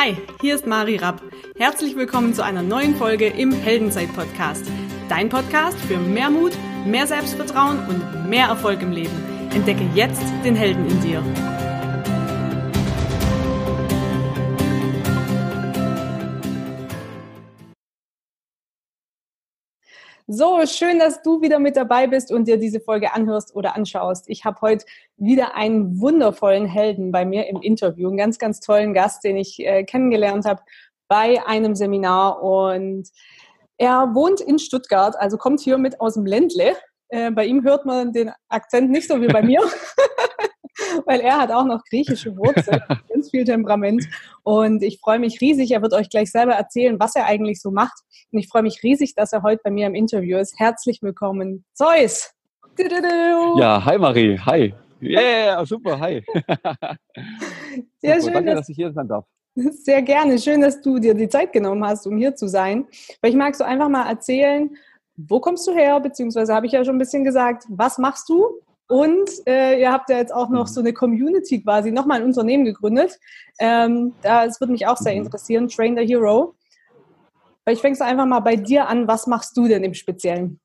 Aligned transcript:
Hi, 0.00 0.16
hier 0.40 0.54
ist 0.54 0.64
Mari 0.64 0.94
Rapp. 0.94 1.20
Herzlich 1.56 1.96
willkommen 1.96 2.32
zu 2.32 2.44
einer 2.44 2.62
neuen 2.62 2.94
Folge 2.94 3.26
im 3.26 3.50
Heldenzeit-Podcast. 3.50 4.70
Dein 5.08 5.28
Podcast 5.28 5.76
für 5.76 5.96
mehr 5.96 6.30
Mut, 6.30 6.52
mehr 6.86 7.08
Selbstvertrauen 7.08 7.80
und 7.88 8.30
mehr 8.30 8.46
Erfolg 8.46 8.80
im 8.80 8.92
Leben. 8.92 9.50
Entdecke 9.52 9.82
jetzt 9.96 10.22
den 10.44 10.54
Helden 10.54 10.86
in 10.86 11.00
dir. 11.00 11.57
So, 20.30 20.66
schön, 20.66 20.98
dass 20.98 21.22
du 21.22 21.40
wieder 21.40 21.58
mit 21.58 21.74
dabei 21.74 22.06
bist 22.06 22.30
und 22.30 22.48
dir 22.48 22.58
diese 22.58 22.80
Folge 22.80 23.14
anhörst 23.14 23.56
oder 23.56 23.74
anschaust. 23.74 24.28
Ich 24.28 24.44
habe 24.44 24.60
heute 24.60 24.84
wieder 25.16 25.54
einen 25.54 26.02
wundervollen 26.02 26.66
Helden 26.66 27.12
bei 27.12 27.24
mir 27.24 27.46
im 27.46 27.62
Interview, 27.62 28.08
einen 28.08 28.18
ganz, 28.18 28.38
ganz 28.38 28.60
tollen 28.60 28.92
Gast, 28.92 29.24
den 29.24 29.38
ich 29.38 29.58
äh, 29.58 29.84
kennengelernt 29.84 30.44
habe 30.44 30.60
bei 31.08 31.42
einem 31.46 31.74
Seminar 31.74 32.42
und 32.42 33.08
er 33.78 34.14
wohnt 34.14 34.42
in 34.42 34.58
Stuttgart, 34.58 35.16
also 35.18 35.38
kommt 35.38 35.60
hier 35.60 35.78
mit 35.78 35.98
aus 35.98 36.12
dem 36.12 36.26
Ländle. 36.26 36.76
Äh, 37.08 37.30
bei 37.30 37.46
ihm 37.46 37.64
hört 37.64 37.86
man 37.86 38.12
den 38.12 38.30
Akzent 38.50 38.90
nicht 38.90 39.08
so 39.08 39.22
wie 39.22 39.28
bei 39.28 39.40
mir. 39.40 39.62
weil 41.06 41.20
er 41.20 41.38
hat 41.38 41.50
auch 41.50 41.64
noch 41.64 41.82
griechische 41.84 42.36
Wurzeln, 42.36 42.80
ganz 43.12 43.30
viel 43.30 43.44
Temperament. 43.44 44.06
Und 44.42 44.82
ich 44.82 44.98
freue 44.98 45.18
mich 45.18 45.40
riesig, 45.40 45.70
er 45.72 45.82
wird 45.82 45.92
euch 45.92 46.08
gleich 46.08 46.30
selber 46.30 46.52
erzählen, 46.52 46.98
was 46.98 47.16
er 47.16 47.26
eigentlich 47.26 47.60
so 47.60 47.70
macht. 47.70 47.98
Und 48.32 48.38
ich 48.38 48.48
freue 48.48 48.62
mich 48.62 48.82
riesig, 48.82 49.14
dass 49.14 49.32
er 49.32 49.42
heute 49.42 49.60
bei 49.64 49.70
mir 49.70 49.86
im 49.86 49.94
Interview 49.94 50.38
ist. 50.38 50.58
Herzlich 50.58 51.02
willkommen, 51.02 51.64
Zeus! 51.74 52.32
Ja, 53.58 53.84
hi 53.84 53.98
Marie, 53.98 54.38
hi. 54.38 54.72
Yeah, 55.00 55.64
super, 55.64 55.98
hi. 55.98 56.22
Sehr 57.98 58.20
schön, 58.20 58.32
Danke, 58.32 58.50
dass, 58.50 58.60
dass 58.60 58.68
ich 58.68 58.76
hier 58.76 58.92
sein 58.92 59.08
darf. 59.08 59.24
Sehr 59.54 60.02
gerne. 60.02 60.38
Schön, 60.38 60.60
dass 60.60 60.80
du 60.80 60.98
dir 60.98 61.14
die 61.14 61.28
Zeit 61.28 61.52
genommen 61.52 61.84
hast, 61.84 62.06
um 62.06 62.16
hier 62.16 62.34
zu 62.36 62.48
sein. 62.48 62.86
Weil 63.20 63.30
ich 63.30 63.36
mag 63.36 63.54
so 63.56 63.64
einfach 63.64 63.88
mal 63.88 64.08
erzählen, 64.08 64.70
wo 65.16 65.40
kommst 65.40 65.66
du 65.66 65.72
her? 65.74 65.98
Beziehungsweise 65.98 66.54
habe 66.54 66.66
ich 66.66 66.72
ja 66.72 66.84
schon 66.84 66.94
ein 66.94 67.00
bisschen 67.00 67.24
gesagt, 67.24 67.64
was 67.68 67.98
machst 67.98 68.28
du? 68.28 68.60
Und 68.88 69.30
äh, 69.46 69.78
ihr 69.80 69.92
habt 69.92 70.08
ja 70.08 70.16
jetzt 70.16 70.34
auch 70.34 70.48
noch 70.48 70.66
mhm. 70.66 70.72
so 70.72 70.80
eine 70.80 70.92
Community 70.92 71.62
quasi, 71.62 71.92
nochmal 71.92 72.20
ein 72.20 72.26
Unternehmen 72.26 72.64
gegründet. 72.64 73.18
Ähm, 73.60 74.14
das 74.22 74.60
würde 74.60 74.72
mich 74.72 74.86
auch 74.86 74.96
sehr 74.96 75.12
mhm. 75.12 75.26
interessieren, 75.26 75.68
Train 75.68 75.96
the 75.96 76.06
Hero. 76.06 76.54
Ich 77.66 77.80
fängst 77.80 78.00
einfach 78.00 78.24
mal 78.24 78.40
bei 78.40 78.56
dir 78.56 78.88
an. 78.88 79.06
Was 79.06 79.26
machst 79.26 79.56
du 79.56 79.68
denn 79.68 79.84
im 79.84 79.92
Speziellen? 79.92 80.58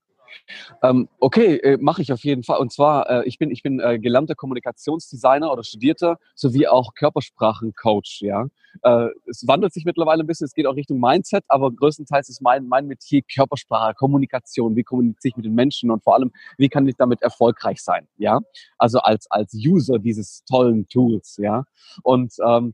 Ähm, 0.82 1.10
okay, 1.20 1.56
äh, 1.58 1.78
mache 1.78 2.02
ich 2.02 2.12
auf 2.12 2.24
jeden 2.24 2.44
Fall. 2.44 2.60
Und 2.60 2.72
zwar, 2.72 3.10
äh, 3.10 3.28
ich 3.28 3.38
bin, 3.38 3.52
ich 3.52 3.64
bin 3.64 3.80
äh, 3.80 4.00
gelernter 4.00 4.36
Kommunikationsdesigner 4.36 5.52
oder 5.52 5.64
Studierter 5.64 6.18
sowie 6.36 6.68
auch 6.68 6.94
Körpersprachencoach. 6.96 8.22
Ja, 8.22 8.48
äh, 8.84 9.08
es 9.28 9.48
wandelt 9.48 9.74
sich 9.74 9.86
mittlerweile 9.86 10.24
ein 10.24 10.28
bisschen. 10.28 10.46
Es 10.46 10.54
geht 10.54 10.66
auch 10.66 10.76
Richtung 10.76 11.00
Mindset, 11.00 11.44
aber 11.48 11.72
größtenteils 11.72 12.30
ist 12.30 12.42
mein 12.42 12.68
mein 12.68 12.88
Metier 12.88 13.22
Körpersprache, 13.22 13.94
Kommunikation. 13.94 14.76
Wie 14.76 14.84
kommuniziere 14.84 15.30
ich 15.30 15.38
mit 15.38 15.46
den 15.46 15.56
Menschen 15.56 15.92
und 15.92 16.04
vor 16.04 16.16
allem, 16.16 16.32
wie 16.58 16.70
kann 16.70 16.88
ich 16.88 16.96
damit 16.98 17.22
erfolgreich 17.22 17.82
sein? 17.82 18.08
Ja, 18.18 18.40
also 18.78 19.00
als 19.00 19.30
als 19.32 19.54
User 19.54 20.00
dieses 20.00 20.44
tollen 20.46 20.88
Tools. 20.88 21.38
Ja, 21.38 21.66
und 22.04 22.34
ähm, 22.46 22.74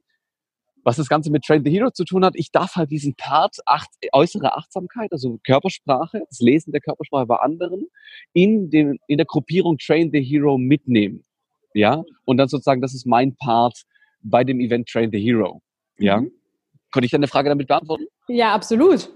was 0.83 0.97
das 0.97 1.09
Ganze 1.09 1.31
mit 1.31 1.43
Train 1.43 1.63
the 1.63 1.71
Hero 1.71 1.91
zu 1.91 2.05
tun 2.05 2.23
hat, 2.25 2.33
ich 2.35 2.51
darf 2.51 2.75
halt 2.75 2.91
diesen 2.91 3.15
Part 3.15 3.57
acht, 3.65 3.89
äußere 4.11 4.55
Achtsamkeit, 4.55 5.11
also 5.11 5.39
Körpersprache, 5.45 6.23
das 6.29 6.39
Lesen 6.39 6.71
der 6.71 6.81
Körpersprache 6.81 7.25
bei 7.25 7.37
anderen, 7.37 7.87
in, 8.33 8.69
den, 8.69 8.99
in 9.07 9.17
der 9.17 9.25
Gruppierung 9.25 9.77
Train 9.77 10.11
the 10.11 10.21
Hero 10.21 10.57
mitnehmen. 10.57 11.23
Ja, 11.73 12.03
und 12.25 12.37
dann 12.37 12.47
sozusagen, 12.47 12.81
das 12.81 12.93
ist 12.93 13.05
mein 13.05 13.35
Part 13.35 13.83
bei 14.21 14.43
dem 14.43 14.59
Event 14.59 14.87
Train 14.87 15.11
the 15.11 15.19
Hero. 15.19 15.61
Ja, 15.97 16.21
mhm. 16.21 16.31
konnte 16.91 17.05
ich 17.05 17.11
deine 17.11 17.27
Frage 17.27 17.49
damit 17.49 17.67
beantworten? 17.67 18.05
Ja, 18.27 18.53
absolut. 18.53 19.09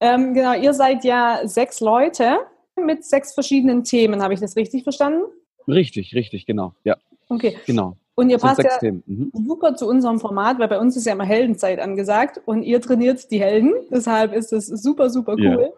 Ähm, 0.00 0.32
genau, 0.32 0.54
ihr 0.54 0.72
seid 0.72 1.04
ja 1.04 1.40
sechs 1.44 1.80
Leute 1.80 2.38
mit 2.76 3.04
sechs 3.04 3.34
verschiedenen 3.34 3.84
Themen. 3.84 4.22
Habe 4.22 4.32
ich 4.32 4.40
das 4.40 4.56
richtig 4.56 4.82
verstanden? 4.82 5.24
Richtig, 5.68 6.14
richtig, 6.14 6.46
genau. 6.46 6.74
Ja. 6.84 6.96
Okay. 7.28 7.56
Genau. 7.66 7.96
Und 8.20 8.28
ihr 8.28 8.36
passt 8.36 8.62
ja 8.62 8.92
mhm. 9.06 9.32
super 9.32 9.74
zu 9.76 9.88
unserem 9.88 10.20
Format, 10.20 10.58
weil 10.58 10.68
bei 10.68 10.78
uns 10.78 10.94
ist 10.94 11.06
ja 11.06 11.14
immer 11.14 11.24
Heldenzeit 11.24 11.80
angesagt 11.80 12.38
und 12.44 12.62
ihr 12.62 12.78
trainiert 12.82 13.30
die 13.30 13.40
Helden. 13.40 13.72
Deshalb 13.90 14.34
ist 14.34 14.52
es 14.52 14.66
super, 14.66 15.08
super 15.08 15.36
cool. 15.38 15.40
Yeah. 15.40 15.70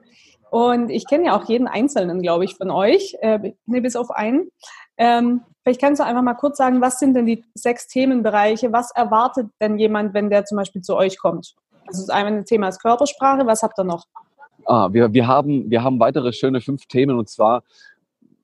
Und 0.51 0.91
ich 0.91 1.07
kenne 1.07 1.27
ja 1.27 1.39
auch 1.39 1.49
jeden 1.49 1.69
Einzelnen, 1.69 2.21
glaube 2.21 2.45
ich, 2.45 2.57
von 2.57 2.73
euch, 2.73 3.17
äh, 3.21 3.53
nee, 3.67 3.81
bis 3.81 3.95
auf 3.95 4.11
einen. 4.11 4.49
Ähm, 4.97 5.43
vielleicht 5.63 5.81
kannst 5.81 6.01
du 6.01 6.05
einfach 6.05 6.23
mal 6.23 6.35
kurz 6.35 6.59
sagen, 6.59 6.81
was 6.81 6.99
sind 6.99 7.15
denn 7.15 7.27
die 7.27 7.45
sechs 7.55 7.87
Themenbereiche? 7.87 8.73
Was 8.73 8.91
erwartet 8.93 9.47
denn 9.61 9.79
jemand, 9.79 10.13
wenn 10.13 10.29
der 10.29 10.45
zum 10.45 10.57
Beispiel 10.57 10.83
zu 10.83 10.97
euch 10.97 11.21
kommt? 11.21 11.55
Also 11.87 12.03
das 12.03 12.11
eine 12.11 12.45
Thema 12.45 12.67
ist 12.69 12.83
Körpersprache. 12.83 13.47
Was 13.47 13.63
habt 13.63 13.79
ihr 13.79 13.85
noch? 13.85 14.05
Ah, 14.67 14.89
wir, 14.93 15.13
wir, 15.13 15.29
haben, 15.29 15.71
wir 15.71 15.85
haben 15.85 16.01
weitere 16.01 16.33
schöne 16.33 16.61
fünf 16.61 16.87
Themen 16.87 17.21
und 17.21 17.29
zwar, 17.29 17.63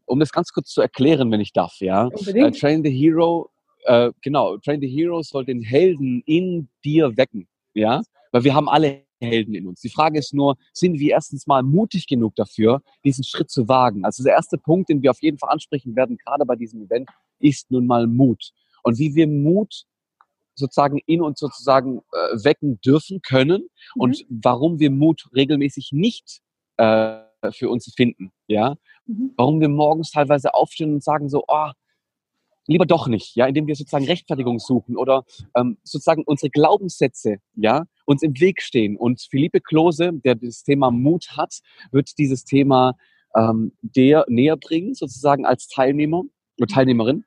um 0.06 0.20
das 0.20 0.30
ganz 0.30 0.52
kurz 0.52 0.70
zu 0.70 0.80
erklären, 0.80 1.32
wenn 1.32 1.40
ich 1.40 1.52
darf, 1.52 1.80
ja. 1.80 2.06
Uh, 2.06 2.50
Train 2.52 2.84
the 2.84 2.90
Hero 2.90 3.50
äh, 3.84 4.12
genau, 4.22 4.56
Train 4.58 4.80
the 4.80 4.88
Hero 4.88 5.22
soll 5.22 5.44
den 5.44 5.62
Helden 5.62 6.22
in 6.26 6.68
dir 6.84 7.16
wecken, 7.16 7.48
ja, 7.74 8.02
weil 8.32 8.44
wir 8.44 8.54
haben 8.54 8.68
alle 8.68 9.04
Helden 9.20 9.54
in 9.54 9.66
uns. 9.66 9.80
Die 9.80 9.88
Frage 9.88 10.18
ist 10.18 10.32
nur, 10.32 10.56
sind 10.72 10.98
wir 10.98 11.10
erstens 11.10 11.46
mal 11.46 11.62
mutig 11.62 12.06
genug 12.06 12.34
dafür, 12.36 12.82
diesen 13.04 13.24
Schritt 13.24 13.50
zu 13.50 13.68
wagen? 13.68 14.04
Also 14.04 14.22
der 14.22 14.34
erste 14.34 14.58
Punkt, 14.58 14.88
den 14.88 15.02
wir 15.02 15.10
auf 15.10 15.22
jeden 15.22 15.38
Fall 15.38 15.50
ansprechen 15.50 15.96
werden, 15.96 16.18
gerade 16.18 16.44
bei 16.46 16.56
diesem 16.56 16.82
Event, 16.82 17.08
ist 17.40 17.70
nun 17.70 17.86
mal 17.86 18.06
Mut. 18.06 18.52
Und 18.82 18.98
wie 18.98 19.14
wir 19.14 19.26
Mut 19.26 19.84
sozusagen 20.54 20.98
in 21.06 21.22
uns 21.22 21.38
sozusagen 21.38 21.98
äh, 21.98 22.44
wecken 22.44 22.80
dürfen 22.80 23.22
können 23.22 23.62
mhm. 23.94 24.00
und 24.00 24.26
warum 24.28 24.78
wir 24.78 24.90
Mut 24.90 25.28
regelmäßig 25.34 25.90
nicht 25.92 26.40
äh, 26.76 27.18
für 27.52 27.70
uns 27.70 27.92
finden, 27.94 28.32
ja. 28.46 28.76
Mhm. 29.06 29.32
Warum 29.36 29.60
wir 29.60 29.68
morgens 29.68 30.10
teilweise 30.10 30.54
aufstehen 30.54 30.94
und 30.94 31.04
sagen 31.04 31.28
so, 31.28 31.44
oh, 31.46 31.70
lieber 32.68 32.86
doch 32.86 33.08
nicht, 33.08 33.34
ja, 33.34 33.46
indem 33.46 33.66
wir 33.66 33.74
sozusagen 33.74 34.04
Rechtfertigung 34.04 34.58
suchen 34.60 34.96
oder 34.96 35.24
ähm, 35.56 35.78
sozusagen 35.82 36.22
unsere 36.24 36.50
Glaubenssätze, 36.50 37.38
ja, 37.56 37.84
uns 38.04 38.22
im 38.22 38.38
Weg 38.38 38.62
stehen. 38.62 38.96
Und 38.96 39.26
Philippe 39.28 39.60
Klose, 39.60 40.12
der 40.24 40.36
das 40.36 40.62
Thema 40.62 40.90
Mut 40.90 41.36
hat, 41.36 41.58
wird 41.90 42.18
dieses 42.18 42.44
Thema 42.44 42.94
ähm, 43.34 43.72
der 43.82 44.26
näher 44.28 44.56
bringen, 44.56 44.94
sozusagen 44.94 45.46
als 45.46 45.68
Teilnehmer 45.68 46.22
oder 46.58 46.66
Teilnehmerin. 46.68 47.24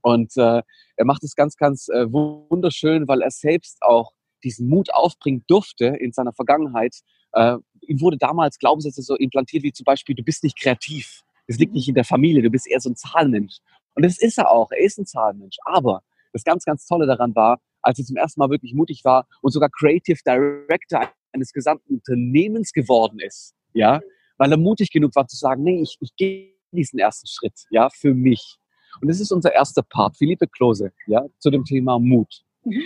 Und 0.00 0.36
äh, 0.36 0.62
er 0.96 1.04
macht 1.04 1.24
es 1.24 1.34
ganz, 1.34 1.56
ganz 1.56 1.88
äh, 1.88 2.10
wunderschön, 2.10 3.08
weil 3.08 3.20
er 3.20 3.30
selbst 3.30 3.82
auch 3.82 4.12
diesen 4.44 4.68
Mut 4.68 4.94
aufbringen 4.94 5.44
durfte 5.48 5.86
in 5.86 6.12
seiner 6.12 6.32
Vergangenheit. 6.32 6.94
Äh, 7.32 7.56
ihm 7.82 8.00
wurde 8.00 8.16
damals 8.16 8.58
Glaubenssätze 8.58 9.02
so 9.02 9.16
implantiert 9.16 9.64
wie 9.64 9.72
zum 9.72 9.84
Beispiel, 9.84 10.14
du 10.14 10.22
bist 10.22 10.44
nicht 10.44 10.58
kreativ. 10.58 11.22
Das 11.48 11.58
liegt 11.58 11.72
nicht 11.72 11.88
in 11.88 11.94
der 11.94 12.04
Familie, 12.04 12.42
du 12.42 12.50
bist 12.50 12.68
eher 12.68 12.78
so 12.78 12.90
ein 12.90 12.96
Zahlenmensch. 12.96 13.56
Und 13.98 14.04
das 14.04 14.16
ist 14.16 14.38
er 14.38 14.48
auch. 14.48 14.70
Er 14.70 14.78
ist 14.78 14.96
ein 15.00 15.06
Zahlenmensch. 15.06 15.56
Aber 15.64 16.04
das 16.32 16.44
ganz, 16.44 16.64
ganz 16.64 16.86
Tolle 16.86 17.04
daran 17.04 17.34
war, 17.34 17.60
als 17.82 17.98
er 17.98 18.04
zum 18.04 18.14
ersten 18.14 18.38
Mal 18.38 18.48
wirklich 18.48 18.72
mutig 18.72 19.04
war 19.04 19.26
und 19.42 19.50
sogar 19.50 19.70
Creative 19.70 20.20
Director 20.24 21.12
eines 21.32 21.52
gesamten 21.52 21.94
Unternehmens 21.94 22.72
geworden 22.72 23.18
ist, 23.18 23.56
ja, 23.72 24.00
weil 24.36 24.52
er 24.52 24.56
mutig 24.56 24.92
genug 24.92 25.16
war 25.16 25.26
zu 25.26 25.36
sagen, 25.36 25.64
nee, 25.64 25.82
ich, 25.82 25.96
ich 25.98 26.14
gehe 26.14 26.54
diesen 26.70 27.00
ersten 27.00 27.26
Schritt, 27.26 27.64
ja, 27.70 27.88
für 27.90 28.14
mich. 28.14 28.58
Und 29.00 29.08
das 29.08 29.18
ist 29.18 29.32
unser 29.32 29.52
erster 29.52 29.82
Part, 29.82 30.16
Philippe 30.16 30.46
Klose, 30.46 30.92
ja, 31.08 31.26
zu 31.40 31.50
dem 31.50 31.64
Thema 31.64 31.98
Mut. 31.98 32.44
Mhm. 32.62 32.84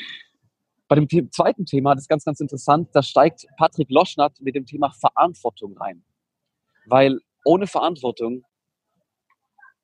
Bei 0.88 0.96
dem 0.96 1.30
zweiten 1.30 1.66
Thema, 1.66 1.94
das 1.94 2.04
ist 2.04 2.08
ganz, 2.08 2.24
ganz 2.24 2.40
interessant, 2.40 2.88
da 2.94 3.02
steigt 3.02 3.46
Patrick 3.58 3.90
Loschnatt 3.90 4.40
mit 4.40 4.54
dem 4.54 4.64
Thema 4.64 4.90
Verantwortung 4.92 5.76
rein. 5.76 6.06
Weil 6.86 7.20
ohne 7.44 7.66
Verantwortung 7.66 8.44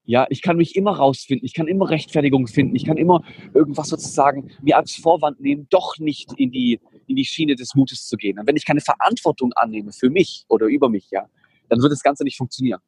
ja, 0.09 0.27
ich 0.31 0.41
kann 0.41 0.57
mich 0.57 0.75
immer 0.75 0.93
rausfinden, 0.97 1.45
ich 1.45 1.53
kann 1.53 1.69
immer 1.69 1.91
Rechtfertigung 1.91 2.47
finden, 2.47 2.75
ich 2.75 2.87
kann 2.87 2.97
immer 2.97 3.23
irgendwas 3.53 3.91
sozusagen 3.91 4.51
mir 4.63 4.79
als 4.79 4.95
Vorwand 4.95 5.39
nehmen, 5.39 5.67
doch 5.69 5.99
nicht 5.99 6.33
in 6.39 6.51
die, 6.51 6.81
in 7.07 7.16
die 7.16 7.27
Schiene 7.27 7.57
des 7.57 7.75
Mutes 7.75 8.07
zu 8.07 8.16
gehen. 8.16 8.39
Und 8.39 8.47
wenn 8.47 8.57
ich 8.57 8.65
keine 8.65 8.81
Verantwortung 8.81 9.53
annehme 9.53 9.93
für 9.93 10.09
mich 10.09 10.47
oder 10.49 10.65
über 10.65 10.89
mich, 10.89 11.10
ja, 11.10 11.28
dann 11.69 11.83
wird 11.83 11.93
das 11.93 12.03
Ganze 12.03 12.25
nicht 12.25 12.39
funktionieren. 12.39 12.81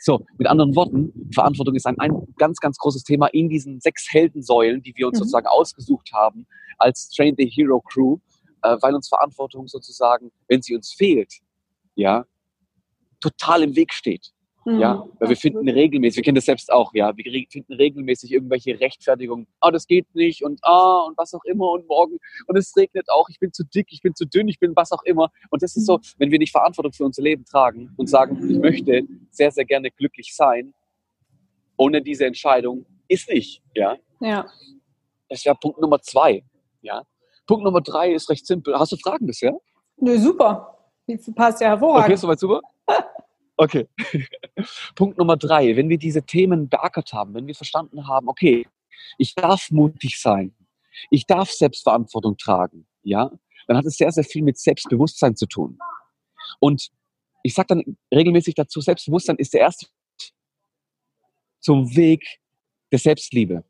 So, 0.00 0.26
mit 0.36 0.48
anderen 0.48 0.76
Worten, 0.76 1.30
Verantwortung 1.32 1.74
ist 1.76 1.86
ein, 1.86 1.98
ein 1.98 2.12
ganz, 2.36 2.58
ganz 2.58 2.76
großes 2.76 3.04
Thema 3.04 3.28
in 3.28 3.48
diesen 3.48 3.80
sechs 3.80 4.12
Heldensäulen, 4.12 4.82
die 4.82 4.94
wir 4.96 5.06
uns 5.06 5.16
mhm. 5.16 5.20
sozusagen 5.20 5.46
ausgesucht 5.46 6.10
haben 6.12 6.46
als 6.76 7.08
Train 7.08 7.34
the 7.38 7.46
Hero 7.46 7.80
Crew, 7.80 8.18
äh, 8.60 8.76
weil 8.82 8.94
uns 8.94 9.08
Verantwortung 9.08 9.66
sozusagen, 9.66 10.30
wenn 10.46 10.60
sie 10.60 10.76
uns 10.76 10.92
fehlt, 10.92 11.32
ja, 11.94 12.26
total 13.18 13.62
im 13.62 13.74
Weg 13.76 13.94
steht. 13.94 14.34
Ja, 14.66 14.94
mhm. 14.94 15.12
weil 15.20 15.28
wir 15.28 15.36
finden 15.36 15.68
regelmäßig, 15.68 16.16
wir 16.16 16.22
kennen 16.24 16.34
das 16.34 16.46
selbst 16.46 16.72
auch, 16.72 16.92
ja, 16.92 17.16
wir 17.16 17.46
finden 17.48 17.72
regelmäßig 17.72 18.32
irgendwelche 18.32 18.80
Rechtfertigungen. 18.80 19.46
Ah, 19.60 19.68
oh, 19.68 19.70
das 19.70 19.86
geht 19.86 20.12
nicht 20.12 20.42
und 20.42 20.58
ah, 20.62 21.04
und 21.06 21.16
was 21.16 21.32
auch 21.34 21.44
immer 21.44 21.70
und 21.70 21.86
morgen 21.86 22.18
und 22.48 22.58
es 22.58 22.76
regnet 22.76 23.08
auch, 23.08 23.28
ich 23.28 23.38
bin 23.38 23.52
zu 23.52 23.62
dick, 23.64 23.86
ich 23.90 24.02
bin 24.02 24.16
zu 24.16 24.26
dünn, 24.26 24.48
ich 24.48 24.58
bin 24.58 24.74
was 24.74 24.90
auch 24.90 25.04
immer. 25.04 25.30
Und 25.50 25.62
das 25.62 25.76
ist 25.76 25.86
so, 25.86 25.98
mhm. 25.98 26.02
wenn 26.18 26.30
wir 26.32 26.40
nicht 26.40 26.50
Verantwortung 26.50 26.92
für 26.92 27.04
unser 27.04 27.22
Leben 27.22 27.44
tragen 27.44 27.94
und 27.96 28.08
sagen, 28.08 28.50
ich 28.50 28.58
möchte 28.58 29.02
sehr, 29.30 29.52
sehr 29.52 29.64
gerne 29.64 29.92
glücklich 29.92 30.34
sein, 30.34 30.74
ohne 31.76 32.02
diese 32.02 32.26
Entscheidung 32.26 32.86
ist 33.06 33.30
nicht, 33.30 33.62
ja. 33.74 33.96
Ja. 34.18 34.46
Das 35.28 35.44
wäre 35.44 35.54
Punkt 35.54 35.80
Nummer 35.80 36.00
zwei, 36.00 36.42
ja. 36.82 37.02
Punkt 37.46 37.62
Nummer 37.62 37.82
drei 37.82 38.12
ist 38.12 38.28
recht 38.30 38.44
simpel. 38.44 38.76
Hast 38.76 38.90
du 38.90 38.96
Fragen 38.96 39.26
bisher? 39.26 39.56
Nö, 39.98 40.18
super. 40.18 40.76
Das 41.06 41.32
passt 41.32 41.60
ja 41.60 41.68
hervorragend. 41.68 42.06
Okay, 42.06 42.16
soweit 42.16 42.40
super? 42.40 42.60
Okay. 43.56 43.88
Punkt 44.94 45.18
Nummer 45.18 45.36
drei. 45.36 45.76
Wenn 45.76 45.88
wir 45.88 45.98
diese 45.98 46.22
Themen 46.22 46.68
beackert 46.68 47.12
haben, 47.12 47.34
wenn 47.34 47.46
wir 47.46 47.54
verstanden 47.54 48.06
haben, 48.06 48.28
okay, 48.28 48.66
ich 49.18 49.34
darf 49.34 49.70
mutig 49.70 50.20
sein, 50.20 50.54
ich 51.10 51.26
darf 51.26 51.50
Selbstverantwortung 51.50 52.36
tragen, 52.36 52.86
ja, 53.02 53.30
dann 53.66 53.76
hat 53.76 53.84
es 53.84 53.96
sehr, 53.96 54.12
sehr 54.12 54.24
viel 54.24 54.42
mit 54.42 54.58
Selbstbewusstsein 54.58 55.36
zu 55.36 55.46
tun. 55.46 55.78
Und 56.60 56.90
ich 57.42 57.54
sage 57.54 57.68
dann 57.68 57.96
regelmäßig 58.12 58.54
dazu, 58.54 58.80
Selbstbewusstsein 58.80 59.36
ist 59.36 59.54
der 59.54 59.60
erste 59.60 59.86
zum 61.60 61.96
Weg 61.96 62.24
der 62.92 62.98
Selbstliebe. 62.98 63.64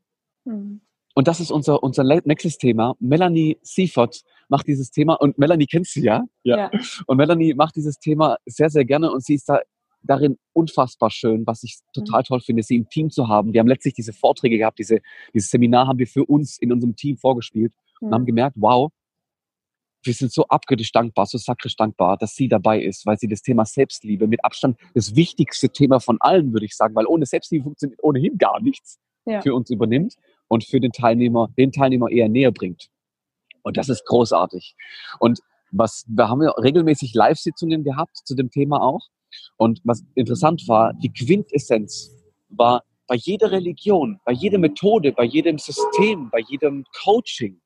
Mhm. 0.45 0.81
Und 1.15 1.27
das 1.27 1.39
ist 1.39 1.49
unser, 1.49 1.81
unser 1.81 2.03
nächstes 2.03 2.59
Thema. 2.59 2.95
Melanie 2.99 3.57
Seifert 3.63 4.21
macht 4.49 4.67
dieses 4.67 4.91
Thema 4.91 5.15
und 5.15 5.37
Melanie 5.39 5.65
kennst 5.65 5.95
du 5.95 6.01
ja? 6.01 6.23
ja. 6.43 6.57
ja. 6.57 6.71
Und 7.07 7.17
Melanie 7.17 7.55
macht 7.55 7.75
dieses 7.75 7.97
Thema 7.97 8.37
sehr, 8.45 8.69
sehr 8.69 8.85
gerne 8.85 9.11
und 9.11 9.25
sie 9.25 9.33
ist 9.33 9.49
da 9.49 9.61
darin 10.07 10.37
unfassbar 10.53 11.11
schön, 11.11 11.45
was 11.45 11.63
ich 11.63 11.77
total 11.93 12.21
mhm. 12.21 12.25
toll 12.25 12.39
finde, 12.41 12.63
sie 12.63 12.77
im 12.77 12.89
Team 12.89 13.09
zu 13.09 13.27
haben. 13.27 13.53
Wir 13.53 13.59
haben 13.59 13.67
letztlich 13.67 13.93
diese 13.93 14.13
Vorträge 14.13 14.57
gehabt, 14.57 14.79
diese, 14.79 14.99
dieses 15.33 15.49
Seminar 15.49 15.87
haben 15.87 15.99
wir 15.99 16.07
für 16.07 16.25
uns 16.25 16.57
in 16.57 16.71
unserem 16.71 16.95
Team 16.95 17.17
vorgespielt 17.17 17.73
mhm. 18.01 18.07
und 18.07 18.13
haben 18.13 18.25
gemerkt, 18.25 18.55
wow, 18.59 18.91
wir 20.03 20.13
sind 20.13 20.31
so 20.31 20.47
abgöttisch 20.47 20.91
dankbar, 20.91 21.25
so 21.25 21.37
sakrisch 21.37 21.75
dankbar, 21.75 22.17
dass 22.17 22.33
sie 22.35 22.47
dabei 22.47 22.81
ist, 22.81 23.05
weil 23.05 23.17
sie 23.17 23.27
das 23.27 23.41
Thema 23.41 23.65
Selbstliebe 23.65 24.27
mit 24.27 24.43
Abstand 24.43 24.77
das 24.93 25.15
wichtigste 25.15 25.69
Thema 25.69 25.99
von 25.99 26.17
allen, 26.21 26.53
würde 26.53 26.65
ich 26.65 26.75
sagen, 26.75 26.95
weil 26.95 27.05
ohne 27.05 27.25
Selbstliebe 27.25 27.63
funktioniert 27.63 27.99
ohnehin 28.03 28.37
gar 28.37 28.61
nichts 28.61 28.99
ja. 29.25 29.41
für 29.41 29.53
uns 29.53 29.69
übernimmt 29.69 30.15
und 30.47 30.63
für 30.63 30.79
den 30.79 30.91
Teilnehmer, 30.91 31.49
den 31.57 31.71
Teilnehmer 31.71 32.09
eher 32.09 32.29
näher 32.29 32.51
bringt. 32.51 32.89
Und 33.63 33.77
das 33.77 33.89
ist 33.89 34.05
großartig. 34.05 34.75
Und 35.19 35.39
was, 35.71 36.05
wir 36.07 36.29
haben 36.29 36.41
ja 36.41 36.51
regelmäßig 36.51 37.13
Live-Sitzungen 37.13 37.83
gehabt 37.83 38.17
zu 38.23 38.35
dem 38.35 38.49
Thema 38.49 38.81
auch. 38.81 39.07
Und 39.57 39.81
was 39.83 40.03
interessant 40.15 40.67
war, 40.67 40.93
die 40.93 41.11
Quintessenz 41.11 42.11
war 42.49 42.83
bei 43.07 43.15
jeder 43.15 43.51
Religion, 43.51 44.19
bei 44.25 44.33
jeder 44.33 44.57
Methode, 44.57 45.11
bei 45.13 45.23
jedem 45.23 45.57
System, 45.57 46.29
bei 46.29 46.39
jedem 46.39 46.83
Coaching, 47.03 47.59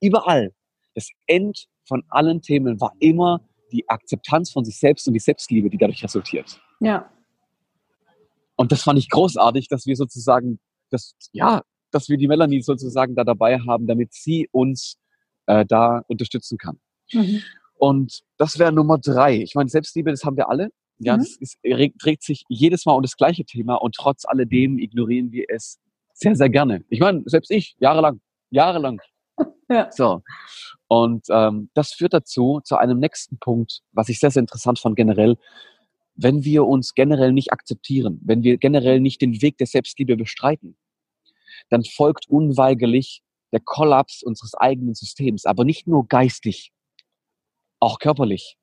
überall, 0.00 0.52
das 0.94 1.08
End 1.26 1.66
von 1.86 2.04
allen 2.08 2.42
Themen 2.42 2.80
war 2.80 2.92
immer 3.00 3.40
die 3.72 3.88
Akzeptanz 3.88 4.52
von 4.52 4.64
sich 4.64 4.78
selbst 4.78 5.06
und 5.06 5.14
die 5.14 5.20
Selbstliebe, 5.20 5.70
die 5.70 5.78
dadurch 5.78 6.02
resultiert. 6.02 6.60
Ja. 6.80 7.10
Und 8.56 8.72
das 8.72 8.82
fand 8.82 8.98
ich 8.98 9.08
großartig, 9.10 9.68
dass 9.68 9.86
wir 9.86 9.96
sozusagen, 9.96 10.58
das, 10.90 11.14
ja, 11.32 11.62
dass 11.90 12.08
wir 12.08 12.16
die 12.16 12.28
Melanie 12.28 12.62
sozusagen 12.62 13.14
da 13.14 13.24
dabei 13.24 13.58
haben, 13.58 13.86
damit 13.86 14.12
sie 14.14 14.48
uns 14.52 14.98
äh, 15.46 15.64
da 15.66 16.02
unterstützen 16.08 16.58
kann. 16.58 16.78
Mhm. 17.12 17.42
Und 17.78 18.22
das 18.38 18.58
wäre 18.58 18.72
Nummer 18.72 18.98
drei. 18.98 19.36
Ich 19.42 19.54
meine, 19.54 19.68
Selbstliebe, 19.68 20.10
das 20.10 20.24
haben 20.24 20.36
wir 20.36 20.48
alle. 20.48 20.70
Ja, 20.98 21.14
mhm. 21.16 21.20
das 21.20 21.36
ist, 21.36 21.58
trägt 22.00 22.22
sich 22.22 22.44
jedes 22.48 22.86
Mal 22.86 22.94
um 22.94 23.02
das 23.02 23.16
gleiche 23.16 23.44
Thema 23.44 23.74
und 23.74 23.94
trotz 23.94 24.24
alledem 24.24 24.78
ignorieren 24.78 25.30
wir 25.30 25.44
es 25.48 25.78
sehr, 26.14 26.34
sehr 26.34 26.48
gerne. 26.48 26.84
Ich 26.88 27.00
meine, 27.00 27.22
selbst 27.26 27.50
ich, 27.50 27.76
jahrelang, 27.78 28.20
jahrelang. 28.50 29.00
Ja. 29.68 29.90
So. 29.90 30.22
Und 30.86 31.26
ähm, 31.28 31.70
das 31.74 31.92
führt 31.92 32.14
dazu, 32.14 32.60
zu 32.62 32.76
einem 32.76 33.00
nächsten 33.00 33.36
Punkt, 33.40 33.80
was 33.90 34.08
ich 34.08 34.20
sehr, 34.20 34.30
sehr 34.30 34.40
interessant 34.40 34.78
fand 34.78 34.94
generell. 34.94 35.36
Wenn 36.14 36.44
wir 36.44 36.64
uns 36.64 36.94
generell 36.94 37.32
nicht 37.32 37.52
akzeptieren, 37.52 38.20
wenn 38.24 38.44
wir 38.44 38.58
generell 38.58 39.00
nicht 39.00 39.20
den 39.20 39.42
Weg 39.42 39.58
der 39.58 39.66
Selbstliebe 39.66 40.16
bestreiten, 40.16 40.76
dann 41.68 41.82
folgt 41.82 42.28
unweigerlich 42.28 43.24
der 43.52 43.58
Kollaps 43.58 44.22
unseres 44.22 44.54
eigenen 44.54 44.94
Systems, 44.94 45.46
aber 45.46 45.64
nicht 45.64 45.88
nur 45.88 46.06
geistig, 46.06 46.72
auch 47.80 47.98
körperlich. 47.98 48.56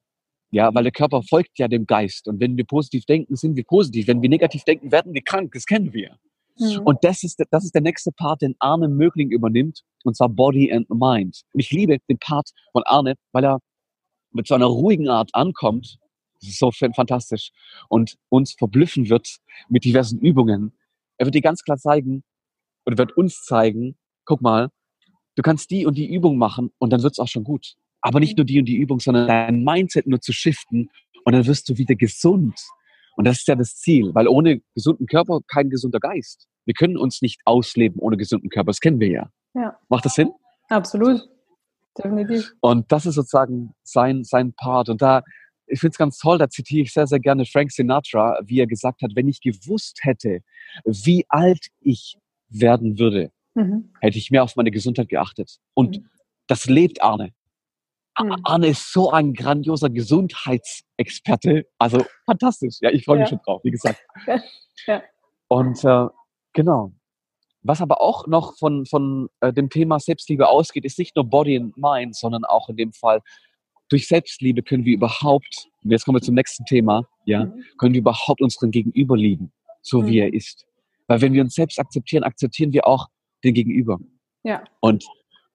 Ja, 0.52 0.74
weil 0.74 0.84
der 0.84 0.92
Körper 0.92 1.24
folgt 1.24 1.58
ja 1.58 1.68
dem 1.68 1.88
Geist. 1.88 2.28
Und 2.28 2.40
wenn 2.40 2.58
wir 2.58 2.66
positiv 2.66 3.06
denken, 3.06 3.36
sind 3.36 3.56
wir 3.56 3.64
positiv. 3.64 4.08
Wenn 4.08 4.22
wir 4.22 4.30
negativ 4.30 4.64
denken, 4.64 4.92
werden 4.92 5.14
wir 5.14 5.24
krank. 5.24 5.52
Das 5.54 5.66
kennen 5.66 5.94
wir. 5.94 6.18
Mhm. 6.58 6.82
Und 6.84 7.04
das 7.04 7.24
ist, 7.24 7.44
das 7.50 7.66
ist 7.66 7.74
der 7.74 7.82
nächste 7.82 8.12
Part, 8.12 8.44
den 8.44 8.56
Arne 8.60 8.88
Mögling 8.88 9.32
übernimmt, 9.32 9.82
und 10.04 10.16
zwar 10.16 10.30
Body 10.30 10.72
and 10.72 10.88
Mind. 10.90 11.42
Und 11.54 11.60
ich 11.60 11.72
liebe 11.72 11.98
den 12.08 12.20
Part 12.20 12.52
von 12.72 12.84
Arne, 12.86 13.16
weil 13.32 13.44
er 13.46 13.60
mit 14.32 14.48
so 14.48 14.54
einer 14.54 14.68
ruhigen 14.68 15.10
Art 15.10 15.30
ankommt. 15.34 15.98
Das 16.40 16.50
ist 16.50 16.60
so 16.60 16.72
fantastisch. 16.72 17.52
Und 17.90 18.18
uns 18.30 18.54
verblüffen 18.54 19.10
wird 19.10 19.38
mit 19.70 19.86
diversen 19.86 20.20
Übungen. 20.20 20.78
Er 21.18 21.26
wird 21.26 21.36
dir 21.36 21.42
ganz 21.42 21.64
klar 21.64 21.78
zeigen, 21.78 22.24
oder 22.86 22.98
wird 22.98 23.16
uns 23.16 23.44
zeigen, 23.44 23.96
guck 24.26 24.42
mal, 24.42 24.70
du 25.36 25.42
kannst 25.42 25.72
die 25.72 25.86
und 25.86 25.98
die 25.98 26.14
Übung 26.14 26.38
machen 26.38 26.72
und 26.78 26.92
dann 26.92 27.02
wird 27.02 27.14
es 27.14 27.20
auch 27.20 27.28
schon 27.28 27.44
gut. 27.44 27.76
Aber 28.04 28.20
nicht 28.20 28.38
nur 28.38 28.46
die 28.46 28.60
und 28.60 28.66
die 28.66 28.76
Übung, 28.76 29.00
sondern 29.00 29.28
dein 29.28 29.64
Mindset 29.64 30.08
nur 30.08 30.20
zu 30.20 30.34
shiften 30.34 30.90
und 31.24 31.34
dann 31.34 31.48
wirst 31.48 31.70
du 31.70 31.78
wieder 31.78 31.96
gesund. 31.96 32.60
Und 33.16 33.26
das 33.26 33.38
ist 33.38 33.48
ja 33.48 33.56
das 33.56 33.78
Ziel, 33.78 34.14
weil 34.14 34.28
ohne 34.28 34.62
gesunden 34.76 35.08
Körper 35.08 35.40
kein 35.48 35.70
gesunder 35.70 36.00
Geist. 36.00 36.48
Wir 36.66 36.74
können 36.74 36.98
uns 36.98 37.22
nicht 37.22 37.40
ausleben 37.46 38.00
ohne 38.00 38.18
gesunden 38.18 38.50
Körper, 38.50 38.68
das 38.68 38.82
kennen 38.82 39.00
wir 39.00 39.08
ja. 39.08 39.30
ja. 39.54 39.78
Macht 39.88 40.06
das 40.06 40.16
Sinn? 40.16 40.32
Absolut. 40.70 41.22
Definitiv. 41.98 42.52
Und 42.60 42.92
das 42.92 43.06
ist 43.06 43.16
sozusagen 43.16 43.74
sein, 43.84 44.24
sein 44.24 44.54
Part. 44.54 44.90
Und 44.90 45.02
da, 45.02 45.22
ich 45.68 45.80
finde 45.80 45.92
es 45.92 45.98
ganz 45.98 46.18
toll, 46.18 46.38
da 46.40 46.50
zitiere 46.50 46.84
ich 46.84 46.92
sehr, 46.92 47.08
sehr 47.08 47.20
gerne 47.20 47.46
Frank 47.46 47.72
Sinatra, 47.72 48.40
wie 48.44 48.60
er 48.60 48.68
gesagt 48.68 49.02
hat, 49.02 49.12
wenn 49.16 49.30
ich 49.30 49.40
gewusst 49.40 50.00
hätte, 50.02 50.40
wie 50.84 51.26
alt 51.30 51.68
ich 51.80 52.18
werden 52.50 53.00
würde, 53.00 53.32
mhm. 53.54 53.92
hätte 54.02 54.18
ich 54.18 54.32
mehr 54.32 54.44
auf 54.44 54.56
meine 54.56 54.72
Gesundheit 54.72 55.10
geachtet. 55.10 55.60
Und 55.74 56.00
mhm. 56.00 56.10
das 56.48 56.66
lebt 56.66 57.02
Arne. 57.02 57.32
Mhm. 58.20 58.36
Arne 58.44 58.68
ist 58.68 58.92
so 58.92 59.12
ein 59.12 59.34
grandioser 59.34 59.90
Gesundheitsexperte. 59.90 61.66
Also 61.78 62.06
fantastisch. 62.26 62.78
Ja, 62.82 62.92
ich 62.92 63.06
freue 63.06 63.20
mich 63.20 63.26
ja. 63.26 63.30
schon 63.30 63.40
drauf, 63.46 63.62
wie 63.64 63.72
gesagt. 63.72 64.02
ja. 64.88 65.02
Und 65.48 65.84
äh, 65.84 66.08
genau. 66.54 66.94
Was 67.62 67.82
aber 67.82 68.02
auch 68.02 68.28
noch 68.28 68.58
von, 68.58 68.86
von 68.86 69.30
äh, 69.40 69.54
dem 69.54 69.70
Thema 69.70 70.00
Selbstliebe 70.00 70.50
ausgeht, 70.50 70.84
ist 70.84 71.00
nicht 71.00 71.16
nur 71.16 71.26
Body 71.26 71.56
and 71.58 71.78
Mind, 71.78 72.16
sondern 72.16 72.44
auch 72.44 72.68
in 72.68 72.76
dem 72.76 72.92
Fall, 72.92 73.22
durch 73.90 74.08
Selbstliebe 74.08 74.64
können 74.64 74.86
wir 74.86 74.94
überhaupt, 74.94 75.68
jetzt 75.84 76.06
kommen 76.06 76.18
wir 76.18 76.22
zum 76.22 76.36
nächsten 76.36 76.66
Thema, 76.66 77.08
ja, 77.26 77.46
mhm. 77.46 77.64
können 77.78 77.94
wir 77.94 78.02
überhaupt 78.02 78.42
unseren 78.42 78.72
Gegenüber 78.72 79.16
lieben, 79.16 79.54
so 79.82 80.06
wie 80.06 80.18
mhm. 80.18 80.24
er 80.24 80.34
ist. 80.34 80.66
Weil 81.08 81.22
wenn 81.22 81.34
wir 81.34 81.42
uns 81.42 81.54
selbst 81.54 81.80
akzeptieren, 81.80 82.24
akzeptieren 82.24 82.74
wir 82.74 82.88
auch 82.88 83.08
den 83.44 83.54
Gegenüber. 83.54 84.00
Ja. 84.44 84.64
Und, 84.80 85.06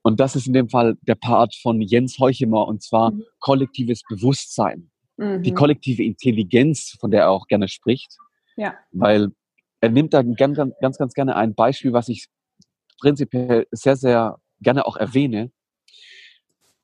und 0.09 0.19
das 0.19 0.35
ist 0.35 0.47
in 0.47 0.55
dem 0.55 0.69
Fall 0.71 0.97
der 1.03 1.15
Part 1.15 1.55
von 1.55 1.81
Jens 1.83 2.19
Heuchemer 2.19 2.67
und 2.67 2.83
zwar 2.83 3.13
mhm. 3.13 3.25
kollektives 3.41 4.03
Bewusstsein. 4.09 4.91
Mhm. 5.19 5.43
Die 5.43 5.53
kollektive 5.53 6.03
Intelligenz, 6.03 6.97
von 6.99 7.11
der 7.11 7.23
er 7.23 7.31
auch 7.31 7.47
gerne 7.47 7.69
spricht. 7.69 8.17
Ja. 8.57 8.75
Weil 8.91 9.29
er 9.81 9.91
nimmt 9.91 10.15
da 10.15 10.23
ganz, 10.23 10.59
ganz, 10.81 10.97
ganz 10.97 11.13
gerne 11.13 11.37
ein 11.37 11.55
Beispiel, 11.55 11.93
was 11.93 12.09
ich 12.09 12.27
prinzipiell 13.01 13.67
sehr, 13.71 13.97
sehr 13.97 14.39
gerne 14.61 14.87
auch 14.87 14.97
erwähne. 14.97 15.53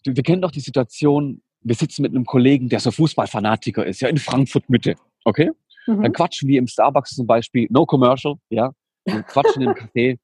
Wir 0.04 0.22
kennen 0.22 0.42
doch 0.42 0.50
die 0.50 0.60
Situation, 0.60 1.42
wir 1.62 1.75
sitzen 1.75 2.02
mit 2.02 2.12
einem 2.12 2.26
Kollegen, 2.26 2.68
der 2.68 2.80
so 2.80 2.90
Fußballfanatiker 2.90 3.87
ist, 3.87 4.00
ja, 4.00 4.08
in 4.08 4.18
Frankfurt 4.18 4.68
Mitte, 4.68 4.96
okay? 5.25 5.50
Mhm. 5.87 6.02
Dann 6.02 6.12
quatschen 6.12 6.46
wir 6.46 6.58
im 6.58 6.66
Starbucks 6.66 7.16
zum 7.16 7.26
Beispiel, 7.26 7.68
no 7.70 7.87
commercial, 7.87 8.34
ja, 8.50 8.72
wir 9.06 9.22
quatschen 9.22 9.62
im 9.62 9.70
Café 9.72 10.18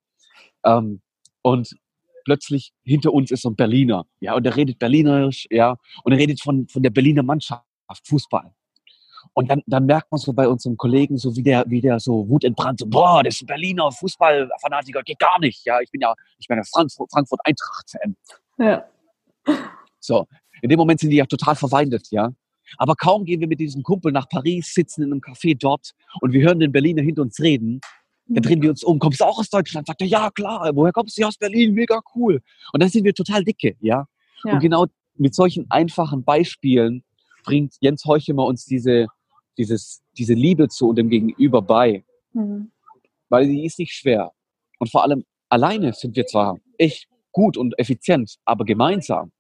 ähm, 0.65 1.01
und 1.43 1.75
plötzlich 2.25 2.73
hinter 2.83 3.13
uns 3.13 3.31
ist 3.31 3.43
so 3.43 3.51
ein 3.51 3.57
Berliner, 3.57 4.07
ja, 4.21 4.35
und 4.35 4.47
er 4.47 4.57
redet 4.57 4.79
Berlinerisch, 4.79 5.47
ja, 5.51 5.77
und 6.05 6.13
er 6.13 6.19
redet 6.19 6.41
von, 6.41 6.69
von 6.69 6.83
der 6.83 6.91
Berliner 6.91 7.23
Mannschaft, 7.23 7.65
Fußball. 8.05 8.53
Und 9.35 9.51
dann, 9.51 9.63
dann 9.67 9.87
merkt 9.87 10.11
man 10.11 10.19
so 10.19 10.33
bei 10.33 10.49
unserem 10.49 10.77
Kollegen, 10.77 11.17
so 11.17 11.37
wie 11.37 11.43
der, 11.43 11.65
wie 11.69 11.81
der 11.81 12.01
so 12.01 12.29
wutentbrannt, 12.29 12.81
so, 12.81 12.87
boah, 12.87 13.23
das 13.23 13.35
ist 13.37 13.43
ein 13.43 13.47
Berliner 13.47 13.91
Fußballfanatiker, 13.93 15.03
geht 15.03 15.19
gar 15.19 15.39
nicht. 15.41 15.65
Ja, 15.65 15.81
ich 15.81 15.91
bin 15.91 16.01
ja, 16.01 16.15
ich 16.39 16.49
bin 16.49 16.57
ja 16.57 16.65
Frankfurt, 16.65 17.11
Frankfurt 17.13 17.41
Eintracht-Fan. 17.45 18.17
Ja. 18.59 18.85
So. 19.99 20.27
In 20.63 20.69
dem 20.69 20.79
Moment 20.79 21.01
sind 21.01 21.11
die 21.11 21.17
ja 21.17 21.27
total 21.27 21.55
verweindet, 21.55 22.09
ja. 22.11 22.31
Aber 22.77 22.95
kaum 22.95 23.25
gehen 23.25 23.41
wir 23.41 23.49
mit 23.49 23.61
diesem 23.61 23.83
Kumpel 23.83 24.13
nach 24.13 24.29
Paris, 24.29 24.73
sitzen 24.75 25.03
in 25.03 25.13
einem 25.13 25.21
Café 25.21 25.57
dort 25.59 25.93
und 26.21 26.33
wir 26.33 26.43
hören 26.43 26.61
den 26.61 26.73
Berliner 26.73 27.03
hinter 27.03 27.23
uns 27.23 27.41
reden, 27.41 27.81
dann 28.35 28.43
drehen 28.43 28.63
wir 28.63 28.71
uns 28.71 28.83
um. 28.83 28.99
Kommst 28.99 29.21
du 29.21 29.25
auch 29.25 29.39
aus 29.39 29.51
Deutschland? 29.51 29.87
Sagt 29.87 30.01
er, 30.01 30.07
ja, 30.07 30.31
klar. 30.31 30.71
Woher 30.75 30.93
kommst 30.93 31.17
du? 31.17 31.23
Ja, 31.23 31.29
aus 31.29 31.37
Berlin. 31.37 31.75
Mega 31.75 32.01
cool. 32.15 32.41
Und 32.73 32.83
dann 32.83 32.89
sind 32.89 33.05
wir 33.05 33.15
total 33.15 33.45
dicke, 33.45 33.77
ja? 33.81 34.07
ja. 34.45 34.53
Und 34.53 34.61
genau 34.61 34.87
mit 35.17 35.35
solchen 35.35 35.71
einfachen 35.71 36.25
Beispielen 36.25 37.03
bringt 37.45 37.75
Jens 37.81 38.05
Heuchemer 38.05 38.45
uns 38.45 38.65
diese, 38.65 39.07
dieses, 39.59 40.03
diese 40.17 40.35
Liebe 40.35 40.69
zu 40.69 40.93
dem 40.93 41.09
Gegenüber 41.11 41.63
bei. 41.63 42.05
Mhm. 42.33 42.71
Weil 43.29 43.47
die 43.47 43.65
ist 43.65 43.79
nicht 43.79 43.93
schwer. 43.93 44.33
Und 44.79 44.91
vor 44.91 45.03
allem 45.03 45.25
alleine 45.49 45.93
sind 45.93 46.17
wir 46.17 46.27
zwar 46.27 46.59
echt 46.79 47.09
gut 47.33 47.57
und 47.57 47.79
effizient, 47.79 48.37
aber 48.45 48.65
gemeinsam 48.65 49.33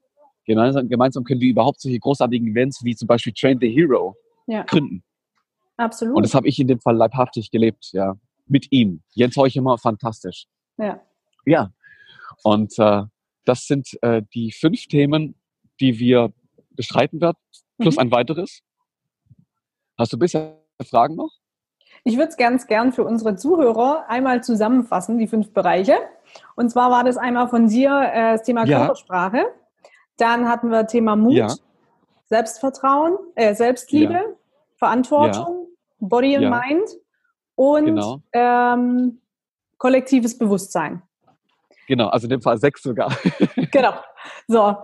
Gemeinsam, 0.50 0.88
gemeinsam 0.88 1.22
können 1.22 1.40
wir 1.40 1.48
überhaupt 1.48 1.80
solche 1.80 2.00
großartigen 2.00 2.48
Events 2.48 2.82
wie 2.82 2.96
zum 2.96 3.06
Beispiel 3.06 3.32
Train 3.32 3.58
the 3.60 3.70
Hero 3.70 4.16
ja. 4.48 4.62
gründen. 4.62 5.04
Absolut. 5.76 6.16
Und 6.16 6.24
das 6.24 6.34
habe 6.34 6.48
ich 6.48 6.58
in 6.58 6.66
dem 6.66 6.80
Fall 6.80 6.96
leibhaftig 6.96 7.50
gelebt, 7.50 7.90
ja. 7.92 8.16
Mit 8.50 8.66
ihm. 8.72 9.02
Jens 9.14 9.36
Heuchemer, 9.36 9.78
fantastisch. 9.78 10.46
Ja. 10.76 11.00
Ja. 11.46 11.72
Und 12.42 12.76
äh, 12.78 13.02
das 13.44 13.66
sind 13.66 13.88
äh, 14.02 14.22
die 14.34 14.50
fünf 14.52 14.86
Themen, 14.86 15.36
die 15.78 15.98
wir 16.00 16.32
bestreiten 16.70 17.20
werden, 17.20 17.38
plus 17.78 17.94
mhm. 17.94 18.00
ein 18.00 18.10
weiteres. 18.10 18.62
Hast 19.96 20.12
du 20.12 20.18
bisher 20.18 20.58
Fragen 20.82 21.14
noch? 21.14 21.30
Ich 22.04 22.16
würde 22.16 22.30
es 22.30 22.36
ganz 22.36 22.66
gern 22.66 22.92
für 22.92 23.04
unsere 23.04 23.36
Zuhörer 23.36 24.06
einmal 24.08 24.42
zusammenfassen, 24.42 25.18
die 25.18 25.26
fünf 25.26 25.52
Bereiche. 25.52 25.94
Und 26.56 26.70
zwar 26.70 26.90
war 26.90 27.04
das 27.04 27.16
einmal 27.16 27.48
von 27.48 27.68
dir 27.68 27.90
äh, 28.12 28.32
das 28.32 28.42
Thema 28.42 28.64
ja. 28.64 28.78
Körpersprache. 28.78 29.44
Dann 30.16 30.48
hatten 30.48 30.70
wir 30.70 30.86
Thema 30.86 31.16
Mut, 31.16 31.34
ja. 31.34 31.54
Selbstvertrauen, 32.26 33.16
äh, 33.36 33.54
Selbstliebe, 33.54 34.12
ja. 34.12 34.24
Verantwortung, 34.76 35.68
Body 35.98 36.36
and 36.36 36.50
Mind 36.50 36.88
und 37.54 37.84
genau. 37.84 38.20
ähm, 38.32 39.20
kollektives 39.78 40.36
Bewusstsein. 40.38 41.02
Genau, 41.90 42.06
also 42.06 42.26
in 42.26 42.30
dem 42.30 42.42
Fall 42.42 42.56
sechs 42.58 42.82
sogar. 42.82 43.12
genau. 43.72 43.94
So, 44.46 44.76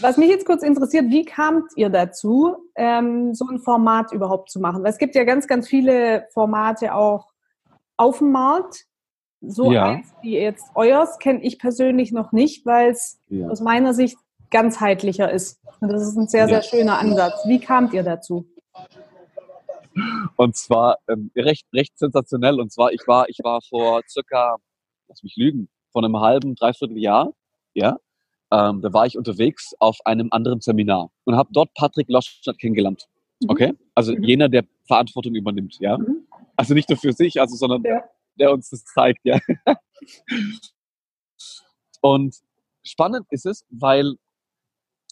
was 0.00 0.16
mich 0.16 0.28
jetzt 0.28 0.44
kurz 0.44 0.64
interessiert, 0.64 1.04
wie 1.08 1.24
kamt 1.24 1.70
ihr 1.76 1.88
dazu, 1.88 2.56
ähm, 2.74 3.32
so 3.32 3.46
ein 3.46 3.60
Format 3.60 4.12
überhaupt 4.12 4.50
zu 4.50 4.58
machen? 4.58 4.82
Weil 4.82 4.90
es 4.90 4.98
gibt 4.98 5.14
ja 5.14 5.22
ganz, 5.22 5.46
ganz 5.46 5.68
viele 5.68 6.26
Formate 6.32 6.94
auch 6.94 7.28
auf 7.96 8.18
dem 8.18 8.32
Markt. 8.32 8.86
So 9.40 9.70
ja. 9.70 9.90
eins 9.90 10.12
wie 10.22 10.36
jetzt 10.36 10.64
euers 10.74 11.18
kenne 11.18 11.42
ich 11.42 11.58
persönlich 11.58 12.10
noch 12.10 12.32
nicht, 12.32 12.66
weil 12.66 12.90
es 12.90 13.20
ja. 13.28 13.48
aus 13.48 13.60
meiner 13.60 13.94
Sicht 13.94 14.16
ganzheitlicher 14.50 15.30
ist. 15.30 15.60
Und 15.80 15.92
das 15.92 16.02
ist 16.02 16.16
ein 16.16 16.28
sehr, 16.28 16.48
sehr 16.48 16.62
schöner 16.62 16.98
Ansatz. 16.98 17.46
Wie 17.46 17.60
kamt 17.60 17.92
ihr 17.92 18.02
dazu? 18.02 18.46
Und 20.36 20.56
zwar 20.56 20.98
ähm, 21.08 21.30
recht, 21.36 21.66
recht 21.74 21.98
sensationell. 21.98 22.60
Und 22.60 22.72
zwar, 22.72 22.92
ich 22.92 23.06
war, 23.06 23.28
ich 23.28 23.38
war 23.42 23.60
vor 23.62 24.00
circa, 24.08 24.56
lass 25.08 25.22
mich 25.22 25.36
lügen, 25.36 25.68
von 25.92 26.04
einem 26.04 26.18
halben, 26.20 26.54
dreiviertel 26.54 26.98
Jahr, 26.98 27.32
ja, 27.74 27.98
ähm, 28.52 28.82
da 28.82 28.92
war 28.92 29.06
ich 29.06 29.16
unterwegs 29.16 29.74
auf 29.78 29.98
einem 30.04 30.28
anderen 30.30 30.60
Seminar 30.60 31.10
und 31.24 31.36
habe 31.36 31.48
dort 31.52 31.72
Patrick 31.74 32.08
Loschstadt 32.08 32.58
kennengelernt. 32.58 33.06
Mhm. 33.40 33.50
Okay? 33.50 33.72
Also 33.94 34.14
mhm. 34.14 34.22
jener, 34.24 34.48
der 34.48 34.64
Verantwortung 34.86 35.34
übernimmt, 35.34 35.78
ja. 35.80 35.96
Mhm. 35.96 36.26
Also 36.56 36.74
nicht 36.74 36.88
nur 36.90 36.98
für 36.98 37.12
sich, 37.12 37.40
also, 37.40 37.56
sondern 37.56 37.82
ja. 37.82 38.02
der 38.38 38.52
uns 38.52 38.68
das 38.68 38.84
zeigt, 38.84 39.20
ja. 39.24 39.38
und 42.02 42.36
spannend 42.82 43.26
ist 43.30 43.46
es, 43.46 43.64
weil 43.70 44.16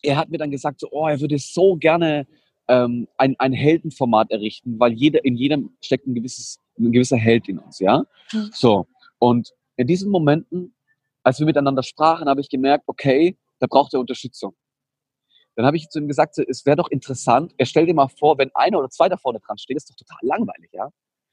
er 0.03 0.17
hat 0.17 0.29
mir 0.29 0.39
dann 0.39 0.51
gesagt, 0.51 0.81
so, 0.81 0.89
oh, 0.91 1.07
er 1.07 1.21
würde 1.21 1.39
so 1.39 1.77
gerne 1.77 2.27
ähm, 2.71 3.09
ein, 3.19 3.35
ein 3.39 3.53
Heldenformat 3.53 4.31
errichten, 4.31 4.79
weil 4.79 4.93
jeder, 4.93 5.25
in 5.25 5.37
jedem 5.37 5.77
steckt 5.83 6.07
ein 6.07 6.15
gewisses, 6.15 6.61
ein 6.79 6.93
gewisser 6.93 7.17
Held 7.17 7.49
in 7.49 7.59
uns, 7.59 7.81
ja. 7.81 8.05
Mhm. 8.33 8.51
So. 8.53 8.87
Und 9.19 9.51
in 9.77 9.89
diesen 9.89 10.11
Momenten, 10.11 10.75
als 11.25 11.41
wir 11.41 11.47
miteinander 11.47 11.83
sprachen, 11.83 12.29
habe 12.29 12.41
ich 12.41 12.49
gemerkt, 12.49 12.85
okay, 12.87 13.37
da 13.59 13.67
braucht 13.67 13.93
er 13.93 14.01
Unterstützung. 14.01 14.55
Dann 15.57 15.67
habe 15.67 15.77
ich 15.77 15.89
zu 15.89 15.99
ihm 15.99 16.07
gesagt, 16.07 16.39
es 16.39 16.65
wäre 16.65 16.77
doch 16.77 16.89
interessant, 16.91 17.53
er 17.59 17.67
stellt 17.67 17.89
dir 17.89 17.95
mal 17.95 18.09
vor, 18.09 18.39
wenn 18.39 18.51
einer 18.55 18.79
oder 18.79 18.89
zwei 18.89 19.09
da 19.09 19.17
vorne 19.17 19.41
dran 19.41 19.59
stehen, 19.59 19.77
ist 19.77 19.91
doch 19.91 19.97
total 19.97 20.21
langweilig, 20.23 20.71
ja. 20.73 20.89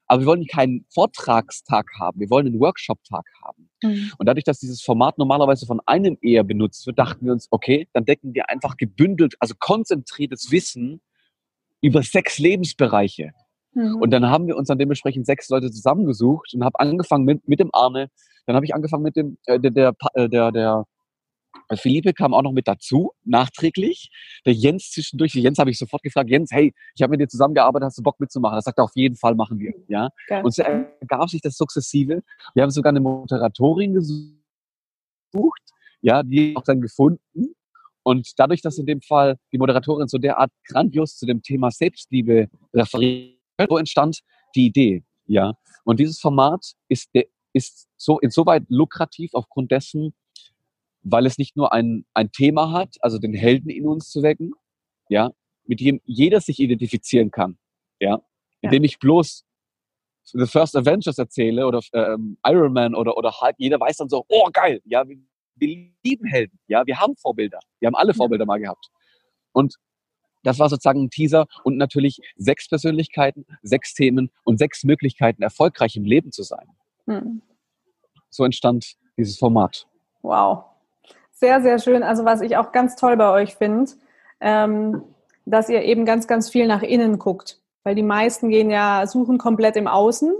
Aber 0.07 0.21
wir 0.21 0.27
wollen 0.27 0.47
keinen 0.47 0.85
Vortragstag 0.89 1.85
haben, 1.99 2.19
wir 2.19 2.29
wollen 2.29 2.47
einen 2.47 2.59
Workshop-Tag 2.59 3.25
haben. 3.43 3.69
Mhm. 3.83 4.11
Und 4.17 4.25
dadurch, 4.25 4.45
dass 4.45 4.59
dieses 4.59 4.81
Format 4.81 5.17
normalerweise 5.19 5.67
von 5.67 5.81
einem 5.85 6.17
eher 6.21 6.43
benutzt 6.43 6.87
wird, 6.87 6.97
dachten 6.97 7.25
wir 7.25 7.33
uns, 7.33 7.47
okay, 7.51 7.87
dann 7.93 8.05
decken 8.05 8.33
wir 8.33 8.49
einfach 8.49 8.77
gebündelt, 8.77 9.35
also 9.39 9.53
konzentriertes 9.59 10.51
Wissen 10.51 11.01
über 11.81 12.03
sechs 12.03 12.37
Lebensbereiche. 12.39 13.31
Mhm. 13.73 13.95
Und 14.01 14.11
dann 14.11 14.25
haben 14.27 14.47
wir 14.47 14.57
uns 14.57 14.67
dann 14.67 14.79
dementsprechend 14.79 15.25
sechs 15.25 15.49
Leute 15.49 15.71
zusammengesucht 15.71 16.53
und 16.53 16.63
habe 16.63 16.79
angefangen 16.79 17.25
mit, 17.25 17.47
mit 17.47 17.59
dem 17.59 17.69
Arne, 17.73 18.09
dann 18.45 18.55
habe 18.55 18.65
ich 18.65 18.73
angefangen 18.73 19.03
mit 19.03 19.15
dem, 19.15 19.37
äh, 19.45 19.59
der, 19.59 19.71
der, 19.71 19.95
äh, 20.13 20.29
der, 20.29 20.51
der 20.51 20.85
Philippe 21.75 22.13
kam 22.13 22.33
auch 22.33 22.43
noch 22.43 22.51
mit 22.53 22.67
dazu, 22.67 23.11
nachträglich. 23.23 24.09
Der 24.45 24.53
Jens 24.53 24.91
zwischendurch, 24.91 25.33
Jens 25.33 25.59
habe 25.59 25.69
ich 25.69 25.77
sofort 25.77 26.01
gefragt, 26.01 26.29
Jens, 26.29 26.51
hey, 26.51 26.73
ich 26.95 27.01
habe 27.01 27.11
mit 27.11 27.19
dir 27.19 27.27
zusammengearbeitet, 27.27 27.87
hast 27.87 27.97
du 27.97 28.03
Bock 28.03 28.19
mitzumachen? 28.19 28.57
Er 28.57 28.61
sagt, 28.61 28.79
auf 28.79 28.91
jeden 28.95 29.15
Fall 29.15 29.35
machen 29.35 29.59
wir. 29.59 29.73
Ja? 29.87 30.09
Und 30.43 30.53
so 30.53 30.63
ergab 30.63 31.29
sich 31.29 31.41
das 31.41 31.57
sukzessive. 31.57 32.23
Wir 32.53 32.63
haben 32.63 32.69
sogar 32.69 32.91
eine 32.91 33.01
Moderatorin 33.01 33.93
gesucht, 33.93 34.37
ja, 36.01 36.23
die 36.23 36.55
auch 36.55 36.63
dann 36.63 36.79
gefunden. 36.79 37.53
Und 38.07 38.39
dadurch, 38.39 38.61
dass 38.61 38.77
in 38.77 38.85
dem 38.85 39.01
Fall 39.01 39.37
die 39.51 39.57
Moderatorin 39.57 40.07
so 40.07 40.17
derart 40.17 40.49
grandios 40.65 41.17
zu 41.17 41.25
dem 41.25 41.41
Thema 41.41 41.71
Selbstliebe 41.71 42.47
referiert, 42.73 43.37
so 43.67 43.77
entstand 43.77 44.19
die 44.55 44.67
Idee. 44.67 45.03
Ja. 45.25 45.55
Und 45.83 45.99
dieses 45.99 46.17
Format 46.17 46.71
ist 46.87 47.09
ist 47.51 47.89
so 47.97 48.17
insoweit 48.19 48.63
lukrativ 48.69 49.31
aufgrund 49.33 49.71
dessen, 49.71 50.13
weil 51.01 51.25
es 51.25 51.37
nicht 51.37 51.57
nur 51.57 51.73
ein, 51.73 52.05
ein 52.13 52.31
Thema 52.31 52.71
hat, 52.71 52.95
also 53.01 53.17
den 53.17 53.33
Helden 53.33 53.69
in 53.69 53.85
uns 53.85 54.09
zu 54.09 54.23
wecken, 54.23 54.53
ja, 55.09 55.31
mit 55.65 55.81
dem 55.81 55.99
jeder 56.05 56.39
sich 56.39 56.61
identifizieren 56.61 57.29
kann, 57.29 57.57
ja, 57.99 58.21
indem 58.61 58.83
ja. 58.83 58.87
ich 58.87 58.99
bloß 58.99 59.43
The 60.31 60.45
First 60.45 60.77
Avengers 60.77 61.17
erzähle 61.17 61.67
oder 61.67 61.81
ähm, 61.91 62.37
Iron 62.45 62.71
Man 62.71 62.95
oder, 62.95 63.17
oder 63.17 63.31
Hulk, 63.41 63.55
jeder 63.57 63.81
weiß 63.81 63.97
dann 63.97 64.09
so, 64.09 64.23
oh 64.29 64.47
geil, 64.53 64.81
ja, 64.85 65.05
wir, 65.07 65.17
wir 65.59 65.89
lieben 66.03 66.25
Helden, 66.25 66.59
ja, 66.67 66.85
wir 66.85 66.99
haben 66.99 67.15
Vorbilder, 67.15 67.59
wir 67.79 67.87
haben 67.87 67.95
alle 67.95 68.13
Vorbilder 68.13 68.45
mal 68.45 68.59
gehabt. 68.59 68.89
Und 69.51 69.75
das 70.43 70.59
war 70.59 70.69
sozusagen 70.69 71.03
ein 71.03 71.09
Teaser 71.09 71.47
und 71.63 71.77
natürlich 71.77 72.21
sechs 72.35 72.69
Persönlichkeiten, 72.69 73.45
sechs 73.63 73.93
Themen 73.93 74.31
und 74.43 74.59
sechs 74.59 74.83
Möglichkeiten, 74.83 75.41
erfolgreich 75.41 75.97
im 75.97 76.05
Leben 76.05 76.31
zu 76.31 76.43
sein. 76.43 76.67
Hm. 77.05 77.41
So 78.29 78.45
entstand 78.45 78.95
dieses 79.17 79.37
Format. 79.37 79.87
Wow. 80.21 80.65
Sehr, 81.31 81.61
sehr 81.61 81.79
schön. 81.79 82.03
Also 82.03 82.25
was 82.25 82.41
ich 82.41 82.57
auch 82.57 82.71
ganz 82.71 82.95
toll 82.95 83.17
bei 83.17 83.29
euch 83.29 83.55
finde, 83.55 83.91
ähm, 84.39 85.03
dass 85.45 85.69
ihr 85.69 85.83
eben 85.83 86.05
ganz, 86.05 86.27
ganz 86.27 86.49
viel 86.49 86.67
nach 86.67 86.81
innen 86.81 87.19
guckt. 87.19 87.61
Weil 87.83 87.95
die 87.95 88.03
meisten 88.03 88.49
gehen 88.49 88.69
ja, 88.69 89.05
suchen 89.05 89.37
komplett 89.37 89.75
im 89.75 89.87
Außen. 89.87 90.33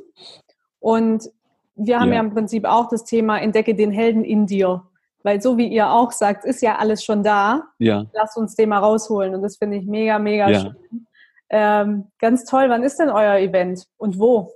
Und 0.79 1.29
wir 1.75 1.99
haben 1.99 2.09
ja, 2.09 2.15
ja 2.15 2.21
im 2.21 2.33
Prinzip 2.33 2.65
auch 2.65 2.89
das 2.89 3.03
Thema, 3.03 3.39
entdecke 3.39 3.75
den 3.75 3.91
Helden 3.91 4.23
in 4.23 4.47
dir. 4.47 4.86
Weil 5.27 5.41
so 5.41 5.57
wie 5.57 5.67
ihr 5.67 5.91
auch 5.91 6.13
sagt, 6.13 6.45
ist 6.45 6.61
ja 6.61 6.77
alles 6.77 7.03
schon 7.03 7.21
da. 7.21 7.63
Ja. 7.79 8.05
Lasst 8.13 8.37
uns 8.37 8.55
den 8.55 8.69
mal 8.69 8.77
rausholen. 8.77 9.35
Und 9.35 9.41
das 9.41 9.57
finde 9.57 9.75
ich 9.75 9.85
mega, 9.85 10.19
mega 10.19 10.49
ja. 10.49 10.61
schön. 10.61 11.05
Ähm, 11.49 12.11
ganz 12.17 12.45
toll. 12.45 12.69
Wann 12.69 12.81
ist 12.81 12.97
denn 12.97 13.09
euer 13.09 13.35
Event 13.35 13.89
und 13.97 14.19
wo? 14.19 14.53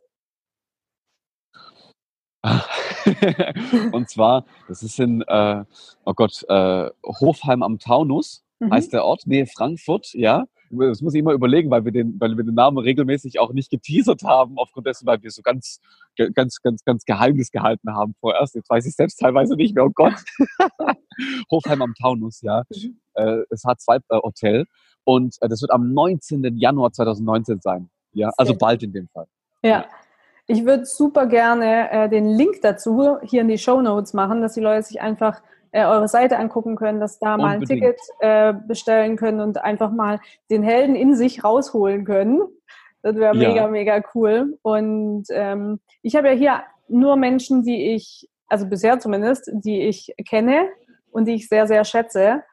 und 3.91 4.09
zwar, 4.09 4.45
das 4.69 4.81
ist 4.81 4.97
in, 4.97 5.21
äh, 5.27 5.65
oh 6.05 6.13
Gott, 6.13 6.45
äh, 6.47 6.89
Hofheim 7.05 7.63
am 7.63 7.77
Taunus, 7.77 8.45
mhm. 8.59 8.71
heißt 8.71 8.93
der 8.93 9.03
Ort, 9.03 9.27
Nähe 9.27 9.47
Frankfurt, 9.47 10.13
ja. 10.13 10.45
Das 10.71 11.01
muss 11.01 11.13
ich 11.13 11.19
immer 11.19 11.33
überlegen, 11.33 11.69
weil 11.69 11.85
wir 11.85 11.91
den, 11.91 12.19
weil 12.19 12.35
wir 12.37 12.43
den 12.43 12.55
Namen 12.55 12.77
regelmäßig 12.77 13.39
auch 13.39 13.53
nicht 13.53 13.69
geteasert 13.69 14.23
haben, 14.23 14.57
aufgrund 14.57 14.87
dessen, 14.87 15.05
weil 15.05 15.21
wir 15.21 15.29
so 15.31 15.41
ganz, 15.41 15.79
ganz, 16.33 16.61
ganz, 16.61 16.83
ganz 16.83 17.05
Geheimnis 17.05 17.51
gehalten 17.51 17.93
haben 17.93 18.15
vorerst. 18.19 18.55
Jetzt 18.55 18.69
weiß 18.69 18.85
ich 18.85 18.95
selbst 18.95 19.19
teilweise 19.19 19.55
nicht 19.55 19.75
mehr, 19.75 19.85
oh 19.85 19.91
Gott. 19.93 20.13
Hofheim 21.51 21.81
am 21.81 21.93
Taunus, 21.93 22.41
ja. 22.41 22.63
Mhm. 22.69 22.99
Äh, 23.13 23.39
es 23.49 23.65
hat 23.65 23.81
zwei 23.81 23.97
äh, 23.97 24.17
Hotel 24.17 24.65
und 25.03 25.35
äh, 25.41 25.49
das 25.49 25.61
wird 25.61 25.71
am 25.71 25.93
19. 25.93 26.57
Januar 26.57 26.91
2019 26.93 27.59
sein. 27.61 27.89
Ja, 28.13 28.31
also 28.37 28.55
bald 28.55 28.83
in 28.83 28.93
dem 28.93 29.07
Fall. 29.09 29.27
Ja. 29.63 29.85
Ich 30.47 30.65
würde 30.65 30.85
super 30.85 31.27
gerne 31.27 31.89
äh, 31.91 32.09
den 32.09 32.27
Link 32.27 32.61
dazu 32.61 33.19
hier 33.21 33.41
in 33.41 33.47
die 33.47 33.57
Show 33.57 33.81
Notes 33.81 34.13
machen, 34.13 34.41
dass 34.41 34.53
die 34.53 34.59
Leute 34.59 34.83
sich 34.83 34.99
einfach 34.99 35.41
äh, 35.71 35.85
eure 35.85 36.07
Seite 36.07 36.37
angucken 36.37 36.75
können, 36.75 36.99
dass 36.99 37.19
da 37.19 37.35
Unbedingt. 37.35 37.49
mal 37.49 37.57
ein 37.57 37.65
Ticket 37.65 37.99
äh, 38.19 38.53
bestellen 38.67 39.15
können 39.15 39.39
und 39.39 39.63
einfach 39.63 39.91
mal 39.91 40.19
den 40.49 40.63
Helden 40.63 40.95
in 40.95 41.15
sich 41.15 41.43
rausholen 41.43 42.05
können. 42.05 42.41
Das 43.01 43.15
wäre 43.15 43.35
ja. 43.35 43.49
mega, 43.49 43.67
mega 43.67 44.03
cool. 44.13 44.57
Und 44.61 45.25
ähm, 45.31 45.79
ich 46.01 46.15
habe 46.15 46.27
ja 46.29 46.33
hier 46.33 46.63
nur 46.87 47.15
Menschen, 47.15 47.63
die 47.63 47.93
ich, 47.93 48.29
also 48.47 48.67
bisher 48.67 48.99
zumindest, 48.99 49.49
die 49.53 49.81
ich 49.81 50.13
kenne 50.27 50.67
und 51.11 51.25
die 51.25 51.35
ich 51.35 51.47
sehr, 51.47 51.67
sehr 51.67 51.83
schätze. 51.83 52.43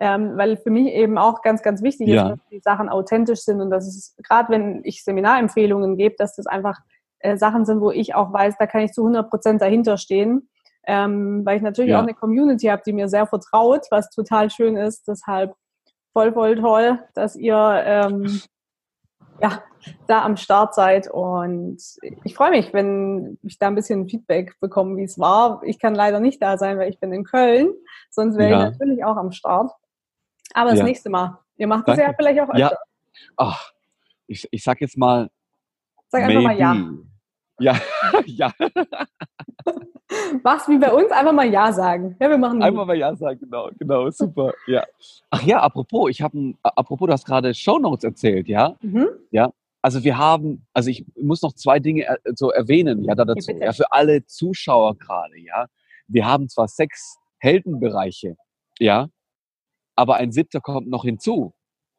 Ähm, 0.00 0.36
weil 0.36 0.56
für 0.56 0.70
mich 0.70 0.92
eben 0.94 1.18
auch 1.18 1.42
ganz, 1.42 1.60
ganz 1.60 1.82
wichtig 1.82 2.06
ja. 2.06 2.22
ist, 2.22 2.30
dass 2.30 2.48
die 2.52 2.60
Sachen 2.60 2.88
authentisch 2.88 3.40
sind 3.40 3.60
und 3.60 3.70
dass 3.70 3.84
es, 3.88 4.14
gerade 4.22 4.52
wenn 4.52 4.80
ich 4.84 5.02
Seminarempfehlungen 5.02 5.96
gebe, 5.96 6.14
dass 6.16 6.36
das 6.36 6.46
einfach 6.46 6.78
äh, 7.18 7.36
Sachen 7.36 7.64
sind, 7.64 7.80
wo 7.80 7.90
ich 7.90 8.14
auch 8.14 8.32
weiß, 8.32 8.54
da 8.58 8.68
kann 8.68 8.82
ich 8.82 8.92
zu 8.92 9.02
100 9.02 9.28
Prozent 9.28 9.60
dahinter 9.60 9.96
stehen, 9.96 10.48
ähm, 10.88 11.44
weil 11.44 11.58
ich 11.58 11.62
natürlich 11.62 11.90
ja. 11.90 11.98
auch 11.98 12.02
eine 12.02 12.14
Community 12.14 12.66
habe, 12.66 12.82
die 12.84 12.94
mir 12.94 13.08
sehr 13.08 13.26
vertraut, 13.26 13.82
was 13.90 14.08
total 14.08 14.50
schön 14.50 14.76
ist. 14.76 15.06
Deshalb 15.06 15.54
voll, 16.14 16.32
voll 16.32 16.56
toll, 16.56 16.98
dass 17.14 17.36
ihr 17.36 17.82
ähm, 17.84 18.40
ja, 19.40 19.62
da 20.06 20.24
am 20.24 20.36
Start 20.36 20.74
seid 20.74 21.08
und 21.08 21.80
ich 22.24 22.34
freue 22.34 22.50
mich, 22.50 22.72
wenn 22.72 23.38
ich 23.42 23.58
da 23.58 23.68
ein 23.68 23.74
bisschen 23.74 24.08
Feedback 24.08 24.58
bekomme, 24.60 24.96
wie 24.96 25.04
es 25.04 25.18
war. 25.18 25.62
Ich 25.62 25.78
kann 25.78 25.94
leider 25.94 26.20
nicht 26.20 26.42
da 26.42 26.56
sein, 26.56 26.78
weil 26.78 26.90
ich 26.90 26.98
bin 26.98 27.12
in 27.12 27.22
Köln, 27.22 27.68
sonst 28.10 28.38
wäre 28.38 28.50
ja. 28.50 28.56
ich 28.56 28.72
natürlich 28.72 29.04
auch 29.04 29.16
am 29.16 29.30
Start. 29.30 29.70
Aber 30.54 30.70
das 30.70 30.78
ja. 30.78 30.84
nächste 30.86 31.10
Mal. 31.10 31.38
Ihr 31.58 31.66
macht 31.66 31.86
das 31.86 31.98
ja 31.98 32.12
vielleicht 32.16 32.40
auch 32.40 32.48
öfter. 32.48 32.58
Ja. 32.58 32.72
Ach, 33.36 33.72
ich, 34.26 34.48
ich 34.50 34.64
sag 34.64 34.80
jetzt 34.80 34.96
mal, 34.96 35.28
Sag 36.08 36.22
einfach 36.22 36.42
Maybe. 36.42 36.48
mal 36.48 36.58
ja. 36.58 36.74
Ja, 37.58 37.78
ja. 38.26 38.52
Mach's 40.42 40.68
wie 40.68 40.78
bei 40.78 40.92
uns, 40.92 41.10
einfach 41.10 41.32
mal 41.32 41.50
Ja 41.50 41.72
sagen. 41.72 42.16
Ja, 42.20 42.30
wir 42.30 42.38
machen 42.38 42.62
Einfach 42.62 42.86
mal 42.86 42.96
Ja 42.96 43.14
sagen, 43.14 43.40
genau, 43.40 43.70
genau, 43.78 44.10
super, 44.10 44.52
ja. 44.66 44.84
Ach 45.30 45.42
ja, 45.42 45.60
apropos, 45.60 46.10
ich 46.10 46.22
habe, 46.22 46.54
apropos, 46.62 47.06
du 47.06 47.12
hast 47.12 47.26
gerade 47.26 47.52
Shownotes 47.54 48.04
erzählt, 48.04 48.48
ja? 48.48 48.76
Mhm. 48.80 49.08
Ja, 49.30 49.52
also 49.82 50.04
wir 50.04 50.16
haben, 50.18 50.66
also 50.72 50.90
ich 50.90 51.04
muss 51.16 51.42
noch 51.42 51.52
zwei 51.52 51.78
Dinge 51.78 52.06
so 52.34 52.50
erwähnen, 52.50 53.04
ja, 53.04 53.14
da 53.14 53.24
dazu, 53.24 53.52
ja, 53.52 53.72
für 53.72 53.92
alle 53.92 54.24
Zuschauer 54.26 54.96
gerade, 54.96 55.38
ja. 55.38 55.66
Wir 56.06 56.26
haben 56.26 56.48
zwar 56.48 56.68
sechs 56.68 57.18
Heldenbereiche, 57.38 58.36
ja, 58.78 59.08
aber 59.94 60.16
ein 60.16 60.32
siebter 60.32 60.60
kommt 60.60 60.88
noch 60.88 61.04
hinzu. 61.04 61.52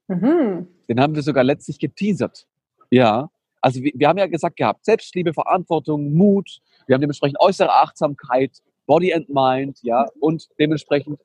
Mhm. 0.08 0.68
Den 0.88 1.00
haben 1.00 1.14
wir 1.14 1.22
sogar 1.22 1.44
letztlich 1.44 1.80
geteasert, 1.80 2.48
ja. 2.90 3.30
Also 3.62 3.82
wir, 3.82 3.92
wir 3.96 4.08
haben 4.08 4.18
ja 4.18 4.28
gesagt 4.28 4.58
gehabt, 4.58 4.86
Selbstliebe, 4.86 5.34
Verantwortung, 5.34 6.14
Mut, 6.14 6.60
wir 6.88 6.94
haben 6.94 7.02
dementsprechend 7.02 7.40
äußere 7.40 7.74
Achtsamkeit, 7.74 8.58
Body 8.86 9.14
and 9.14 9.30
Mind, 9.30 9.80
ja, 9.84 10.08
und 10.20 10.48
dementsprechend 10.60 11.20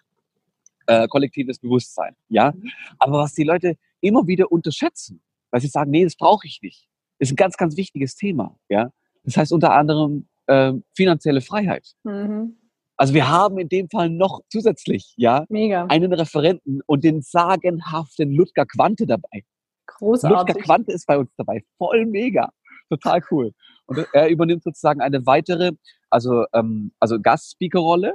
äh, 0.86 1.08
kollektives 1.08 1.58
Bewusstsein, 1.58 2.14
ja. 2.28 2.52
Aber 2.98 3.18
was 3.18 3.34
die 3.34 3.44
Leute 3.44 3.76
immer 4.00 4.26
wieder 4.26 4.52
unterschätzen, 4.52 5.22
weil 5.50 5.60
sie 5.60 5.68
sagen, 5.68 5.90
nee, 5.90 6.04
das 6.04 6.16
brauche 6.16 6.46
ich 6.46 6.60
nicht, 6.62 6.88
ist 7.18 7.32
ein 7.32 7.36
ganz, 7.36 7.56
ganz 7.56 7.76
wichtiges 7.76 8.16
Thema, 8.16 8.58
ja. 8.68 8.90
Das 9.24 9.36
heißt 9.36 9.52
unter 9.52 9.72
anderem 9.72 10.28
äh, 10.46 10.72
finanzielle 10.94 11.40
Freiheit. 11.40 11.94
Mhm. 12.02 12.58
Also 12.96 13.14
wir 13.14 13.28
haben 13.28 13.58
in 13.58 13.68
dem 13.68 13.88
Fall 13.88 14.08
noch 14.10 14.40
zusätzlich, 14.48 15.14
ja, 15.16 15.44
Mega. 15.48 15.86
einen 15.86 16.12
Referenten 16.12 16.80
und 16.86 17.02
den 17.02 17.22
sagenhaften 17.22 18.30
Ludger 18.30 18.66
Quante 18.66 19.06
dabei. 19.06 19.44
Großartig. 19.86 20.38
Ludger 20.38 20.60
Quante 20.60 20.92
ist 20.92 21.06
bei 21.06 21.18
uns 21.18 21.30
dabei. 21.36 21.64
Voll 21.78 22.06
mega. 22.06 22.50
Total 22.88 23.22
cool. 23.30 23.52
Und 23.86 24.06
er 24.12 24.28
übernimmt 24.28 24.62
sozusagen 24.62 25.00
eine 25.00 25.26
weitere, 25.26 25.72
also, 26.10 26.44
ähm, 26.52 26.92
also 27.00 27.20
Gastspeaker-Rolle 27.20 28.14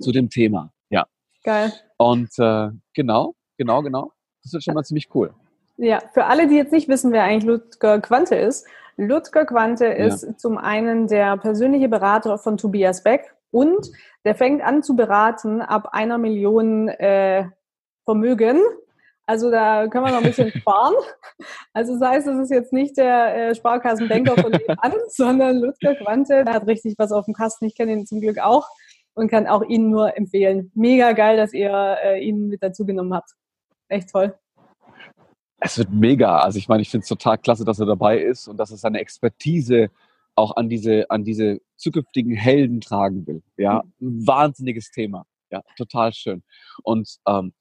zu 0.00 0.12
dem 0.12 0.30
Thema. 0.30 0.72
Ja. 0.90 1.06
Geil. 1.42 1.72
Und 1.96 2.30
äh, 2.38 2.70
genau, 2.94 3.34
genau, 3.56 3.82
genau. 3.82 4.12
Das 4.42 4.52
ist 4.54 4.64
schon 4.64 4.74
mal 4.74 4.84
ziemlich 4.84 5.08
cool. 5.14 5.34
Ja, 5.76 6.00
für 6.12 6.26
alle, 6.26 6.46
die 6.46 6.56
jetzt 6.56 6.72
nicht 6.72 6.88
wissen, 6.88 7.12
wer 7.12 7.24
eigentlich 7.24 7.44
Ludger 7.44 8.00
Quante 8.00 8.36
ist. 8.36 8.66
Ludger 8.96 9.44
Quante 9.44 9.86
ist 9.86 10.22
ja. 10.22 10.36
zum 10.36 10.58
einen 10.58 11.08
der 11.08 11.36
persönliche 11.36 11.88
Berater 11.88 12.38
von 12.38 12.56
Tobias 12.56 13.02
Beck 13.02 13.34
und 13.50 13.90
der 14.24 14.34
fängt 14.34 14.62
an 14.62 14.82
zu 14.82 14.94
beraten 14.94 15.62
ab 15.62 15.88
einer 15.92 16.18
Million 16.18 16.88
äh, 16.88 17.48
Vermögen 18.04 18.60
also 19.26 19.50
da 19.50 19.88
können 19.88 20.04
wir 20.04 20.12
noch 20.12 20.18
ein 20.18 20.24
bisschen 20.24 20.50
sparen. 20.60 20.94
Also 21.72 21.98
das 21.98 22.08
heißt, 22.08 22.26
es 22.26 22.38
ist 22.38 22.50
jetzt 22.50 22.72
nicht 22.72 22.96
der 22.96 23.50
äh, 23.50 23.54
Sparkassenbanker 23.54 24.34
von 24.40 24.52
an, 24.78 24.92
sondern 25.08 25.58
Ludger 25.58 25.94
Quante. 25.94 26.44
Der 26.44 26.54
hat 26.54 26.66
richtig 26.66 26.94
was 26.98 27.12
auf 27.12 27.24
dem 27.24 27.34
Kasten. 27.34 27.64
Ich 27.64 27.74
kenne 27.74 27.92
ihn 27.92 28.06
zum 28.06 28.20
Glück 28.20 28.38
auch 28.38 28.68
und 29.14 29.28
kann 29.28 29.46
auch 29.46 29.62
Ihnen 29.62 29.90
nur 29.90 30.16
empfehlen. 30.16 30.70
Mega 30.74 31.12
geil, 31.12 31.36
dass 31.36 31.52
ihr 31.52 31.96
äh, 32.04 32.22
ihn 32.22 32.48
mit 32.48 32.62
dazu 32.62 32.84
genommen 32.84 33.14
habt. 33.14 33.30
Echt 33.88 34.10
toll. 34.10 34.34
Es 35.58 35.78
wird 35.78 35.90
mega. 35.90 36.40
Also 36.40 36.58
ich 36.58 36.68
meine, 36.68 36.82
ich 36.82 36.90
finde 36.90 37.04
es 37.04 37.08
total 37.08 37.38
klasse, 37.38 37.64
dass 37.64 37.80
er 37.80 37.86
dabei 37.86 38.18
ist 38.18 38.48
und 38.48 38.58
dass 38.58 38.70
er 38.70 38.76
seine 38.76 39.00
Expertise 39.00 39.90
auch 40.34 40.56
an 40.56 40.68
diese, 40.68 41.10
an 41.10 41.24
diese 41.24 41.60
zukünftigen 41.76 42.34
Helden 42.34 42.80
tragen 42.80 43.26
will. 43.26 43.42
Ja, 43.56 43.82
mhm. 43.98 44.18
ein 44.18 44.26
wahnsinniges 44.26 44.90
Thema. 44.90 45.26
Ja, 45.50 45.62
total 45.76 46.12
schön. 46.12 46.42
Und 46.82 47.16
ähm, 47.26 47.54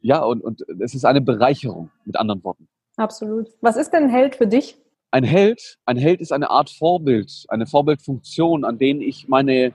ja, 0.00 0.20
und, 0.22 0.42
und 0.42 0.62
es 0.80 0.94
ist 0.94 1.04
eine 1.04 1.20
Bereicherung, 1.20 1.90
mit 2.04 2.16
anderen 2.16 2.42
Worten. 2.42 2.68
Absolut. 2.96 3.48
Was 3.60 3.76
ist 3.76 3.90
denn 3.90 4.04
ein 4.04 4.10
Held 4.10 4.36
für 4.36 4.46
dich? 4.46 4.76
Ein 5.10 5.24
Held, 5.24 5.78
ein 5.86 5.96
Held 5.96 6.20
ist 6.20 6.32
eine 6.32 6.50
Art 6.50 6.70
Vorbild, 6.70 7.44
eine 7.48 7.66
Vorbildfunktion, 7.66 8.64
an 8.64 8.78
denen 8.78 9.00
ich 9.00 9.28
meine, 9.28 9.74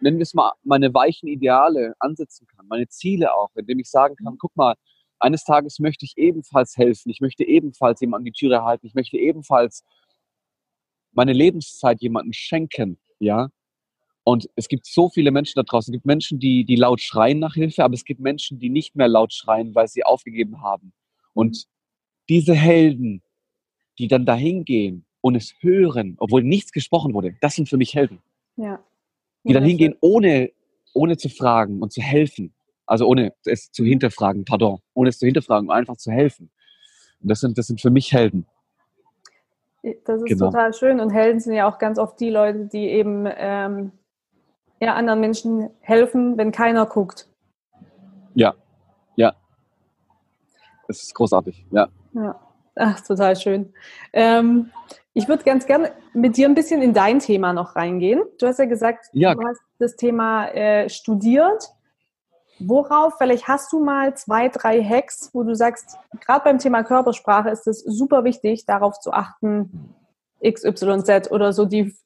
nennen 0.00 0.18
wir 0.18 0.22
es 0.22 0.34
mal, 0.34 0.52
meine 0.62 0.92
weichen 0.92 1.28
Ideale 1.28 1.94
ansetzen 2.00 2.46
kann, 2.46 2.66
meine 2.68 2.86
Ziele 2.88 3.34
auch, 3.34 3.50
indem 3.54 3.78
ich 3.78 3.90
sagen 3.90 4.14
kann, 4.16 4.36
guck 4.38 4.54
mal, 4.56 4.74
eines 5.20 5.44
Tages 5.44 5.78
möchte 5.78 6.04
ich 6.04 6.14
ebenfalls 6.16 6.76
helfen, 6.76 7.10
ich 7.10 7.20
möchte 7.20 7.44
ebenfalls 7.44 8.00
jemandem 8.00 8.32
die 8.32 8.38
Türe 8.38 8.62
halten, 8.62 8.86
ich 8.86 8.94
möchte 8.94 9.16
ebenfalls 9.16 9.84
meine 11.12 11.32
Lebenszeit 11.32 12.00
jemandem 12.00 12.32
schenken, 12.32 12.98
ja, 13.18 13.48
und 14.28 14.46
es 14.56 14.68
gibt 14.68 14.84
so 14.84 15.08
viele 15.08 15.30
Menschen 15.30 15.54
da 15.56 15.62
draußen. 15.62 15.90
Es 15.90 15.96
gibt 15.96 16.04
Menschen, 16.04 16.38
die, 16.38 16.66
die 16.66 16.76
laut 16.76 17.00
schreien 17.00 17.38
nach 17.38 17.54
Hilfe, 17.54 17.82
aber 17.82 17.94
es 17.94 18.04
gibt 18.04 18.20
Menschen, 18.20 18.58
die 18.58 18.68
nicht 18.68 18.94
mehr 18.94 19.08
laut 19.08 19.32
schreien, 19.32 19.74
weil 19.74 19.88
sie 19.88 20.04
aufgegeben 20.04 20.60
haben. 20.60 20.92
Und 21.32 21.66
diese 22.28 22.52
Helden, 22.52 23.22
die 23.98 24.06
dann 24.06 24.26
dahin 24.26 24.66
gehen 24.66 25.06
und 25.22 25.34
es 25.34 25.54
hören, 25.60 26.16
obwohl 26.18 26.42
nichts 26.42 26.72
gesprochen 26.72 27.14
wurde, 27.14 27.36
das 27.40 27.54
sind 27.54 27.70
für 27.70 27.78
mich 27.78 27.94
Helden. 27.94 28.18
Ja. 28.56 28.84
Die 29.44 29.54
dann 29.54 29.64
hingehen, 29.64 29.94
ohne, 30.02 30.50
ohne 30.92 31.16
zu 31.16 31.30
fragen 31.30 31.80
und 31.80 31.94
zu 31.94 32.02
helfen. 32.02 32.52
Also 32.84 33.06
ohne 33.06 33.32
es 33.46 33.72
zu 33.72 33.82
hinterfragen, 33.82 34.44
pardon, 34.44 34.80
ohne 34.92 35.08
es 35.08 35.18
zu 35.18 35.24
hinterfragen, 35.24 35.70
einfach 35.70 35.96
zu 35.96 36.10
helfen. 36.10 36.50
Und 37.22 37.30
das 37.30 37.40
sind, 37.40 37.56
das 37.56 37.66
sind 37.66 37.80
für 37.80 37.88
mich 37.88 38.12
Helden. 38.12 38.44
Das 40.04 40.20
ist 40.20 40.26
genau. 40.26 40.50
total 40.50 40.74
schön. 40.74 41.00
Und 41.00 41.14
Helden 41.14 41.40
sind 41.40 41.54
ja 41.54 41.66
auch 41.66 41.78
ganz 41.78 41.98
oft 41.98 42.20
die 42.20 42.28
Leute, 42.28 42.66
die 42.66 42.88
eben 42.88 43.26
ähm, 43.34 43.92
ja, 44.80 44.94
anderen 44.94 45.20
Menschen 45.20 45.70
helfen, 45.80 46.36
wenn 46.36 46.52
keiner 46.52 46.86
guckt. 46.86 47.28
Ja, 48.34 48.54
ja. 49.16 49.34
Das 50.86 51.02
ist 51.02 51.14
großartig, 51.14 51.66
ja. 51.70 51.88
Ja, 52.12 52.40
ach, 52.76 53.00
total 53.00 53.36
schön. 53.36 53.72
Ähm, 54.12 54.70
ich 55.12 55.28
würde 55.28 55.42
ganz 55.42 55.66
gerne 55.66 55.92
mit 56.14 56.36
dir 56.36 56.48
ein 56.48 56.54
bisschen 56.54 56.80
in 56.80 56.94
dein 56.94 57.18
Thema 57.18 57.52
noch 57.52 57.74
reingehen. 57.76 58.22
Du 58.38 58.46
hast 58.46 58.58
ja 58.58 58.66
gesagt, 58.66 59.06
ja. 59.12 59.34
du 59.34 59.42
hast 59.46 59.60
das 59.78 59.96
Thema 59.96 60.46
äh, 60.48 60.88
studiert. 60.88 61.70
Worauf, 62.60 63.14
vielleicht 63.18 63.46
hast 63.46 63.72
du 63.72 63.84
mal 63.84 64.16
zwei, 64.16 64.48
drei 64.48 64.82
Hacks, 64.82 65.30
wo 65.32 65.44
du 65.44 65.54
sagst, 65.54 65.96
gerade 66.20 66.44
beim 66.44 66.58
Thema 66.58 66.82
Körpersprache 66.82 67.50
ist 67.50 67.66
es 67.68 67.80
super 67.80 68.24
wichtig, 68.24 68.66
darauf 68.66 68.98
zu 68.98 69.12
achten, 69.12 69.94
XYZ 70.42 71.30
oder 71.30 71.52
so 71.52 71.64
die 71.64 71.96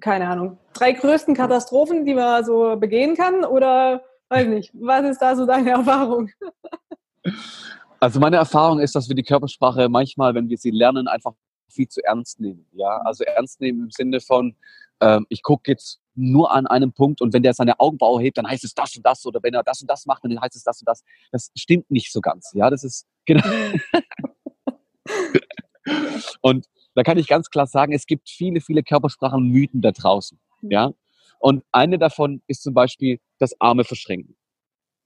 keine 0.00 0.28
Ahnung, 0.28 0.58
drei 0.72 0.92
größten 0.92 1.34
Katastrophen, 1.34 2.04
die 2.04 2.14
man 2.14 2.44
so 2.44 2.76
begehen 2.76 3.16
kann? 3.16 3.44
Oder 3.44 4.02
weiß 4.28 4.48
nicht, 4.48 4.70
was 4.74 5.04
ist 5.04 5.22
da 5.22 5.36
so 5.36 5.46
deine 5.46 5.70
Erfahrung? 5.70 6.30
Also 8.00 8.20
meine 8.20 8.36
Erfahrung 8.36 8.80
ist, 8.80 8.94
dass 8.94 9.08
wir 9.08 9.16
die 9.16 9.24
Körpersprache 9.24 9.88
manchmal, 9.88 10.34
wenn 10.34 10.48
wir 10.48 10.58
sie 10.58 10.70
lernen, 10.70 11.08
einfach 11.08 11.32
viel 11.68 11.88
zu 11.88 12.02
ernst 12.04 12.40
nehmen. 12.40 12.66
Ja, 12.72 12.98
also 13.04 13.24
ernst 13.24 13.60
nehmen 13.60 13.84
im 13.84 13.90
Sinne 13.90 14.20
von, 14.20 14.56
ähm, 15.00 15.26
ich 15.28 15.42
gucke 15.42 15.70
jetzt 15.70 16.00
nur 16.14 16.52
an 16.52 16.66
einem 16.66 16.92
Punkt 16.92 17.20
und 17.20 17.32
wenn 17.32 17.42
der 17.42 17.54
seine 17.54 17.78
Augenbraue 17.78 18.20
hebt, 18.20 18.38
dann 18.38 18.48
heißt 18.48 18.64
es 18.64 18.74
das 18.74 18.96
und 18.96 19.06
das 19.06 19.24
oder 19.26 19.40
wenn 19.42 19.54
er 19.54 19.62
das 19.62 19.80
und 19.80 19.88
das 19.88 20.06
macht, 20.06 20.24
dann 20.24 20.40
heißt 20.40 20.56
es 20.56 20.64
das 20.64 20.80
und 20.80 20.88
das. 20.88 21.04
Das 21.30 21.50
stimmt 21.56 21.90
nicht 21.90 22.12
so 22.12 22.20
ganz. 22.20 22.50
Ja, 22.54 22.70
das 22.70 22.82
ist 22.82 23.06
genau. 23.24 23.44
und 26.40 26.66
da 26.98 27.04
kann 27.04 27.16
ich 27.16 27.28
ganz 27.28 27.48
klar 27.48 27.68
sagen, 27.68 27.92
es 27.92 28.06
gibt 28.06 28.28
viele, 28.28 28.60
viele 28.60 28.82
Körpersprachenmythen 28.82 29.80
da 29.82 29.92
draußen. 29.92 30.36
Mhm. 30.62 30.70
Ja? 30.72 30.90
Und 31.38 31.62
eine 31.70 31.96
davon 31.96 32.42
ist 32.48 32.64
zum 32.64 32.74
Beispiel 32.74 33.20
das 33.38 33.54
Arme 33.60 33.84
verschränken. 33.84 34.36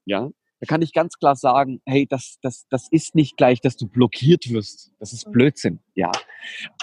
Ja? 0.05 0.31
Da 0.59 0.65
kann 0.65 0.81
ich 0.81 0.91
ganz 0.91 1.19
klar 1.19 1.35
sagen, 1.35 1.83
hey, 1.85 2.07
das, 2.07 2.39
das, 2.41 2.65
das 2.71 2.87
ist 2.89 3.13
nicht 3.13 3.37
gleich, 3.37 3.61
dass 3.61 3.77
du 3.77 3.87
blockiert 3.87 4.49
wirst. 4.49 4.91
Das 4.97 5.13
ist 5.13 5.27
mhm. 5.27 5.33
Blödsinn. 5.33 5.81
Ja. 5.93 6.11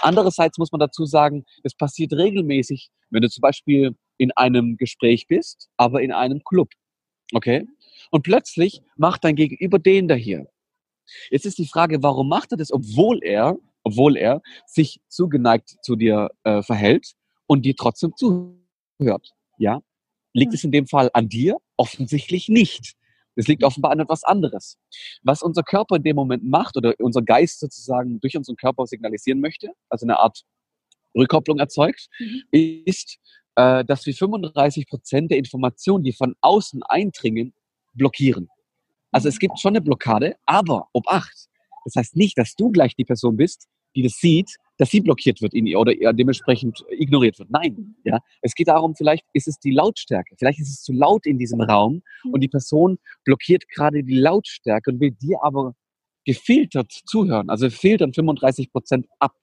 Andererseits 0.01 0.57
muss 0.57 0.71
man 0.71 0.79
dazu 0.79 1.05
sagen, 1.05 1.43
es 1.63 1.75
passiert 1.75 2.13
regelmäßig, 2.13 2.89
wenn 3.09 3.21
du 3.21 3.29
zum 3.29 3.41
Beispiel 3.41 3.97
in 4.15 4.31
einem 4.37 4.77
Gespräch 4.77 5.27
bist, 5.27 5.67
aber 5.75 6.01
in 6.01 6.13
einem 6.13 6.41
Club. 6.45 6.69
Okay? 7.33 7.67
Und 8.11 8.23
plötzlich 8.23 8.81
macht 8.95 9.25
dein 9.25 9.35
Gegenüber 9.35 9.77
den 9.77 10.07
da 10.07 10.15
hier. 10.15 10.47
Jetzt 11.31 11.45
ist 11.45 11.57
die 11.57 11.67
Frage, 11.67 12.01
warum 12.01 12.29
macht 12.29 12.53
er 12.53 12.57
das, 12.57 12.71
obwohl 12.71 13.19
er 13.21 13.57
obwohl 13.83 14.17
er 14.17 14.41
sich 14.65 15.01
zugeneigt 15.07 15.77
zu 15.81 15.95
dir 15.95 16.29
äh, 16.43 16.61
verhält 16.61 17.13
und 17.47 17.63
dir 17.63 17.75
trotzdem 17.75 18.13
zuhört. 18.15 19.33
Ja? 19.57 19.81
Liegt 20.33 20.53
es 20.53 20.63
in 20.63 20.71
dem 20.71 20.87
Fall 20.87 21.09
an 21.13 21.29
dir? 21.29 21.57
Offensichtlich 21.77 22.49
nicht. 22.49 22.95
Es 23.35 23.47
liegt 23.47 23.63
offenbar 23.63 23.91
an 23.91 23.99
etwas 23.99 24.23
anderes. 24.23 24.77
Was 25.23 25.41
unser 25.41 25.63
Körper 25.63 25.95
in 25.95 26.03
dem 26.03 26.15
Moment 26.15 26.43
macht 26.43 26.77
oder 26.77 26.93
unser 26.99 27.21
Geist 27.21 27.59
sozusagen 27.59 28.19
durch 28.19 28.35
unseren 28.35 28.57
Körper 28.57 28.85
signalisieren 28.85 29.39
möchte, 29.39 29.71
also 29.89 30.05
eine 30.05 30.19
Art 30.19 30.43
Rückkopplung 31.15 31.59
erzeugt, 31.59 32.07
mhm. 32.19 32.43
ist, 32.85 33.19
äh, 33.55 33.85
dass 33.85 34.05
wir 34.05 34.13
35 34.13 34.87
Prozent 34.87 35.31
der 35.31 35.37
Informationen, 35.37 36.03
die 36.03 36.13
von 36.13 36.35
außen 36.41 36.83
eindringen, 36.83 37.53
blockieren. 37.93 38.49
Also 39.11 39.27
es 39.27 39.39
gibt 39.39 39.59
schon 39.59 39.71
eine 39.71 39.81
Blockade, 39.81 40.35
aber 40.45 40.87
ob 40.93 41.07
acht, 41.07 41.49
das 41.85 41.95
heißt 41.95 42.15
nicht, 42.15 42.37
dass 42.37 42.55
du 42.55 42.71
gleich 42.71 42.95
die 42.95 43.05
Person 43.05 43.37
bist, 43.37 43.67
die 43.95 44.03
das 44.03 44.13
sieht, 44.13 44.55
dass 44.77 44.89
sie 44.89 45.01
blockiert 45.01 45.41
wird 45.41 45.53
in 45.53 45.67
ihr 45.67 45.79
oder 45.79 45.93
dementsprechend 46.13 46.83
ignoriert 46.89 47.37
wird. 47.39 47.51
Nein, 47.51 47.95
ja. 48.03 48.19
Es 48.41 48.55
geht 48.55 48.67
darum, 48.67 48.95
vielleicht 48.95 49.25
ist 49.33 49.47
es 49.47 49.59
die 49.59 49.71
Lautstärke. 49.71 50.35
Vielleicht 50.37 50.59
ist 50.59 50.69
es 50.69 50.81
zu 50.81 50.93
laut 50.93 51.25
in 51.25 51.37
diesem 51.37 51.61
Raum 51.61 52.01
und 52.31 52.41
die 52.41 52.47
Person 52.47 52.97
blockiert 53.23 53.67
gerade 53.69 54.03
die 54.03 54.17
Lautstärke 54.17 54.91
und 54.91 54.99
will 54.99 55.11
dir 55.11 55.43
aber 55.43 55.75
gefiltert 56.25 56.91
zuhören. 57.05 57.49
Also 57.49 57.69
filtern 57.69 58.13
35 58.13 58.71
Prozent 58.71 59.07
ab, 59.19 59.35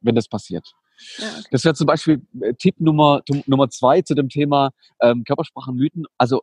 wenn 0.00 0.14
das 0.14 0.28
passiert. 0.28 0.72
Ja, 1.18 1.28
okay. 1.38 1.48
Das 1.50 1.64
wäre 1.64 1.74
zum 1.74 1.86
Beispiel 1.86 2.22
äh, 2.40 2.54
Tipp 2.54 2.78
Nummer, 2.78 3.22
Nummer 3.46 3.70
zwei 3.70 4.02
zu 4.02 4.14
dem 4.14 4.28
Thema 4.28 4.70
ähm, 5.00 5.24
Körpersprachenmythen. 5.24 6.06
Also 6.18 6.42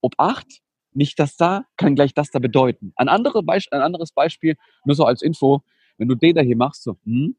Obacht, 0.00 0.60
nicht 0.96 1.18
das 1.18 1.36
da, 1.36 1.64
kann 1.76 1.94
gleich 1.94 2.14
das 2.14 2.30
da 2.30 2.38
bedeuten. 2.38 2.92
Ein, 2.96 3.08
andere 3.08 3.42
Beisp 3.42 3.72
ein 3.72 3.82
anderes 3.82 4.12
Beispiel, 4.12 4.56
nur 4.84 4.96
so 4.96 5.04
als 5.04 5.22
Info, 5.22 5.62
wenn 5.98 6.08
du 6.08 6.14
den 6.14 6.34
da 6.34 6.42
hier 6.42 6.56
machst, 6.56 6.82
so, 6.82 6.96
hm, 7.04 7.36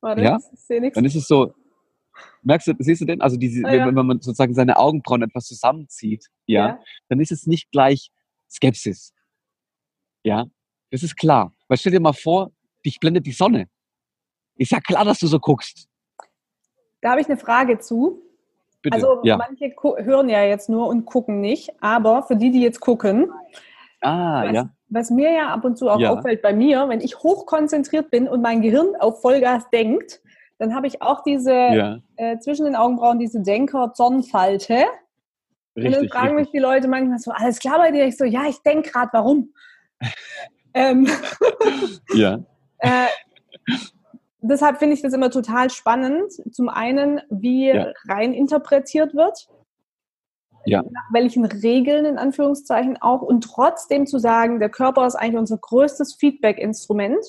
Warte, 0.00 0.22
ja, 0.22 0.38
dann 0.68 1.04
ist 1.04 1.14
es 1.14 1.26
so, 1.26 1.54
merkst 2.42 2.68
du, 2.68 2.74
siehst 2.78 3.00
du 3.00 3.06
denn? 3.06 3.20
Also 3.20 3.36
diese, 3.36 3.64
ah, 3.64 3.74
ja. 3.74 3.86
wenn, 3.86 3.96
wenn, 3.96 4.06
man 4.06 4.20
sozusagen 4.20 4.54
seine 4.54 4.76
Augenbrauen 4.76 5.22
etwas 5.22 5.46
zusammenzieht, 5.46 6.26
ja, 6.46 6.68
ja, 6.68 6.80
dann 7.08 7.20
ist 7.20 7.32
es 7.32 7.46
nicht 7.46 7.70
gleich 7.70 8.10
Skepsis. 8.50 9.14
Ja, 10.22 10.46
das 10.90 11.02
ist 11.02 11.16
klar. 11.16 11.54
Weil 11.68 11.78
stell 11.78 11.92
dir 11.92 12.00
mal 12.00 12.12
vor, 12.12 12.52
dich 12.84 13.00
blendet 13.00 13.26
die 13.26 13.32
Sonne. 13.32 13.68
Ist 14.56 14.72
ja 14.72 14.80
klar, 14.80 15.04
dass 15.04 15.18
du 15.18 15.26
so 15.26 15.40
guckst. 15.40 15.88
Da 17.00 17.10
habe 17.10 17.20
ich 17.20 17.26
eine 17.26 17.36
Frage 17.36 17.78
zu. 17.78 18.22
Bitte, 18.84 18.96
also 18.96 19.20
ja. 19.22 19.38
manche 19.38 19.74
hören 20.04 20.28
ja 20.28 20.42
jetzt 20.42 20.68
nur 20.68 20.88
und 20.88 21.06
gucken 21.06 21.40
nicht, 21.40 21.70
aber 21.80 22.22
für 22.22 22.36
die, 22.36 22.50
die 22.50 22.60
jetzt 22.60 22.80
gucken, 22.80 23.32
ah, 24.02 24.44
was, 24.44 24.52
ja. 24.52 24.68
was 24.90 25.10
mir 25.10 25.32
ja 25.32 25.48
ab 25.48 25.64
und 25.64 25.78
zu 25.78 25.88
auch 25.88 25.98
ja. 25.98 26.10
auffällt 26.10 26.42
bei 26.42 26.52
mir, 26.52 26.86
wenn 26.90 27.00
ich 27.00 27.18
hochkonzentriert 27.18 28.10
bin 28.10 28.28
und 28.28 28.42
mein 28.42 28.60
Gehirn 28.60 28.94
auf 29.00 29.22
Vollgas 29.22 29.70
denkt, 29.70 30.20
dann 30.58 30.74
habe 30.74 30.86
ich 30.86 31.00
auch 31.00 31.22
diese 31.22 31.50
ja. 31.50 31.98
äh, 32.16 32.38
zwischen 32.40 32.66
den 32.66 32.76
Augenbrauen 32.76 33.18
diese 33.18 33.40
Denker-Zornfalte. 33.40 34.84
Und 35.76 35.90
dann 35.90 36.06
fragen 36.10 36.36
richtig. 36.36 36.36
mich 36.36 36.50
die 36.50 36.58
Leute 36.58 36.86
manchmal 36.86 37.18
so, 37.18 37.30
alles 37.30 37.60
klar 37.60 37.78
bei 37.78 37.90
dir? 37.90 38.04
Ich 38.04 38.18
so, 38.18 38.26
ja, 38.26 38.42
ich 38.46 38.60
denke 38.60 38.90
gerade, 38.90 39.08
warum? 39.14 39.54
ähm, 40.74 41.08
ja. 42.12 42.38
äh, 42.80 43.06
deshalb 44.50 44.78
finde 44.78 44.94
ich 44.94 45.02
das 45.02 45.12
immer 45.12 45.30
total 45.30 45.70
spannend. 45.70 46.32
Zum 46.52 46.68
einen, 46.68 47.20
wie 47.30 47.68
ja. 47.68 47.92
rein 48.08 48.32
interpretiert 48.32 49.14
wird. 49.14 49.48
Ja. 50.66 50.82
Nach 50.82 51.12
welchen 51.12 51.44
Regeln 51.44 52.06
in 52.06 52.16
Anführungszeichen 52.16 52.96
auch 53.00 53.20
und 53.20 53.42
trotzdem 53.44 54.06
zu 54.06 54.18
sagen, 54.18 54.60
der 54.60 54.70
Körper 54.70 55.06
ist 55.06 55.14
eigentlich 55.14 55.38
unser 55.38 55.58
größtes 55.58 56.14
Feedback-Instrument. 56.14 57.22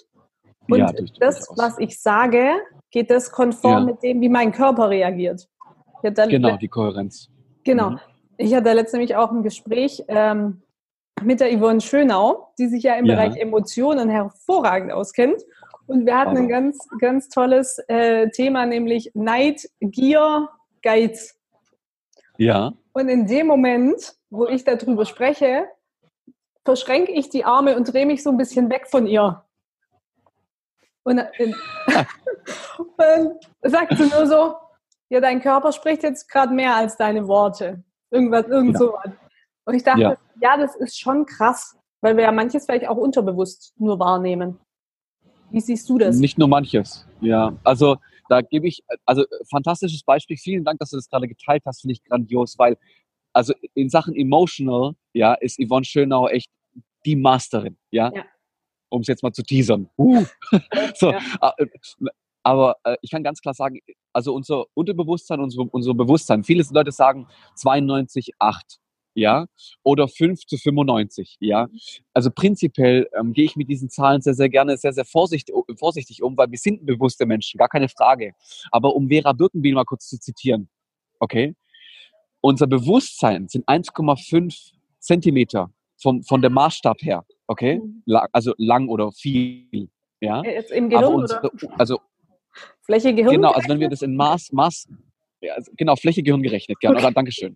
Und 0.70 0.80
ja, 0.80 0.92
das, 1.20 1.48
was 1.58 1.78
ich 1.80 2.00
sage, 2.00 2.54
geht 2.92 3.10
das 3.12 3.32
konform 3.32 3.80
ja. 3.80 3.86
mit 3.94 4.04
dem, 4.04 4.22
wie 4.22 4.30
mein 4.30 4.52
Körper 4.52 4.90
reagiert. 4.90 5.48
genau, 6.02 6.58
die 6.58 6.68
Kohärenz. 6.68 7.30
Genau. 7.64 7.92
Mhm. 7.92 8.00
Ich 8.38 8.54
hatte 8.54 8.72
letztens 8.74 9.12
auch 9.12 9.32
ein 9.32 9.44
Gespräch 9.44 10.04
ähm, 10.08 10.62
mit 11.22 11.40
der 11.40 11.58
Yvonne 11.58 11.82
Schönau, 11.82 12.54
die 12.58 12.68
sich 12.68 12.84
ja 12.84 12.96
im. 12.96 13.06
Bereich 13.06 13.36
Emotionen 13.38 14.10
hervorragend 14.10 14.92
auskennt. 14.92 15.42
Und 15.88 16.06
wir 16.06 16.18
hatten 16.18 16.32
Aber. 16.32 16.40
ein 16.40 16.50
ganz, 16.50 16.88
ganz 17.00 17.30
tolles 17.30 17.80
äh, 17.88 18.30
Thema, 18.30 18.66
nämlich 18.66 19.12
Neid, 19.14 19.70
Gier, 19.80 20.50
Geiz. 20.82 21.38
Ja. 22.38 22.74
Und 22.94 23.10
in 23.10 23.28
dem 23.28 23.48
Moment, 23.48 24.16
wo 24.30 24.48
ich 24.48 24.64
darüber 24.64 25.06
spreche, 25.06 25.68
verschränke 26.64 27.12
ich 27.12 27.30
die 27.30 27.46
Arme 27.46 27.76
und 27.76 27.94
drehe 27.94 28.06
mich 28.06 28.24
so 28.24 28.32
ein 28.32 28.38
bisschen 28.38 28.70
weg 28.70 28.88
von 28.88 29.06
ihr. 29.06 29.44
Und, 31.04 31.20
äh, 31.20 31.54
und 32.98 33.40
sagt 33.62 33.98
sie 33.98 34.08
nur 34.08 34.26
so, 34.26 34.56
ja, 35.10 35.22
dein 35.22 35.40
Körper 35.40 35.72
spricht 35.72 36.04
jetzt 36.04 36.28
gerade 36.30 36.54
mehr 36.54 36.76
als 36.76 36.98
deine 36.98 37.28
Worte. 37.28 37.84
Irgendwas, 38.10 38.48
irgend 38.48 38.74
ja. 38.74 38.80
sowas. 38.80 39.12
Und 39.66 39.74
ich 39.76 39.84
dachte, 39.84 40.02
ja. 40.02 40.18
ja, 40.42 40.58
das 40.58 40.76
ist 40.76 41.00
schon 41.00 41.26
krass, 41.26 41.78
weil 42.02 42.18
wir 42.18 42.24
ja 42.24 42.32
manches 42.32 42.66
vielleicht 42.66 42.88
auch 42.88 42.98
unterbewusst 42.98 43.74
nur 43.78 44.00
wahrnehmen. 44.00 44.60
Wie 45.52 45.60
siehst 45.60 45.90
du 45.90 45.98
das? 45.98 46.18
Nicht 46.18 46.38
nur 46.38 46.48
manches, 46.48 47.08
ja. 47.22 47.58
Also 47.64 47.98
da 48.30 48.42
gebe 48.42 48.68
ich, 48.68 48.84
also 49.06 49.26
fantastisches 49.50 50.04
Beispiel. 50.04 50.38
Vielen 50.38 50.64
Dank, 50.64 50.80
dass 50.80 50.90
du 50.90 50.98
das 50.98 51.10
gerade 51.10 51.28
geteilt 51.28 51.64
hast, 51.66 51.82
finde 51.82 51.94
ich 51.94 52.04
grandios, 52.04 52.58
weil 52.58 52.78
also 53.34 53.54
in 53.74 53.90
Sachen 53.90 54.16
emotional, 54.16 54.94
ja, 55.14 55.34
ist 55.34 55.60
Yvonne 55.60 55.86
Schönau 55.86 56.28
echt 56.28 56.50
die 57.06 57.16
Masterin, 57.16 57.78
ja. 57.92 58.12
ja. 58.14 58.24
Um 58.90 59.02
es 59.02 59.08
jetzt 59.08 59.24
mal 59.24 59.34
zu 59.34 59.44
teasern. 59.44 59.90
Uh. 59.98 60.26
so, 60.96 61.12
ja. 61.12 61.20
Ah, 61.42 61.54
äh, 61.58 61.68
aber 62.44 62.78
äh, 62.84 62.96
ich 63.02 63.12
kann 63.12 63.24
ganz 63.24 63.42
klar 63.42 63.54
sagen, 63.54 63.80
also 64.14 64.34
unser 64.34 64.66
Unterbewusstsein, 64.74 65.40
unser, 65.40 65.66
unser 65.72 65.94
Bewusstsein, 65.94 66.44
viele 66.44 66.64
Leute 66.72 66.92
sagen 66.92 67.28
92, 67.56 68.34
8 68.40 68.80
ja, 69.16 69.48
oder 69.82 70.08
5 70.08 70.46
zu 70.46 70.58
95, 70.58 71.38
ja. 71.40 71.68
Also 72.14 72.30
prinzipiell 72.30 73.10
ähm, 73.18 73.34
gehe 73.34 73.46
ich 73.46 73.56
mit 73.56 73.70
diesen 73.70 73.90
Zahlen 73.90 74.22
sehr, 74.22 74.34
sehr 74.34 74.50
gerne, 74.50 74.78
sehr, 74.78 74.94
sehr 74.94 75.06
vorsichtig, 75.06 75.56
vorsichtig 75.80 76.22
um, 76.22 76.38
weil 76.38 76.52
wir 76.52 76.60
sind 76.60 76.86
bewusste 76.86 77.26
Menschen, 77.26 77.58
gar 77.58 77.70
keine 77.70 77.90
Frage. 77.90 78.34
Aber 78.72 78.94
um 78.94 79.08
Vera 79.08 79.32
Birkenbiel 79.32 79.74
mal 79.74 79.86
kurz 79.86 80.10
zu 80.10 80.20
zitieren, 80.20 80.70
okay, 81.20 81.56
unser 82.42 82.68
Bewusstsein 82.68 83.48
sind 83.48 83.66
1,5 83.68 84.74
Zentimeter 85.00 85.72
vom, 85.98 86.22
von 86.24 86.42
der 86.42 86.52
Maßstab 86.52 87.02
her, 87.02 87.26
okay, 87.48 87.80
mhm. 87.80 88.04
also 88.34 88.54
lang 88.58 88.90
oder 88.90 89.12
viel, 89.14 89.90
ja. 90.20 90.44
Jetzt 90.44 90.72
im 90.72 90.90
Gehirn, 90.90 91.14
unsere? 91.14 91.50
Also 91.78 92.02
Fläche 92.82 93.14
Gehirn. 93.14 93.36
Genau, 93.36 93.52
also 93.52 93.70
wenn 93.70 93.80
wir 93.80 93.90
das 93.90 94.02
in 94.02 94.16
Maß, 94.16 94.52
Maß, 94.52 94.90
ja, 95.42 95.54
also 95.54 95.72
genau, 95.78 95.96
Fläche 95.96 96.22
Gehirn 96.22 96.44
gerechnet, 96.44 96.80
gerne, 96.82 96.98
okay. 96.98 97.06
oder 97.06 97.14
Dankeschön. 97.14 97.56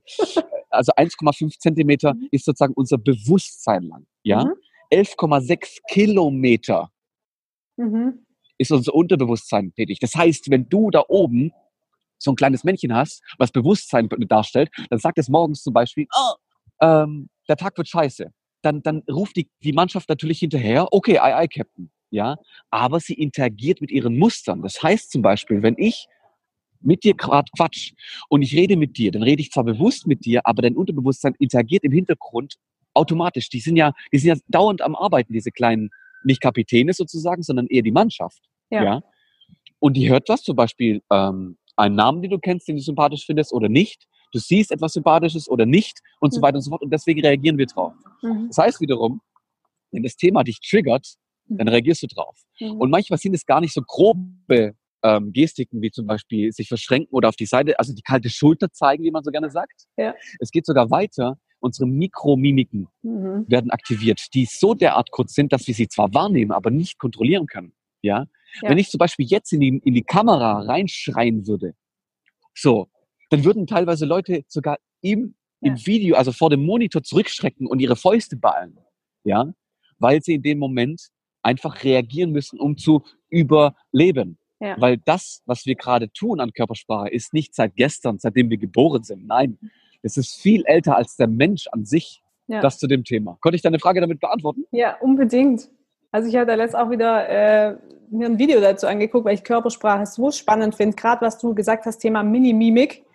Also 0.70 0.92
1,5 0.94 1.60
Zentimeter 1.60 2.14
mhm. 2.14 2.28
ist 2.32 2.46
sozusagen 2.46 2.74
unser 2.74 2.98
Bewusstsein 2.98 3.84
lang. 3.84 4.06
Ja? 4.24 4.46
Mhm. 4.46 4.54
11,6 4.92 5.80
Kilometer 5.90 6.92
mhm. 7.78 8.26
ist 8.58 8.72
unser 8.72 8.94
Unterbewusstsein 8.94 9.74
tätig. 9.74 10.00
Das 10.00 10.16
heißt, 10.16 10.50
wenn 10.50 10.68
du 10.70 10.90
da 10.90 11.04
oben 11.08 11.52
so 12.18 12.32
ein 12.32 12.36
kleines 12.36 12.64
Männchen 12.64 12.94
hast, 12.94 13.24
was 13.38 13.52
Bewusstsein 13.52 14.10
darstellt, 14.28 14.70
dann 14.90 15.00
sagt 15.00 15.18
es 15.18 15.30
morgens 15.30 15.64
zum 15.64 15.74
Beispiel, 15.74 16.08
oh, 16.14 16.34
ähm, 16.82 17.30
der 17.48 17.58
Tag 17.58 17.78
wird 17.78 17.88
scheiße. 17.88 18.32
Dann, 18.62 18.82
dann 18.82 19.04
ruft 19.10 19.38
die, 19.38 19.50
die 19.64 19.72
Mannschaft 19.72 20.10
natürlich 20.10 20.40
hinterher, 20.40 20.92
okay, 20.92 21.18
aye, 21.18 21.36
aye, 21.36 21.48
Captain. 21.48 21.92
Ja, 22.12 22.38
aber 22.72 23.00
sie 23.00 23.14
interagiert 23.14 23.82
mit 23.82 23.92
ihren 23.92 24.18
Mustern. 24.18 24.64
Das 24.64 24.82
heißt 24.82 25.12
zum 25.12 25.22
Beispiel, 25.22 25.62
wenn 25.62 25.76
ich 25.78 26.08
mit 26.82 27.04
dir 27.04 27.13
gerade 27.13 27.50
Quatsch 27.56 27.94
und 28.30 28.42
ich 28.42 28.56
rede 28.56 28.78
mit 28.78 28.98
dir, 28.98 29.12
dann 29.12 29.24
rede 29.24 29.42
ich 29.42 29.52
zwar 29.52 29.63
bewusst 29.63 30.08
mit 30.08 30.26
dir, 30.26 30.42
aber 30.46 30.62
dein 30.62 30.76
Unterbewusstsein 30.76 31.36
interagiert 31.39 31.84
im 31.84 31.92
Hintergrund 31.92 32.56
automatisch. 32.94 33.50
Die 33.50 33.60
sind 33.60 33.76
ja, 33.76 33.94
die 34.12 34.18
sind 34.20 34.30
ja 34.30 34.42
dauernd 34.48 34.82
am 34.82 34.96
Arbeiten, 34.96 35.34
diese 35.34 35.52
kleinen, 35.52 35.89
nicht 36.24 36.42
Kapitäne 36.42 36.94
sozusagen, 36.94 37.44
sondern 37.44 37.68
eher 37.68 37.82
die 37.82 37.92
Mannschaft. 37.92 38.42
Ja. 38.70 38.84
ja? 38.84 39.04
Und 39.80 39.96
die 39.96 40.10
hört 40.10 40.28
was, 40.30 40.44
zum 40.44 40.56
Beispiel 40.56 41.02
ähm, 41.12 41.58
einen 41.76 41.96
Namen, 41.96 42.22
den 42.22 42.32
du 42.32 42.39
kennst, 42.39 42.68
den 42.68 42.76
du 42.76 42.82
sympathisch 42.82 43.26
findest 43.26 43.54
oder 43.54 43.70
nicht. 43.70 44.06
Du 44.32 44.39
siehst 44.39 44.72
etwas 44.72 44.94
Sympathisches 44.94 45.50
oder 45.50 45.65
nicht 45.65 46.00
und 46.20 46.32
mhm. 46.32 46.36
so 46.36 46.42
weiter 46.42 46.58
und 46.58 46.62
so 46.62 46.70
fort. 46.70 46.82
Und 46.82 46.92
deswegen 46.92 47.22
reagieren 47.22 47.58
wir 47.58 47.65
drauf. 47.65 47.94
Mhm. 48.22 48.48
Das 48.48 48.58
heißt 48.58 48.82
wiederum, 48.82 49.22
wenn 49.92 50.04
das 50.04 50.15
Thema 50.15 50.44
dich 50.44 50.60
triggert, 50.60 51.15
dann 51.48 51.68
mhm. 51.68 51.74
reagierst 51.74 52.04
du 52.04 52.08
drauf. 52.08 52.38
Mhm. 52.60 52.74
Und 52.74 52.89
manchmal 52.92 53.18
sind 53.18 53.34
es 53.34 53.46
gar 53.46 53.62
nicht 53.62 53.74
so 53.74 53.82
grobe 53.82 54.76
ähm, 55.04 55.32
Gestiken 55.34 55.82
wie 55.82 55.92
zum 55.92 56.06
Beispiel 56.06 56.52
sich 56.52 56.68
verschränken 56.68 57.10
oder 57.12 57.30
auf 57.30 57.36
die 57.36 57.46
Seite, 57.46 57.78
also 57.80 57.94
die 57.94 58.02
kalte 58.02 58.30
Schulter 58.30 58.72
zeigen, 58.72 59.04
wie 59.04 59.12
man 59.12 59.24
so 59.24 59.32
gerne 59.32 59.50
sagt. 59.50 59.86
Ja. 59.98 60.14
Es 60.40 60.52
geht 60.52 60.66
sogar 60.66 60.90
weiter. 60.92 61.38
Unsere 61.62 61.88
Mikromimiken 61.88 62.88
mhm. 63.02 63.46
werden 63.48 63.72
aktiviert, 63.72 64.22
die 64.34 64.46
so 64.46 64.74
derart 64.74 65.12
kurz 65.12 65.34
sind, 65.34 65.52
dass 65.52 65.68
wir 65.68 65.74
sie 65.74 65.90
zwar 65.90 66.14
wahrnehmen, 66.14 66.52
aber 66.52 66.72
nicht 66.72 67.00
kontrollieren 67.00 67.48
können. 67.48 67.74
Ja? 68.02 68.26
ja. 68.62 68.70
Wenn 68.70 68.78
ich 68.78 68.90
zum 68.90 68.98
Beispiel 68.98 69.26
jetzt 69.28 69.52
in 69.52 69.60
die, 69.60 69.82
in 69.84 69.94
die 69.94 70.04
Kamera 70.04 70.62
reinschreien 70.62 71.48
würde, 71.48 71.74
so, 72.56 72.88
dann 73.30 73.44
würden 73.44 73.68
teilweise 73.68 74.06
Leute 74.06 74.44
sogar 74.48 74.78
im, 75.02 75.36
ja. 75.62 75.72
im 75.72 75.86
Video, 75.86 76.16
also 76.16 76.32
vor 76.32 76.50
dem 76.50 76.66
Monitor 76.66 77.04
zurückschrecken 77.04 77.68
und 77.68 77.80
ihre 77.80 77.96
Fäuste 77.96 78.38
ballen. 78.38 78.78
Ja? 79.24 79.54
Weil 79.98 80.22
sie 80.22 80.36
in 80.36 80.42
dem 80.42 80.60
Moment 80.60 81.10
einfach 81.42 81.84
reagieren 81.84 82.32
müssen, 82.32 82.60
um 82.60 82.78
zu 82.78 83.04
überleben. 83.30 84.38
Ja. 84.60 84.76
Weil 84.80 84.98
das, 84.98 85.41
was 85.45 85.65
wir 85.65 85.76
gerade 85.76 86.12
tun 86.12 86.39
an 86.39 86.52
Körpersprache, 86.52 87.10
ist 87.10 87.34
nicht 87.34 87.56
seit 87.56 87.76
gestern, 87.76 88.19
seitdem 88.19 88.50
wir 88.50 88.58
geboren 88.58 89.04
sind. 89.04 89.26
Nein, 89.26 89.58
es 90.02 90.17
ist 90.17 90.36
viel 90.36 90.63
älter 90.65 90.95
als 90.95 91.15
der 91.15 91.28
Mensch 91.28 91.67
an 91.67 91.86
sich. 91.86 92.22
Ja. 92.48 92.62
Das 92.62 92.80
zu 92.80 92.88
dem 92.88 93.04
Thema. 93.04 93.38
Konnte 93.41 93.58
ich 93.58 93.62
deine 93.62 93.78
Frage 93.78 94.02
damit 94.02 94.19
beantworten? 94.19 94.65
Ja, 94.72 94.98
unbedingt. 95.02 95.69
Also 96.12 96.28
ich 96.28 96.36
habe 96.36 96.56
letzt 96.56 96.76
auch 96.76 96.89
wieder 96.89 97.30
äh, 97.30 97.78
mir 98.10 98.26
ein 98.26 98.39
Video 98.39 98.60
dazu 98.60 98.88
angeguckt, 98.88 99.26
weil 99.26 99.36
ich 99.36 99.43
Körpersprache 99.43 100.08
so 100.08 100.32
spannend 100.32 100.74
finde. 100.76 100.95
Gerade 100.95 101.24
was 101.24 101.38
du 101.38 101.54
gesagt 101.54 101.86
hast, 101.86 102.00
Thema 102.00 102.24
Mini-Mimik, 102.24 103.06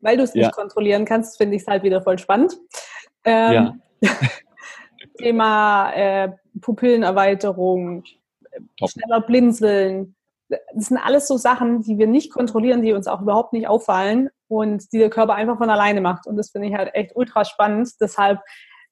weil 0.00 0.16
du 0.16 0.22
es 0.22 0.34
nicht 0.34 0.44
ja. 0.44 0.50
kontrollieren 0.50 1.04
kannst, 1.04 1.36
finde 1.36 1.56
ich 1.56 1.62
es 1.62 1.68
halt 1.68 1.82
wieder 1.82 2.00
voll 2.00 2.18
spannend. 2.18 2.56
Ähm, 3.24 3.52
ja. 3.52 3.76
Thema 5.18 5.90
äh, 5.92 6.28
Pupillenerweiterung, 6.60 8.04
Top. 8.78 8.90
schneller 8.90 9.20
blinzeln, 9.20 10.15
das 10.48 10.86
sind 10.86 10.98
alles 10.98 11.26
so 11.26 11.36
Sachen, 11.36 11.82
die 11.82 11.98
wir 11.98 12.06
nicht 12.06 12.32
kontrollieren, 12.32 12.82
die 12.82 12.92
uns 12.92 13.08
auch 13.08 13.20
überhaupt 13.20 13.52
nicht 13.52 13.68
auffallen 13.68 14.30
und 14.48 14.92
die 14.92 14.98
der 14.98 15.10
Körper 15.10 15.34
einfach 15.34 15.58
von 15.58 15.70
alleine 15.70 16.00
macht. 16.00 16.26
Und 16.26 16.36
das 16.36 16.50
finde 16.50 16.68
ich 16.68 16.74
halt 16.74 16.94
echt 16.94 17.16
ultra 17.16 17.44
spannend. 17.44 17.90
Deshalb 18.00 18.40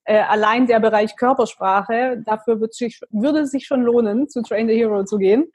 äh, 0.04 0.20
allein 0.20 0.66
der 0.66 0.80
Bereich 0.80 1.16
Körpersprache, 1.16 2.22
dafür 2.26 2.60
wird 2.60 2.74
sich, 2.74 3.00
würde 3.10 3.40
es 3.40 3.50
sich 3.50 3.66
schon 3.66 3.82
lohnen, 3.82 4.28
zu 4.28 4.42
Train 4.42 4.68
the 4.68 4.74
Hero 4.74 5.04
zu 5.04 5.18
gehen. 5.18 5.50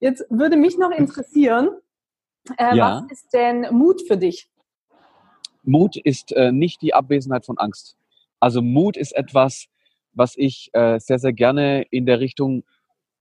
Jetzt 0.00 0.24
würde 0.28 0.56
mich 0.56 0.76
noch 0.76 0.90
interessieren, 0.90 1.70
Äh, 2.58 2.76
ja. 2.76 3.02
Was 3.02 3.10
ist 3.10 3.32
denn 3.32 3.66
Mut 3.70 4.02
für 4.06 4.16
dich? 4.16 4.48
Mut 5.62 5.96
ist 5.96 6.32
äh, 6.32 6.52
nicht 6.52 6.82
die 6.82 6.92
Abwesenheit 6.92 7.46
von 7.46 7.56
Angst. 7.58 7.96
Also 8.38 8.60
Mut 8.60 8.96
ist 8.96 9.12
etwas, 9.12 9.66
was 10.12 10.34
ich 10.36 10.68
äh, 10.74 10.98
sehr, 11.00 11.18
sehr 11.18 11.32
gerne 11.32 11.86
in 11.90 12.04
der 12.04 12.20
Richtung, 12.20 12.64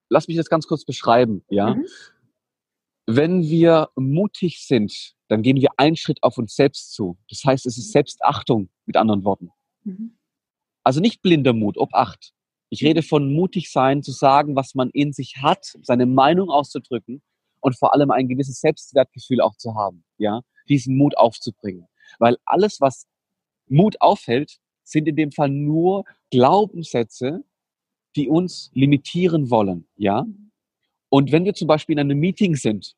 lass 0.09 0.27
mich 0.27 0.35
das 0.35 0.49
ganz 0.49 0.67
kurz 0.67 0.83
beschreiben, 0.83 1.43
ja. 1.49 1.75
Mhm. 1.75 1.85
Wenn 3.05 3.41
wir 3.43 3.89
mutig 3.95 4.65
sind, 4.65 5.13
dann 5.27 5.41
gehen 5.41 5.57
wir 5.57 5.69
einen 5.77 5.95
Schritt 5.95 6.21
auf 6.23 6.37
uns 6.37 6.55
selbst 6.55 6.93
zu. 6.93 7.17
Das 7.29 7.43
heißt, 7.43 7.65
es 7.65 7.77
ist 7.77 7.91
Selbstachtung, 7.91 8.69
mit 8.85 8.97
anderen 8.97 9.23
Worten. 9.23 9.49
Mhm. 9.83 10.17
Also 10.83 10.99
nicht 10.99 11.21
blinder 11.21 11.53
Mut, 11.53 11.77
ob 11.77 11.93
acht. 11.93 12.33
Ich 12.69 12.83
rede 12.83 13.03
von 13.03 13.33
mutig 13.33 13.71
sein, 13.71 14.03
zu 14.03 14.11
sagen, 14.11 14.55
was 14.55 14.75
man 14.75 14.89
in 14.89 15.13
sich 15.13 15.37
hat, 15.41 15.77
seine 15.81 16.05
Meinung 16.05 16.49
auszudrücken 16.49 17.21
und 17.61 17.77
vor 17.77 17.93
allem 17.93 18.11
ein 18.11 18.27
gewisses 18.27 18.59
Selbstwertgefühl 18.59 19.41
auch 19.41 19.55
zu 19.55 19.75
haben, 19.75 20.03
ja, 20.17 20.41
diesen 20.67 20.97
Mut 20.97 21.17
aufzubringen. 21.17 21.87
Weil 22.19 22.37
alles, 22.45 22.81
was 22.81 23.05
Mut 23.67 24.01
aufhält, 24.01 24.57
sind 24.83 25.07
in 25.07 25.15
dem 25.15 25.31
Fall 25.31 25.49
nur 25.49 26.03
Glaubenssätze, 26.31 27.43
die 28.15 28.27
uns 28.27 28.69
limitieren 28.73 29.49
wollen, 29.49 29.87
ja. 29.95 30.25
Und 31.13 31.31
wenn 31.31 31.45
wir 31.45 31.53
zum 31.53 31.67
Beispiel 31.67 31.93
in 31.93 31.99
einem 31.99 32.19
Meeting 32.19 32.55
sind 32.55 32.95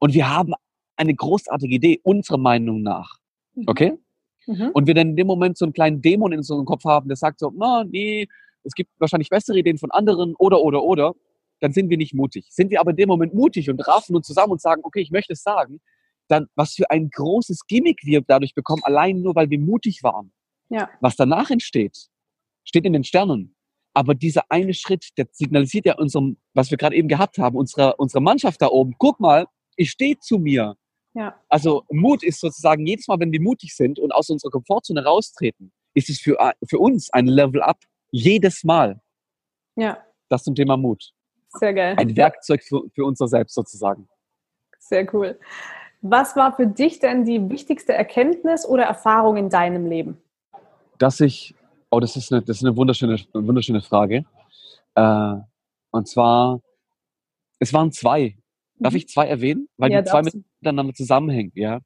und 0.00 0.14
wir 0.14 0.28
haben 0.28 0.52
eine 0.96 1.14
großartige 1.14 1.76
Idee, 1.76 2.00
unserer 2.02 2.38
Meinung 2.38 2.82
nach, 2.82 3.18
mhm. 3.54 3.64
okay? 3.68 3.92
Mhm. 4.46 4.70
Und 4.74 4.88
wir 4.88 4.94
dann 4.94 5.10
in 5.10 5.16
dem 5.16 5.28
Moment 5.28 5.56
so 5.56 5.64
einen 5.64 5.72
kleinen 5.72 6.02
Dämon 6.02 6.32
in 6.32 6.38
unserem 6.38 6.64
Kopf 6.64 6.82
haben, 6.84 7.06
der 7.06 7.16
sagt 7.16 7.38
so, 7.38 7.50
no, 7.50 7.84
nee, 7.84 8.26
es 8.64 8.72
gibt 8.74 8.90
wahrscheinlich 8.98 9.28
bessere 9.28 9.56
Ideen 9.56 9.78
von 9.78 9.92
anderen 9.92 10.34
oder, 10.34 10.60
oder, 10.60 10.82
oder, 10.82 11.14
dann 11.60 11.70
sind 11.70 11.88
wir 11.88 11.96
nicht 11.96 12.14
mutig. 12.14 12.48
Sind 12.50 12.72
wir 12.72 12.80
aber 12.80 12.90
in 12.90 12.96
dem 12.96 13.08
Moment 13.08 13.32
mutig 13.32 13.70
und 13.70 13.78
raffen 13.86 14.16
uns 14.16 14.26
zusammen 14.26 14.50
und 14.50 14.60
sagen, 14.60 14.82
okay, 14.84 15.02
ich 15.02 15.12
möchte 15.12 15.34
es 15.34 15.44
sagen, 15.44 15.80
dann 16.26 16.48
was 16.56 16.74
für 16.74 16.90
ein 16.90 17.10
großes 17.10 17.68
Gimmick 17.68 18.00
wir 18.02 18.22
dadurch 18.22 18.56
bekommen, 18.56 18.82
allein 18.82 19.22
nur, 19.22 19.36
weil 19.36 19.50
wir 19.50 19.60
mutig 19.60 20.02
waren. 20.02 20.32
Ja. 20.68 20.90
Was 21.00 21.14
danach 21.14 21.52
entsteht, 21.52 22.08
steht 22.64 22.86
in 22.86 22.92
den 22.92 23.04
Sternen. 23.04 23.55
Aber 23.96 24.14
dieser 24.14 24.42
eine 24.50 24.74
Schritt, 24.74 25.16
der 25.16 25.26
signalisiert 25.32 25.86
ja 25.86 25.94
unserem, 25.94 26.36
was 26.52 26.70
wir 26.70 26.76
gerade 26.76 26.94
eben 26.94 27.08
gehabt 27.08 27.38
haben, 27.38 27.56
unserer, 27.56 27.98
unserer 27.98 28.20
Mannschaft 28.20 28.60
da 28.60 28.66
oben, 28.66 28.94
guck 28.98 29.20
mal, 29.20 29.46
ich 29.74 29.90
stehe 29.90 30.18
zu 30.18 30.36
mir. 30.36 30.76
Ja. 31.14 31.40
Also 31.48 31.82
Mut 31.90 32.22
ist 32.22 32.40
sozusagen 32.40 32.86
jedes 32.86 33.08
Mal, 33.08 33.18
wenn 33.20 33.32
wir 33.32 33.40
mutig 33.40 33.74
sind 33.74 33.98
und 33.98 34.12
aus 34.12 34.28
unserer 34.28 34.50
Komfortzone 34.50 35.02
raustreten, 35.02 35.72
ist 35.94 36.10
es 36.10 36.20
für, 36.20 36.36
für 36.68 36.78
uns 36.78 37.10
ein 37.14 37.26
Level 37.26 37.62
up. 37.62 37.78
Jedes 38.10 38.64
Mal. 38.64 39.00
Ja. 39.76 40.04
Das 40.28 40.44
zum 40.44 40.54
Thema 40.54 40.76
Mut. 40.76 41.14
Sehr 41.48 41.72
geil. 41.72 41.96
Ein 41.98 42.14
Werkzeug 42.18 42.62
für, 42.64 42.82
für 42.94 43.06
unser 43.06 43.28
Selbst 43.28 43.54
sozusagen. 43.54 44.10
Sehr 44.78 45.12
cool. 45.14 45.40
Was 46.02 46.36
war 46.36 46.54
für 46.54 46.66
dich 46.66 46.98
denn 46.98 47.24
die 47.24 47.48
wichtigste 47.48 47.94
Erkenntnis 47.94 48.66
oder 48.66 48.82
Erfahrung 48.82 49.38
in 49.38 49.48
deinem 49.48 49.86
Leben? 49.86 50.18
Dass 50.98 51.20
ich, 51.20 51.54
oh, 51.96 52.00
das 52.00 52.14
ist 52.16 52.30
eine, 52.30 52.42
das 52.42 52.58
ist 52.58 52.64
eine 52.64 52.76
wunderschöne, 52.76 53.18
wunderschöne 53.32 53.80
Frage. 53.80 54.24
Äh, 54.94 55.34
und 55.90 56.08
zwar, 56.08 56.60
es 57.58 57.72
waren 57.72 57.90
zwei. 57.90 58.36
Darf 58.78 58.92
mhm. 58.92 58.98
ich 58.98 59.08
zwei 59.08 59.26
erwähnen? 59.26 59.68
Weil 59.78 59.92
ja, 59.92 60.02
die 60.02 60.10
zwei 60.10 60.22
miteinander 60.22 60.92
zusammenhängen, 60.92 61.52
ja. 61.54 61.80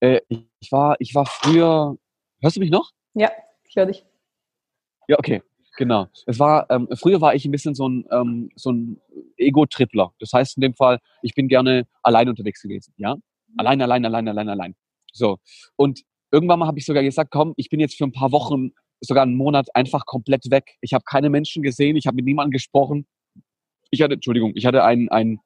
Äh, 0.00 0.20
ich, 0.60 0.72
war, 0.72 0.96
ich 0.98 1.14
war 1.14 1.26
früher, 1.26 1.98
hörst 2.40 2.56
du 2.56 2.60
mich 2.60 2.70
noch? 2.70 2.92
Ja, 3.14 3.30
ich 3.64 3.76
höre 3.76 3.86
dich. 3.86 4.06
Ja, 5.08 5.18
okay. 5.18 5.42
Genau. 5.76 6.08
Es 6.26 6.38
war, 6.38 6.68
ähm, 6.70 6.88
früher 6.94 7.20
war 7.20 7.34
ich 7.34 7.44
ein 7.44 7.52
bisschen 7.52 7.74
so 7.74 7.88
ein, 7.88 8.04
ähm, 8.10 8.50
so 8.56 8.72
ein 8.72 9.00
Ego-Trippler. 9.36 10.12
Das 10.18 10.32
heißt 10.32 10.56
in 10.56 10.62
dem 10.62 10.74
Fall, 10.74 10.98
ich 11.22 11.34
bin 11.34 11.48
gerne 11.48 11.86
allein 12.02 12.28
unterwegs 12.28 12.62
gewesen. 12.62 12.94
Ja? 12.96 13.16
Allein, 13.56 13.80
allein, 13.80 14.04
allein, 14.04 14.26
allein, 14.26 14.48
allein. 14.48 14.74
So. 15.12 15.38
Und 15.76 16.02
irgendwann 16.32 16.58
mal 16.58 16.66
habe 16.66 16.78
ich 16.78 16.86
sogar 16.86 17.02
gesagt, 17.02 17.30
komm, 17.30 17.54
ich 17.56 17.68
bin 17.68 17.78
jetzt 17.78 17.96
für 17.96 18.04
ein 18.04 18.12
paar 18.12 18.32
Wochen, 18.32 18.72
sogar 19.00 19.22
einen 19.22 19.36
Monat 19.36 19.74
einfach 19.74 20.06
komplett 20.06 20.50
weg. 20.50 20.76
Ich 20.80 20.92
habe 20.92 21.04
keine 21.04 21.30
Menschen 21.30 21.62
gesehen, 21.62 21.96
ich 21.96 22.06
habe 22.06 22.16
mit 22.16 22.24
niemandem 22.24 22.52
gesprochen. 22.52 23.06
Ich 23.90 24.02
hatte, 24.02 24.14
Entschuldigung, 24.14 24.52
ich 24.54 24.66
hatte 24.66 24.84
ein, 24.84 25.08
ein 25.08 25.40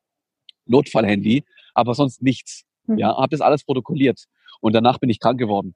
Notfallhandy, 0.66 1.44
aber 1.74 1.94
sonst 1.94 2.22
nichts. 2.22 2.64
Mhm. 2.86 2.98
Ja, 2.98 3.16
habe 3.16 3.28
das 3.30 3.40
alles 3.40 3.64
protokolliert. 3.64 4.24
Und 4.60 4.74
danach 4.74 4.98
bin 4.98 5.10
ich 5.10 5.20
krank 5.20 5.38
geworden. 5.38 5.74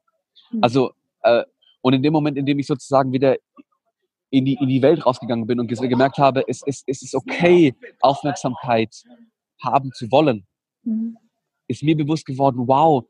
Mhm. 0.51 0.59
Also, 0.63 0.93
äh, 1.23 1.45
und 1.83 1.93
in 1.93 2.03
dem 2.03 2.13
Moment, 2.13 2.37
in 2.37 2.47
dem 2.47 2.59
ich 2.59 2.67
sozusagen 2.67 3.13
wieder 3.13 3.37
in 4.31 4.45
die, 4.45 4.55
in 4.55 4.69
die 4.69 4.83
Welt 4.83 5.07
rausgegangen 5.07 5.47
bin 5.47 5.61
und 5.61 5.69
gemerkt 5.69 6.19
habe, 6.19 6.45
es, 6.49 6.63
es, 6.67 6.83
es 6.87 7.03
ist 7.03 7.15
okay, 7.15 7.75
Aufmerksamkeit 8.01 9.05
haben 9.63 9.93
zu 9.93 10.11
wollen, 10.11 10.47
mhm. 10.83 11.17
ist 11.69 11.83
mir 11.83 11.97
bewusst 11.97 12.27
geworden, 12.27 12.67
wow, 12.67 13.05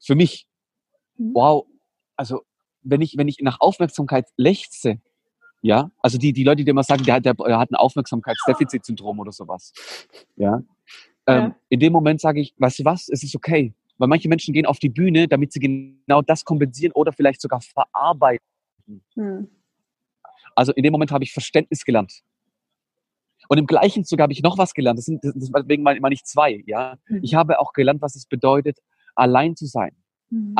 für 0.00 0.14
mich, 0.14 0.46
mhm. 1.16 1.34
wow, 1.34 1.66
also 2.16 2.42
wenn 2.84 3.00
ich, 3.00 3.16
wenn 3.16 3.28
ich 3.28 3.38
nach 3.40 3.60
Aufmerksamkeit 3.60 4.26
lechze, 4.36 5.00
ja, 5.62 5.90
also 6.00 6.18
die, 6.18 6.32
die 6.32 6.44
Leute, 6.44 6.64
die 6.64 6.70
immer 6.70 6.82
sagen, 6.82 7.04
der, 7.04 7.20
der, 7.20 7.34
der 7.34 7.58
hat 7.58 7.70
ein 7.70 7.76
Aufmerksamkeitsdefizitsyndrom 7.76 9.18
oder 9.18 9.32
sowas, 9.32 9.72
ja, 10.36 10.62
ähm, 11.26 11.42
ja. 11.42 11.56
in 11.70 11.80
dem 11.80 11.92
Moment 11.92 12.20
sage 12.20 12.40
ich, 12.40 12.54
weißt 12.58 12.80
du 12.80 12.84
was, 12.84 13.08
es 13.08 13.22
ist 13.22 13.34
okay. 13.34 13.74
Weil 13.96 14.08
manche 14.08 14.28
Menschen 14.28 14.52
gehen 14.52 14.66
auf 14.66 14.78
die 14.78 14.88
Bühne, 14.88 15.28
damit 15.28 15.52
sie 15.52 15.60
genau 15.60 16.20
das 16.20 16.44
kompensieren 16.44 16.92
oder 16.92 17.12
vielleicht 17.12 17.40
sogar 17.40 17.60
verarbeiten. 17.60 18.44
Mhm. 19.14 19.48
Also 20.56 20.72
in 20.72 20.82
dem 20.82 20.92
Moment 20.92 21.12
habe 21.12 21.24
ich 21.24 21.32
Verständnis 21.32 21.84
gelernt. 21.84 22.22
Und 23.48 23.58
im 23.58 23.66
gleichen 23.66 24.04
Zug 24.04 24.20
habe 24.20 24.32
ich 24.32 24.42
noch 24.42 24.58
was 24.58 24.74
gelernt. 24.74 24.98
Das 24.98 25.04
sind, 25.04 25.22
deswegen 25.22 25.82
meine 25.82 26.12
ich 26.12 26.24
zwei, 26.24 26.62
ja. 26.66 26.96
Mhm. 27.08 27.20
Ich 27.22 27.34
habe 27.34 27.60
auch 27.60 27.72
gelernt, 27.72 28.02
was 28.02 28.16
es 28.16 28.26
bedeutet, 28.26 28.78
allein 29.14 29.54
zu 29.54 29.66
sein. 29.66 29.94
Mhm. 30.30 30.52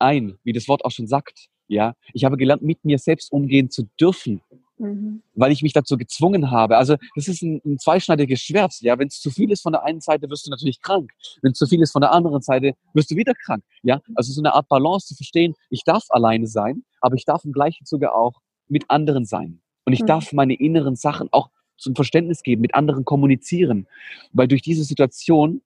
Allein, 0.00 0.38
wie 0.42 0.52
das 0.52 0.66
Wort 0.68 0.84
auch 0.84 0.90
schon 0.90 1.06
sagt, 1.06 1.48
ja. 1.70 1.94
Ich 2.12 2.24
habe 2.24 2.36
gelernt, 2.36 2.62
mit 2.62 2.84
mir 2.84 2.98
selbst 2.98 3.30
umgehen 3.30 3.70
zu 3.70 3.88
dürfen. 4.00 4.40
Mhm. 4.78 5.22
Weil 5.34 5.52
ich 5.52 5.62
mich 5.62 5.72
dazu 5.72 5.96
gezwungen 5.96 6.50
habe. 6.50 6.78
Also, 6.78 6.96
das 7.14 7.28
ist 7.28 7.42
ein, 7.42 7.60
ein 7.64 7.78
zweischneidiges 7.78 8.40
Schwert, 8.40 8.74
ja. 8.80 8.98
Wenn 8.98 9.06
es 9.06 9.20
zu 9.20 9.30
viel 9.30 9.52
ist 9.52 9.62
von 9.62 9.72
der 9.72 9.84
einen 9.84 10.00
Seite, 10.00 10.28
wirst 10.28 10.46
du 10.46 10.50
natürlich 10.50 10.82
krank. 10.82 11.12
Wenn 11.42 11.52
es 11.52 11.58
zu 11.58 11.66
viel 11.66 11.80
ist 11.80 11.92
von 11.92 12.00
der 12.00 12.12
anderen 12.12 12.42
Seite, 12.42 12.72
wirst 12.92 13.10
du 13.10 13.16
wieder 13.16 13.34
krank, 13.34 13.62
ja. 13.82 14.00
Also, 14.16 14.32
so 14.32 14.40
eine 14.40 14.54
Art 14.54 14.68
Balance 14.68 15.06
zu 15.06 15.14
verstehen, 15.14 15.54
ich 15.68 15.84
darf 15.84 16.04
alleine 16.08 16.48
sein, 16.48 16.82
aber 17.00 17.14
ich 17.14 17.24
darf 17.24 17.44
im 17.44 17.52
gleichen 17.52 17.86
Zuge 17.86 18.12
auch 18.14 18.40
mit 18.68 18.90
anderen 18.90 19.24
sein. 19.24 19.60
Und 19.84 19.92
ich 19.92 20.02
mhm. 20.02 20.06
darf 20.06 20.32
meine 20.32 20.54
inneren 20.54 20.96
Sachen 20.96 21.28
auch 21.30 21.50
zum 21.76 21.94
Verständnis 21.94 22.42
geben, 22.42 22.62
mit 22.62 22.74
anderen 22.74 23.04
kommunizieren. 23.04 23.86
Weil 24.32 24.48
durch 24.48 24.62
diese 24.62 24.84
Situation, 24.84 25.62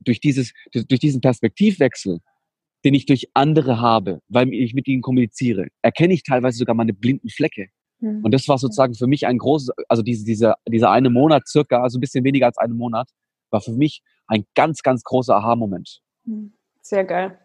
durch, 0.00 0.20
dieses, 0.20 0.52
durch 0.72 1.00
diesen 1.00 1.20
Perspektivwechsel, 1.20 2.20
den 2.84 2.94
ich 2.94 3.06
durch 3.06 3.30
andere 3.34 3.80
habe, 3.80 4.20
weil 4.28 4.52
ich 4.52 4.74
mit 4.74 4.86
ihnen 4.88 5.02
kommuniziere, 5.02 5.66
erkenne 5.82 6.14
ich 6.14 6.22
teilweise 6.22 6.58
sogar 6.58 6.74
meine 6.74 6.92
blinden 6.92 7.28
Flecke. 7.28 7.68
Mhm. 8.00 8.24
Und 8.24 8.32
das 8.32 8.46
war 8.48 8.58
sozusagen 8.58 8.94
für 8.94 9.06
mich 9.06 9.26
ein 9.26 9.38
großes, 9.38 9.70
also 9.88 10.02
diese, 10.02 10.24
diese, 10.24 10.54
dieser 10.68 10.90
eine 10.90 11.10
Monat 11.10 11.48
circa, 11.48 11.82
also 11.82 11.98
ein 11.98 12.00
bisschen 12.00 12.24
weniger 12.24 12.46
als 12.46 12.58
einen 12.58 12.76
Monat, 12.76 13.10
war 13.50 13.60
für 13.60 13.72
mich 13.72 14.02
ein 14.26 14.44
ganz, 14.54 14.82
ganz 14.82 15.02
großer 15.02 15.36
Aha-Moment. 15.36 16.00
Mhm. 16.24 16.52
Sehr 16.82 17.04
geil. 17.04 17.38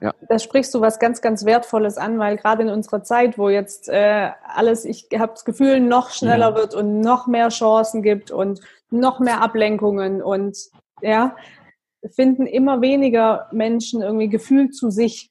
Ja. 0.00 0.12
Da 0.28 0.38
sprichst 0.38 0.74
du 0.74 0.80
was 0.80 0.98
ganz, 0.98 1.20
ganz 1.22 1.44
Wertvolles 1.44 1.98
an, 1.98 2.18
weil 2.18 2.36
gerade 2.36 2.62
in 2.62 2.68
unserer 2.68 3.02
Zeit, 3.02 3.38
wo 3.38 3.48
jetzt 3.48 3.88
äh, 3.88 4.30
alles, 4.44 4.84
ich 4.84 5.08
habe 5.16 5.32
das 5.32 5.44
Gefühl, 5.44 5.80
noch 5.80 6.10
schneller 6.10 6.50
ja. 6.50 6.56
wird 6.56 6.74
und 6.74 7.00
noch 7.00 7.26
mehr 7.26 7.48
Chancen 7.48 8.02
gibt 8.02 8.30
und 8.30 8.60
noch 8.90 9.20
mehr 9.20 9.40
Ablenkungen 9.40 10.20
und 10.20 10.58
ja, 11.00 11.36
finden 12.10 12.46
immer 12.46 12.80
weniger 12.80 13.48
Menschen 13.52 14.02
irgendwie 14.02 14.28
Gefühl 14.28 14.70
zu 14.70 14.90
sich. 14.90 15.30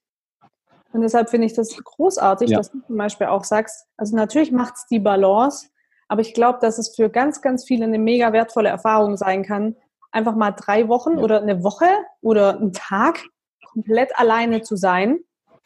Und 0.92 1.02
deshalb 1.02 1.30
finde 1.30 1.48
ich 1.48 1.54
das 1.54 1.76
großartig, 1.76 2.52
ja. 2.52 2.58
dass 2.58 2.72
du 2.72 2.80
zum 2.82 2.98
Beispiel 2.98 3.28
auch 3.28 3.44
sagst, 3.44 3.88
also 3.98 4.16
natürlich 4.16 4.52
macht 4.52 4.76
es 4.76 4.86
die 4.86 5.00
Balance, 5.00 5.68
aber 6.08 6.22
ich 6.22 6.34
glaube, 6.34 6.60
dass 6.62 6.78
es 6.78 6.96
für 6.96 7.10
ganz, 7.10 7.42
ganz 7.42 7.66
viele 7.66 7.86
eine 7.86 7.98
mega 7.98 8.32
wertvolle 8.34 8.70
Erfahrung 8.70 9.18
sein 9.18 9.44
kann, 9.44 9.76
einfach 10.12 10.36
mal 10.36 10.52
drei 10.52 10.88
Wochen 10.88 11.18
ja. 11.18 11.24
oder 11.24 11.42
eine 11.42 11.64
Woche 11.64 11.88
oder 12.22 12.58
einen 12.58 12.74
Tag 12.74 13.24
komplett 13.72 14.18
alleine 14.20 14.62
zu 14.62 14.76
sein, 14.76 15.20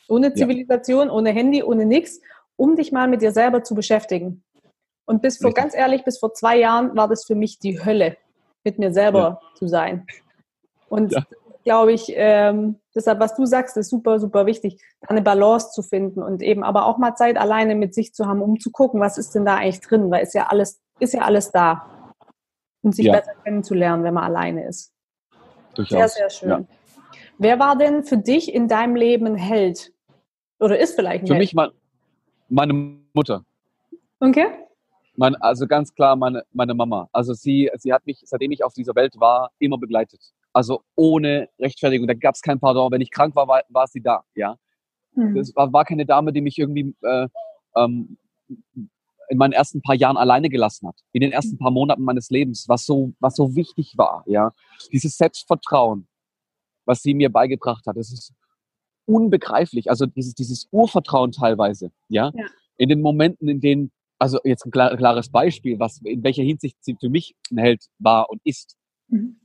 ohne 0.07 0.33
Zivilisation, 0.33 1.07
ja. 1.07 1.13
ohne 1.13 1.31
Handy, 1.31 1.63
ohne 1.63 1.85
nichts, 1.85 2.21
um 2.55 2.77
dich 2.77 2.93
mal 2.93 3.09
mit 3.09 3.21
dir 3.21 3.31
selber 3.31 3.63
zu 3.63 3.75
beschäftigen. 3.75 4.43
Und 5.05 5.21
bis 5.21 5.37
vor, 5.37 5.53
ganz 5.53 5.73
ehrlich, 5.73 6.03
bis 6.03 6.19
vor 6.19 6.33
zwei 6.33 6.57
Jahren 6.57 6.95
war 6.95 7.07
das 7.07 7.25
für 7.25 7.35
mich 7.35 7.59
die 7.59 7.83
Hölle, 7.83 8.17
mit 8.63 8.79
mir 8.79 8.91
selber 8.91 9.41
zu 9.55 9.67
sein. 9.67 10.05
Und 10.89 11.11
ja. 11.11 11.23
glaube 11.63 11.93
ich, 11.93 12.11
ähm, 12.15 12.79
deshalb, 12.95 13.19
was 13.19 13.35
du 13.35 13.45
sagst, 13.45 13.77
ist 13.77 13.89
super, 13.89 14.19
super 14.19 14.45
wichtig, 14.45 14.81
eine 15.07 15.21
Balance 15.21 15.71
zu 15.71 15.81
finden 15.81 16.21
und 16.21 16.41
eben 16.41 16.63
aber 16.63 16.85
auch 16.85 16.97
mal 16.97 17.15
Zeit 17.15 17.37
alleine 17.37 17.75
mit 17.75 17.93
sich 17.93 18.13
zu 18.13 18.25
haben, 18.25 18.41
um 18.41 18.59
zu 18.59 18.71
gucken, 18.71 18.99
was 18.99 19.17
ist 19.17 19.35
denn 19.35 19.45
da 19.45 19.55
eigentlich 19.55 19.81
drin, 19.81 20.09
weil 20.11 20.23
ist 20.23 20.33
ja 20.33 20.47
alles, 20.47 20.81
ist 20.99 21.13
ja 21.13 21.21
alles 21.21 21.51
da. 21.51 22.13
Und 22.83 22.95
sich 22.95 23.07
ja. 23.07 23.13
besser 23.13 23.33
kennenzulernen, 23.43 24.03
wenn 24.03 24.13
man 24.13 24.23
alleine 24.23 24.67
ist. 24.67 24.93
Durchaus. 25.75 26.13
Sehr, 26.13 26.29
sehr 26.29 26.29
schön. 26.29 26.67
Wer 27.37 27.59
war 27.59 27.77
denn 27.77 28.03
für 28.03 28.17
dich 28.17 28.53
in 28.53 28.67
deinem 28.67 28.95
Leben 28.95 29.25
ein 29.27 29.35
Held? 29.35 29.91
Oder 30.59 30.79
ist 30.79 30.95
vielleicht 30.95 31.23
ein 31.23 31.27
Für 31.27 31.33
Held? 31.33 31.43
mich 31.43 31.53
mein, 31.53 31.69
meine 32.49 32.73
Mutter. 33.13 33.43
Okay. 34.19 34.47
Mein, 35.15 35.35
also 35.35 35.67
ganz 35.67 35.93
klar 35.93 36.15
meine, 36.15 36.43
meine 36.51 36.73
Mama. 36.73 37.09
Also 37.11 37.33
sie, 37.33 37.69
sie 37.75 37.93
hat 37.93 38.05
mich, 38.05 38.21
seitdem 38.25 38.51
ich 38.51 38.63
auf 38.63 38.73
dieser 38.73 38.95
Welt 38.95 39.19
war, 39.19 39.51
immer 39.59 39.77
begleitet. 39.77 40.21
Also 40.57 40.81
ohne 40.95 41.49
Rechtfertigung. 41.59 42.07
Da 42.07 42.15
gab 42.15 42.33
es 42.33 42.41
kein 42.41 42.59
Pardon. 42.59 42.91
Wenn 42.91 43.01
ich 43.01 43.11
krank 43.11 43.35
war, 43.35 43.47
war, 43.47 43.61
war 43.69 43.85
sie 43.85 44.01
da. 44.01 44.23
Ja. 44.33 44.57
Mhm. 45.13 45.35
Das 45.35 45.55
war, 45.55 45.71
war, 45.71 45.85
keine 45.85 46.03
Dame, 46.03 46.33
die 46.33 46.41
mich 46.41 46.57
irgendwie 46.57 46.95
äh, 47.03 47.27
ähm, 47.75 48.17
in 49.29 49.37
meinen 49.37 49.51
ersten 49.51 49.83
paar 49.83 49.93
Jahren 49.93 50.17
alleine 50.17 50.49
gelassen 50.49 50.87
hat. 50.87 50.95
In 51.11 51.21
den 51.21 51.31
ersten 51.31 51.59
paar 51.59 51.69
Monaten 51.69 52.01
meines 52.01 52.31
Lebens, 52.31 52.67
was 52.67 52.85
so, 52.85 53.13
was 53.19 53.35
so 53.35 53.55
wichtig 53.55 53.93
war. 53.97 54.23
Ja. 54.25 54.51
Dieses 54.91 55.15
Selbstvertrauen, 55.15 56.07
was 56.85 57.03
sie 57.03 57.13
mir 57.13 57.31
beigebracht 57.31 57.85
hat. 57.85 57.95
Das 57.95 58.11
ist 58.11 58.33
unbegreiflich. 59.05 59.91
Also 59.91 60.07
dieses, 60.07 60.33
dieses 60.33 60.67
Urvertrauen 60.71 61.33
teilweise. 61.33 61.91
Ja. 62.07 62.31
ja. 62.33 62.47
In 62.77 62.89
den 62.89 63.01
Momenten, 63.01 63.47
in 63.47 63.59
denen 63.59 63.91
also 64.17 64.39
jetzt 64.43 64.65
ein 64.65 64.71
klar, 64.71 64.97
klares 64.97 65.29
Beispiel, 65.29 65.77
was 65.77 66.01
in 66.03 66.23
welcher 66.23 66.41
Hinsicht 66.41 66.77
sie 66.81 66.97
für 66.99 67.09
mich 67.09 67.35
ein 67.51 67.59
Held 67.59 67.85
war 67.99 68.31
und 68.31 68.41
ist. 68.43 68.75
Mhm. 69.09 69.39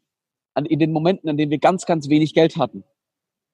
In 0.54 0.78
den 0.78 0.92
Momenten, 0.92 1.28
in 1.28 1.36
denen 1.36 1.50
wir 1.50 1.58
ganz, 1.58 1.86
ganz 1.86 2.08
wenig 2.08 2.34
Geld 2.34 2.56
hatten, 2.56 2.84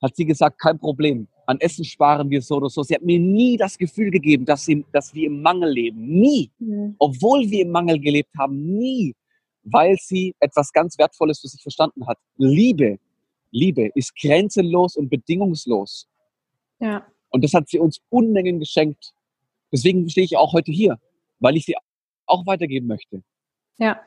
hat 0.02 0.16
sie 0.16 0.24
gesagt, 0.24 0.60
kein 0.60 0.78
Problem. 0.78 1.28
An 1.46 1.60
Essen 1.60 1.84
sparen 1.84 2.30
wir 2.30 2.42
so 2.42 2.56
oder 2.56 2.68
so. 2.68 2.82
Sie 2.82 2.94
hat 2.94 3.02
mir 3.02 3.18
nie 3.18 3.56
das 3.56 3.78
Gefühl 3.78 4.10
gegeben, 4.10 4.44
dass, 4.44 4.64
sie, 4.64 4.84
dass 4.92 5.14
wir 5.14 5.26
im 5.26 5.42
Mangel 5.42 5.70
leben. 5.70 6.06
Nie. 6.06 6.50
Mhm. 6.58 6.94
Obwohl 6.98 7.50
wir 7.50 7.62
im 7.62 7.70
Mangel 7.70 7.98
gelebt 7.98 8.30
haben. 8.38 8.78
Nie. 8.78 9.14
Weil 9.62 9.96
sie 9.96 10.34
etwas 10.40 10.72
ganz 10.72 10.98
Wertvolles 10.98 11.40
für 11.40 11.48
sich 11.48 11.62
verstanden 11.62 12.06
hat. 12.06 12.18
Liebe. 12.36 12.98
Liebe 13.50 13.90
ist 13.94 14.14
grenzenlos 14.14 14.96
und 14.96 15.08
bedingungslos. 15.08 16.06
Ja. 16.80 17.06
Und 17.30 17.42
das 17.44 17.54
hat 17.54 17.68
sie 17.68 17.78
uns 17.78 18.00
Unmengen 18.10 18.60
geschenkt. 18.60 19.12
Deswegen 19.72 20.08
stehe 20.08 20.24
ich 20.24 20.36
auch 20.36 20.52
heute 20.52 20.70
hier 20.70 20.98
weil 21.40 21.56
ich 21.56 21.64
sie 21.64 21.76
auch 22.26 22.46
weitergeben 22.46 22.86
möchte. 22.86 23.22
Ja. 23.78 24.00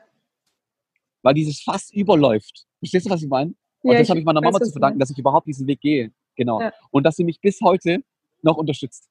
Weil 1.22 1.34
dieses 1.34 1.62
Fass 1.62 1.90
überläuft. 1.90 2.66
Verstehst 2.82 3.06
du, 3.06 3.10
was 3.10 3.22
ich 3.22 3.28
meine? 3.28 3.54
Und 3.82 3.92
ja, 3.92 3.98
das 4.00 4.08
habe 4.08 4.18
ich 4.18 4.24
meiner 4.24 4.40
Mama 4.40 4.60
zu 4.60 4.72
verdanken, 4.72 4.98
dass 4.98 5.10
ich 5.10 5.18
überhaupt 5.18 5.46
diesen 5.46 5.68
Weg 5.68 5.80
gehe. 5.80 6.10
Genau. 6.36 6.60
Ja. 6.60 6.72
Und 6.90 7.04
dass 7.04 7.14
sie 7.14 7.24
mich 7.24 7.40
bis 7.40 7.60
heute 7.60 8.02
noch 8.42 8.56
unterstützt. 8.56 9.08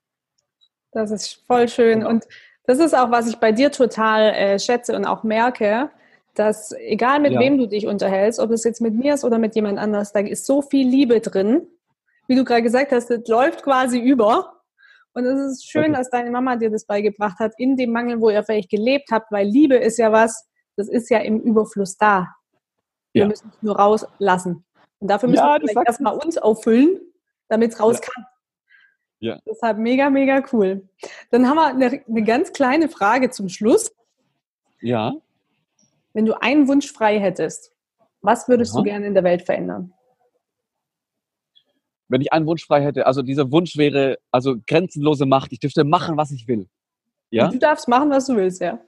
Das 0.91 1.09
ist 1.09 1.41
voll 1.47 1.69
schön. 1.69 1.99
Genau. 1.99 2.09
Und 2.09 2.27
das 2.65 2.79
ist 2.79 2.93
auch, 2.93 3.11
was 3.11 3.29
ich 3.29 3.37
bei 3.37 3.53
dir 3.53 3.71
total 3.71 4.33
äh, 4.33 4.59
schätze 4.59 4.95
und 4.95 5.05
auch 5.05 5.23
merke, 5.23 5.89
dass 6.35 6.73
egal 6.73 7.19
mit 7.19 7.33
ja. 7.33 7.39
wem 7.39 7.57
du 7.57 7.67
dich 7.67 7.87
unterhältst, 7.87 8.39
ob 8.39 8.51
es 8.51 8.63
jetzt 8.63 8.81
mit 8.81 8.93
mir 8.93 9.13
ist 9.13 9.23
oder 9.23 9.37
mit 9.37 9.55
jemand 9.55 9.79
anders, 9.79 10.11
da 10.11 10.19
ist 10.19 10.45
so 10.45 10.61
viel 10.61 10.87
Liebe 10.87 11.21
drin. 11.21 11.67
Wie 12.27 12.35
du 12.35 12.43
gerade 12.43 12.61
gesagt 12.61 12.91
hast, 12.91 13.09
das 13.09 13.27
läuft 13.27 13.63
quasi 13.63 13.99
über. 13.99 14.53
Und 15.13 15.25
es 15.25 15.53
ist 15.53 15.69
schön, 15.69 15.91
okay. 15.91 15.93
dass 15.93 16.09
deine 16.09 16.31
Mama 16.31 16.55
dir 16.55 16.69
das 16.69 16.85
beigebracht 16.85 17.39
hat, 17.39 17.53
in 17.57 17.75
dem 17.75 17.91
Mangel, 17.91 18.21
wo 18.21 18.29
ihr 18.29 18.43
vielleicht 18.43 18.69
gelebt 18.69 19.11
habt, 19.11 19.31
weil 19.31 19.47
Liebe 19.47 19.75
ist 19.75 19.97
ja 19.97 20.11
was, 20.11 20.47
das 20.77 20.87
ist 20.87 21.09
ja 21.09 21.19
im 21.19 21.39
Überfluss 21.41 21.97
da. 21.97 22.27
Wir 23.13 23.23
ja. 23.23 23.27
müssen 23.27 23.49
es 23.49 23.61
nur 23.61 23.77
rauslassen. 23.77 24.63
Und 24.99 25.07
dafür 25.07 25.29
müssen 25.29 25.43
ja, 25.43 25.59
wir 25.59 25.67
vielleicht 25.67 25.87
erstmal 25.87 26.15
uns 26.17 26.37
auffüllen, 26.37 26.99
damit 27.49 27.73
es 27.73 27.79
raus 27.79 27.99
ja. 28.01 28.09
kann. 28.09 28.25
Ja. 29.19 29.39
Deshalb 29.45 29.77
mega, 29.77 30.09
mega 30.09 30.43
cool. 30.51 30.87
Dann 31.29 31.47
haben 31.47 31.57
wir 31.57 31.67
eine, 31.67 32.03
eine 32.07 32.23
ganz 32.23 32.53
kleine 32.53 32.89
Frage 32.89 33.29
zum 33.29 33.49
Schluss. 33.49 33.91
Ja. 34.81 35.13
Wenn 36.13 36.25
du 36.25 36.41
einen 36.41 36.67
Wunsch 36.67 36.91
frei 36.91 37.19
hättest, 37.19 37.71
was 38.21 38.47
würdest 38.47 38.73
Aha. 38.73 38.79
du 38.79 38.83
gerne 38.85 39.05
in 39.05 39.13
der 39.13 39.23
Welt 39.23 39.43
verändern? 39.43 39.93
wenn 42.11 42.21
ich 42.21 42.31
einen 42.33 42.45
Wunsch 42.45 42.65
frei 42.65 42.83
hätte, 42.83 43.07
also 43.07 43.21
dieser 43.21 43.51
Wunsch 43.51 43.77
wäre, 43.77 44.19
also 44.31 44.57
grenzenlose 44.67 45.25
Macht. 45.25 45.53
Ich 45.53 45.59
dürfte 45.59 45.85
machen, 45.85 46.17
was 46.17 46.31
ich 46.31 46.45
will. 46.47 46.67
Ja? 47.29 47.47
Du 47.47 47.57
darfst 47.57 47.87
machen, 47.87 48.09
was 48.09 48.27
du 48.27 48.35
willst, 48.35 48.59
ja. 48.59 48.79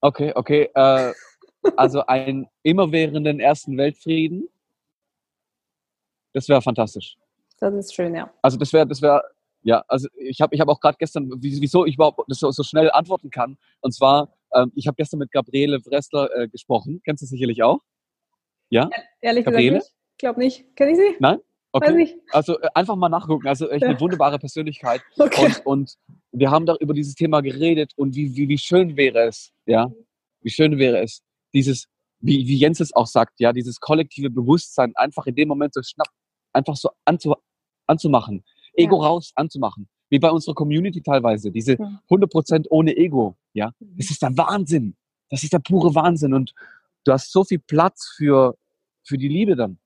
Okay, 0.00 0.32
okay. 0.34 0.70
Äh, 0.74 1.12
also 1.76 2.04
einen 2.06 2.48
immerwährenden 2.62 3.40
ersten 3.40 3.76
Weltfrieden. 3.76 4.48
Das 6.32 6.48
wäre 6.48 6.62
fantastisch. 6.62 7.16
Das 7.58 7.74
ist 7.74 7.94
schön, 7.94 8.14
ja. 8.14 8.32
Also 8.42 8.56
das 8.56 8.72
wäre, 8.72 8.86
das 8.86 9.02
wäre, 9.02 9.22
ja, 9.62 9.84
also 9.88 10.08
ich 10.16 10.40
habe 10.40 10.54
ich 10.54 10.60
hab 10.60 10.68
auch 10.68 10.80
gerade 10.80 10.96
gestern, 10.98 11.30
wieso 11.38 11.84
ich 11.84 11.94
überhaupt 11.94 12.20
das 12.28 12.38
so, 12.38 12.50
so 12.50 12.62
schnell 12.62 12.90
antworten 12.90 13.30
kann. 13.30 13.58
Und 13.80 13.92
zwar, 13.92 14.34
ähm, 14.54 14.72
ich 14.74 14.86
habe 14.86 14.96
gestern 14.96 15.18
mit 15.18 15.30
Gabriele 15.30 15.78
Wrestler 15.84 16.34
äh, 16.34 16.48
gesprochen. 16.48 17.02
Kennst 17.04 17.22
du 17.22 17.26
sicherlich 17.26 17.62
auch? 17.62 17.80
Ja? 18.70 18.88
Ehrlich 19.20 19.44
Gabriele? 19.44 19.78
gesagt 19.78 19.84
nicht. 19.84 19.94
Ich 20.12 20.18
glaube 20.18 20.40
nicht. 20.40 20.76
Kenn 20.76 20.88
ich 20.88 20.96
sie? 20.96 21.16
Nein? 21.18 21.40
Okay. 21.72 22.20
Also 22.32 22.58
äh, 22.60 22.68
einfach 22.74 22.96
mal 22.96 23.08
nachgucken. 23.08 23.46
Also 23.46 23.68
echt 23.68 23.84
eine 23.84 24.00
wunderbare 24.00 24.38
Persönlichkeit. 24.38 25.02
Okay. 25.18 25.44
Und, 25.44 25.66
und 25.66 25.94
wir 26.32 26.50
haben 26.50 26.66
da 26.66 26.76
über 26.80 26.94
dieses 26.94 27.14
Thema 27.14 27.40
geredet 27.42 27.92
und 27.96 28.14
wie, 28.16 28.34
wie, 28.34 28.48
wie 28.48 28.58
schön 28.58 28.96
wäre 28.96 29.26
es, 29.26 29.52
ja, 29.66 29.92
wie 30.40 30.50
schön 30.50 30.78
wäre 30.78 31.00
es, 31.02 31.22
dieses, 31.52 31.88
wie, 32.20 32.46
wie 32.46 32.56
Jens 32.56 32.80
es 32.80 32.94
auch 32.94 33.06
sagt, 33.06 33.40
ja, 33.40 33.52
dieses 33.52 33.80
kollektive 33.80 34.30
Bewusstsein 34.30 34.92
einfach 34.96 35.26
in 35.26 35.34
dem 35.34 35.48
Moment 35.48 35.74
so 35.74 35.82
schnapp, 35.82 36.08
einfach 36.52 36.76
so 36.76 36.90
anzu, 37.04 37.34
anzumachen, 37.86 38.44
Ego 38.74 39.00
ja. 39.00 39.08
raus 39.08 39.32
anzumachen. 39.34 39.88
Wie 40.08 40.18
bei 40.18 40.30
unserer 40.30 40.54
Community 40.54 41.02
teilweise, 41.02 41.52
diese 41.52 41.74
100% 41.74 42.66
ohne 42.70 42.96
Ego, 42.96 43.36
ja. 43.52 43.72
Mhm. 43.78 43.96
Das 43.96 44.10
ist 44.10 44.22
der 44.22 44.36
Wahnsinn. 44.36 44.96
Das 45.30 45.44
ist 45.44 45.52
der 45.52 45.60
pure 45.60 45.94
Wahnsinn 45.94 46.34
und 46.34 46.52
du 47.04 47.12
hast 47.12 47.30
so 47.30 47.44
viel 47.44 47.60
Platz 47.60 48.12
für, 48.16 48.56
für 49.04 49.16
die 49.16 49.28
Liebe 49.28 49.54
dann. 49.54 49.78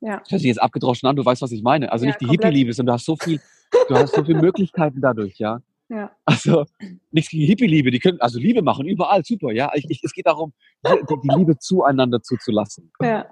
Ja. 0.00 0.20
Das 0.20 0.30
hört 0.30 0.40
sich 0.40 0.48
jetzt 0.48 0.62
abgedroschen 0.62 1.08
an, 1.08 1.16
du 1.16 1.24
weißt, 1.24 1.42
was 1.42 1.52
ich 1.52 1.62
meine. 1.62 1.90
Also 1.90 2.04
ja, 2.04 2.10
nicht 2.10 2.20
die 2.20 2.28
Hippie-Liebe, 2.28 2.72
sondern 2.72 2.92
du 2.92 2.98
hast 2.98 3.06
so 3.06 3.16
viel, 3.16 3.40
du 3.88 3.94
hast 3.94 4.14
so 4.14 4.24
viele 4.24 4.40
Möglichkeiten 4.40 5.00
dadurch, 5.00 5.38
ja. 5.38 5.60
Ja. 5.88 6.10
Also 6.24 6.64
nichts 7.10 7.30
gegen 7.30 7.46
Hippie-Liebe, 7.46 7.90
die 7.90 8.00
können 8.00 8.20
also 8.20 8.38
Liebe 8.38 8.62
machen, 8.62 8.86
überall, 8.86 9.24
super, 9.24 9.52
ja. 9.52 9.70
Ich, 9.74 9.88
ich, 9.88 10.00
es 10.02 10.12
geht 10.12 10.26
darum, 10.26 10.52
die, 10.84 11.28
Liebe 11.36 11.58
zueinander 11.58 12.20
zuzulassen. 12.22 12.90
Ja. 13.00 13.26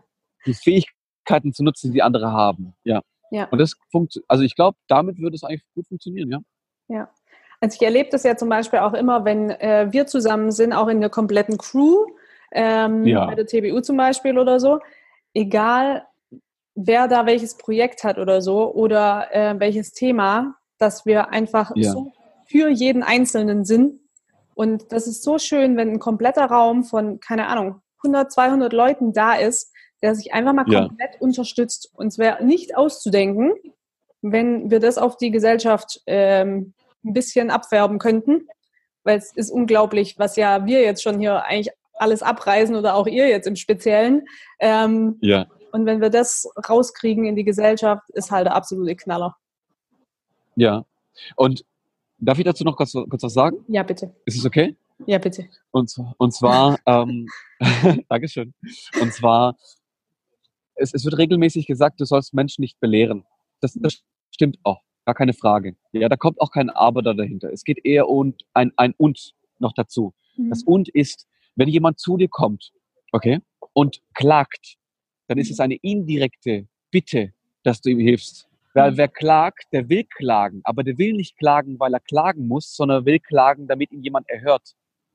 Die 0.46 0.54
Fähigkeiten 0.54 1.52
zu 1.52 1.64
nutzen, 1.64 1.92
die 1.92 2.02
andere 2.02 2.32
haben, 2.32 2.74
ja. 2.84 3.02
ja. 3.30 3.48
Und 3.50 3.58
das 3.58 3.74
funktioniert, 3.90 4.30
also 4.30 4.44
ich 4.44 4.54
glaube, 4.54 4.78
damit 4.86 5.18
würde 5.18 5.34
es 5.34 5.42
eigentlich 5.42 5.64
gut 5.74 5.88
funktionieren, 5.88 6.30
ja. 6.30 6.38
Ja. 6.88 7.10
Also 7.60 7.76
ich 7.80 7.82
erlebe 7.82 8.10
das 8.10 8.24
ja 8.24 8.36
zum 8.36 8.48
Beispiel 8.48 8.80
auch 8.80 8.94
immer, 8.94 9.24
wenn 9.24 9.50
äh, 9.50 9.88
wir 9.90 10.06
zusammen 10.06 10.52
sind, 10.52 10.72
auch 10.72 10.88
in 10.88 11.00
der 11.00 11.10
kompletten 11.10 11.56
Crew, 11.56 12.06
ähm, 12.52 13.04
ja. 13.04 13.26
bei 13.26 13.34
der 13.34 13.46
TBU 13.46 13.80
zum 13.80 13.96
Beispiel 13.96 14.38
oder 14.38 14.60
so, 14.60 14.80
egal 15.32 16.06
wer 16.74 17.08
da 17.08 17.26
welches 17.26 17.56
Projekt 17.56 18.04
hat 18.04 18.18
oder 18.18 18.42
so 18.42 18.72
oder 18.72 19.28
äh, 19.32 19.58
welches 19.58 19.92
Thema, 19.92 20.56
dass 20.78 21.06
wir 21.06 21.30
einfach 21.30 21.72
ja. 21.74 21.92
so 21.92 22.12
für 22.46 22.68
jeden 22.68 23.02
Einzelnen 23.02 23.64
sind. 23.64 24.00
Und 24.54 24.92
das 24.92 25.06
ist 25.06 25.22
so 25.22 25.38
schön, 25.38 25.76
wenn 25.76 25.90
ein 25.90 25.98
kompletter 25.98 26.46
Raum 26.46 26.84
von, 26.84 27.20
keine 27.20 27.48
Ahnung, 27.48 27.80
100, 27.98 28.32
200 28.32 28.72
Leuten 28.72 29.12
da 29.12 29.34
ist, 29.34 29.72
der 30.02 30.14
sich 30.14 30.32
einfach 30.32 30.52
mal 30.52 30.64
komplett 30.64 31.14
ja. 31.14 31.20
unterstützt. 31.20 31.90
Und 31.94 32.08
es 32.08 32.18
wäre 32.18 32.44
nicht 32.44 32.76
auszudenken, 32.76 33.52
wenn 34.22 34.70
wir 34.70 34.80
das 34.80 34.98
auf 34.98 35.16
die 35.16 35.30
Gesellschaft 35.30 36.02
ähm, 36.06 36.74
ein 37.04 37.12
bisschen 37.12 37.50
abwerben 37.50 37.98
könnten. 37.98 38.48
Weil 39.02 39.18
es 39.18 39.32
ist 39.34 39.50
unglaublich, 39.50 40.18
was 40.18 40.36
ja 40.36 40.64
wir 40.66 40.82
jetzt 40.82 41.02
schon 41.02 41.18
hier 41.18 41.44
eigentlich 41.44 41.74
alles 41.94 42.22
abreisen 42.22 42.76
oder 42.76 42.94
auch 42.94 43.06
ihr 43.06 43.28
jetzt 43.28 43.46
im 43.46 43.56
Speziellen. 43.56 44.26
Ähm, 44.58 45.18
ja. 45.20 45.46
Und 45.72 45.86
wenn 45.86 46.00
wir 46.00 46.10
das 46.10 46.48
rauskriegen 46.68 47.24
in 47.24 47.36
die 47.36 47.44
Gesellschaft, 47.44 48.08
ist 48.10 48.30
halt 48.30 48.46
der 48.46 48.54
absolute 48.54 48.96
Knaller. 48.96 49.36
Ja. 50.56 50.84
Und 51.36 51.64
darf 52.18 52.38
ich 52.38 52.44
dazu 52.44 52.64
noch 52.64 52.76
kurz, 52.76 52.92
kurz 52.92 53.22
was 53.22 53.34
sagen? 53.34 53.58
Ja, 53.68 53.82
bitte. 53.82 54.14
Ist 54.24 54.38
es 54.38 54.44
okay? 54.44 54.76
Ja, 55.06 55.18
bitte. 55.18 55.48
Und, 55.70 55.92
und 56.18 56.32
zwar, 56.32 56.78
ähm, 56.86 57.26
Dankeschön. 58.08 58.54
Und 59.00 59.12
zwar, 59.12 59.56
es, 60.74 60.94
es 60.94 61.04
wird 61.04 61.18
regelmäßig 61.18 61.66
gesagt, 61.66 62.00
du 62.00 62.04
sollst 62.04 62.34
Menschen 62.34 62.62
nicht 62.62 62.80
belehren. 62.80 63.24
Das, 63.60 63.74
das 63.80 64.02
stimmt 64.30 64.58
auch. 64.62 64.82
Gar 65.04 65.14
keine 65.14 65.34
Frage. 65.34 65.76
Ja, 65.92 66.08
da 66.08 66.16
kommt 66.16 66.40
auch 66.40 66.50
kein 66.50 66.70
Aber 66.70 67.02
da 67.02 67.12
dahinter. 67.12 67.52
Es 67.52 67.64
geht 67.64 67.84
eher 67.84 68.08
um 68.08 68.34
ein, 68.54 68.72
ein 68.76 68.94
Und 68.96 69.34
noch 69.58 69.72
dazu. 69.74 70.14
Mhm. 70.36 70.50
Das 70.50 70.62
Und 70.62 70.88
ist, 70.88 71.26
wenn 71.56 71.68
jemand 71.68 71.98
zu 71.98 72.16
dir 72.16 72.28
kommt, 72.28 72.72
okay, 73.12 73.40
und 73.74 74.00
klagt, 74.14 74.76
dann 75.28 75.38
ist 75.38 75.50
es 75.50 75.60
eine 75.60 75.76
indirekte 75.76 76.68
Bitte, 76.90 77.32
dass 77.62 77.80
du 77.80 77.90
ihm 77.90 77.98
hilfst. 77.98 78.48
Weil 78.74 78.96
wer 78.96 79.08
klagt, 79.08 79.72
der 79.72 79.88
will 79.88 80.04
klagen, 80.04 80.60
aber 80.64 80.82
der 80.82 80.98
will 80.98 81.12
nicht 81.12 81.38
klagen, 81.38 81.78
weil 81.78 81.94
er 81.94 82.00
klagen 82.00 82.48
muss, 82.48 82.74
sondern 82.74 83.06
will 83.06 83.20
klagen, 83.20 83.68
damit 83.68 83.92
ihn 83.92 84.02
jemand 84.02 84.28
erhört. 84.28 84.74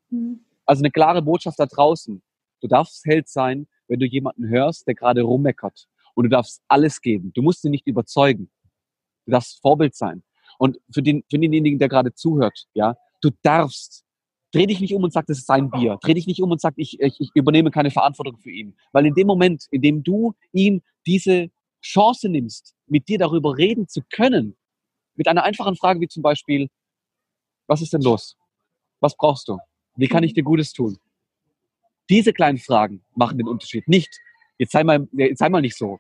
Mhm. 0.10 0.46
Also 0.66 0.82
eine 0.82 0.92
klare 0.92 1.22
Botschaft 1.22 1.60
da 1.60 1.66
draußen. 1.66 2.22
Du 2.62 2.68
darfst 2.68 3.06
Held 3.06 3.28
sein, 3.28 3.68
wenn 3.88 4.00
du 4.00 4.06
jemanden 4.06 4.48
hörst, 4.48 4.88
der 4.88 4.96
gerade 4.96 5.22
rummeckert. 5.22 5.88
Und 6.16 6.24
du 6.24 6.30
darfst 6.30 6.62
alles 6.68 7.02
geben. 7.02 7.32
Du 7.34 7.42
musst 7.42 7.64
ihn 7.66 7.72
nicht 7.72 7.88
überzeugen. 7.88 8.50
Du 9.26 9.32
darfst 9.32 9.62
Vorbild 9.62 9.96
sein. 9.96 10.24
Und 10.58 10.78
für, 10.94 11.02
den, 11.02 11.24
für 11.30 11.38
denjenigen, 11.40 11.80
der 11.80 11.90
gerade 11.90 12.14
zuhört, 12.14 12.66
ja, 12.74 12.96
du 13.22 13.30
darfst 13.42 14.06
Dreh 14.52 14.66
dich 14.66 14.80
nicht 14.80 14.96
um 14.96 15.04
und 15.04 15.14
sag, 15.14 15.28
das 15.28 15.40
ist 15.40 15.48
sein 15.48 15.70
Bier. 15.70 16.00
Dreh 16.02 16.16
dich 16.16 16.26
nicht 16.26 16.42
um 16.42 16.50
und 16.50 16.60
sag, 16.60 16.74
ich, 16.76 17.00
ich, 17.00 17.20
ich 17.20 17.30
übernehme 17.36 17.70
keine 17.70 17.92
Verantwortung 17.92 18.38
für 18.40 18.50
ihn. 18.50 18.76
Weil 18.92 19.06
in 19.06 19.14
dem 19.14 19.28
Moment, 19.28 19.66
in 19.70 19.82
dem 19.82 20.04
du 20.04 20.34
ihm 20.52 20.82
diese 21.06 21.52
Chance 21.82 22.30
nimmst, 22.30 22.76
mit 22.88 23.08
dir 23.08 23.18
darüber 23.18 23.58
reden 23.58 23.88
zu 23.88 24.02
können, 24.12 24.58
mit 25.16 25.28
einer 25.28 25.44
einfachen 25.44 25.76
Frage 25.76 26.00
wie 26.02 26.08
zum 26.08 26.24
Beispiel, 26.24 26.70
was 27.68 27.82
ist 27.82 27.94
denn 27.94 28.02
los? 28.02 28.38
Was 29.00 29.16
brauchst 29.16 29.48
du? 29.48 29.60
Wie 29.96 30.08
kann 30.08 30.24
ich 30.24 30.34
dir 30.34 30.44
Gutes 30.44 30.74
tun? 30.74 30.98
Diese 32.10 32.34
kleinen 32.34 32.58
Fragen 32.58 33.04
machen 33.16 33.38
den 33.38 33.48
Unterschied. 33.48 33.88
Nicht, 33.88 34.20
jetzt 34.58 34.72
sei 34.72 34.84
mal, 34.84 35.08
jetzt 35.14 35.40
sei 35.40 35.50
mal 35.50 35.62
nicht 35.62 35.78
so. 35.78 36.00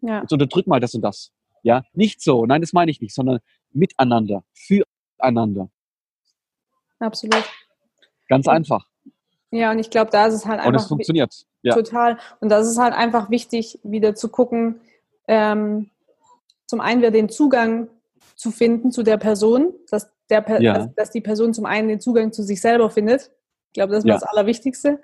Ja. 0.00 0.22
Jetzt 0.22 0.32
unterdrück 0.32 0.66
mal 0.66 0.80
das 0.80 0.94
und 0.94 1.02
das. 1.02 1.32
Ja, 1.62 1.84
nicht 1.92 2.22
so, 2.22 2.46
nein, 2.46 2.62
das 2.62 2.72
meine 2.72 2.90
ich 2.90 3.00
nicht, 3.00 3.14
sondern 3.14 3.40
miteinander, 3.72 4.44
füreinander. 4.54 5.70
Absolut. 6.98 7.44
Ganz 8.28 8.48
einfach. 8.48 8.86
Ja, 9.50 9.72
und 9.72 9.78
ich 9.78 9.90
glaube, 9.90 10.10
da 10.10 10.26
ist 10.26 10.34
es 10.34 10.46
halt 10.46 10.60
einfach. 10.60 10.68
Und 10.68 10.76
es 10.76 10.86
funktioniert. 10.86 11.34
Ja. 11.62 11.74
Total. 11.74 12.18
Und 12.40 12.48
das 12.48 12.68
ist 12.68 12.78
halt 12.78 12.94
einfach 12.94 13.30
wichtig, 13.30 13.78
wieder 13.82 14.14
zu 14.14 14.28
gucken, 14.28 14.80
ähm, 15.30 15.90
zum 16.66 16.80
einen 16.80 17.02
wir 17.02 17.12
den 17.12 17.28
Zugang 17.28 17.88
zu 18.34 18.50
finden 18.50 18.90
zu 18.90 19.04
der 19.04 19.16
Person, 19.16 19.72
dass, 19.88 20.10
der, 20.28 20.44
ja. 20.60 20.74
dass, 20.74 20.94
dass, 20.94 21.10
die 21.10 21.20
Person 21.20 21.54
zum 21.54 21.66
einen 21.66 21.88
den 21.88 22.00
Zugang 22.00 22.32
zu 22.32 22.42
sich 22.42 22.60
selber 22.60 22.90
findet. 22.90 23.30
Ich 23.68 23.74
glaube, 23.74 23.92
das 23.92 24.00
ist 24.00 24.08
ja. 24.08 24.14
das 24.14 24.24
Allerwichtigste. 24.24 25.00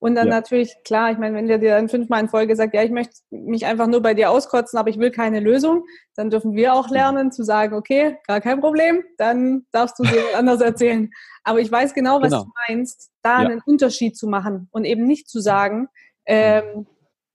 Und 0.00 0.16
dann 0.16 0.28
ja. 0.28 0.34
natürlich, 0.34 0.74
klar, 0.84 1.12
ich 1.12 1.18
meine, 1.18 1.36
wenn 1.36 1.46
der 1.46 1.58
dir 1.58 1.70
dann 1.70 1.88
fünfmal 1.88 2.20
in 2.20 2.28
Folge 2.28 2.56
sagt, 2.56 2.74
ja, 2.74 2.82
ich 2.82 2.90
möchte 2.90 3.14
mich 3.30 3.66
einfach 3.66 3.86
nur 3.86 4.00
bei 4.00 4.14
dir 4.14 4.30
auskotzen, 4.30 4.78
aber 4.78 4.90
ich 4.90 4.98
will 4.98 5.12
keine 5.12 5.38
Lösung, 5.38 5.84
dann 6.16 6.30
dürfen 6.30 6.54
wir 6.54 6.74
auch 6.74 6.88
lernen 6.88 7.30
zu 7.30 7.44
sagen, 7.44 7.74
okay, 7.74 8.16
gar 8.26 8.40
kein 8.40 8.60
Problem, 8.60 9.04
dann 9.16 9.66
darfst 9.70 9.98
du 9.98 10.04
dir 10.04 10.22
anders 10.36 10.60
erzählen. 10.60 11.10
Aber 11.44 11.60
ich 11.60 11.70
weiß 11.70 11.94
genau, 11.94 12.20
was 12.20 12.30
genau. 12.30 12.44
du 12.44 12.50
meinst, 12.68 13.10
da 13.22 13.42
ja. 13.42 13.48
einen 13.48 13.62
Unterschied 13.64 14.16
zu 14.16 14.26
machen 14.26 14.68
und 14.72 14.84
eben 14.84 15.04
nicht 15.04 15.28
zu 15.28 15.40
sagen, 15.40 15.88
ähm, 16.26 16.86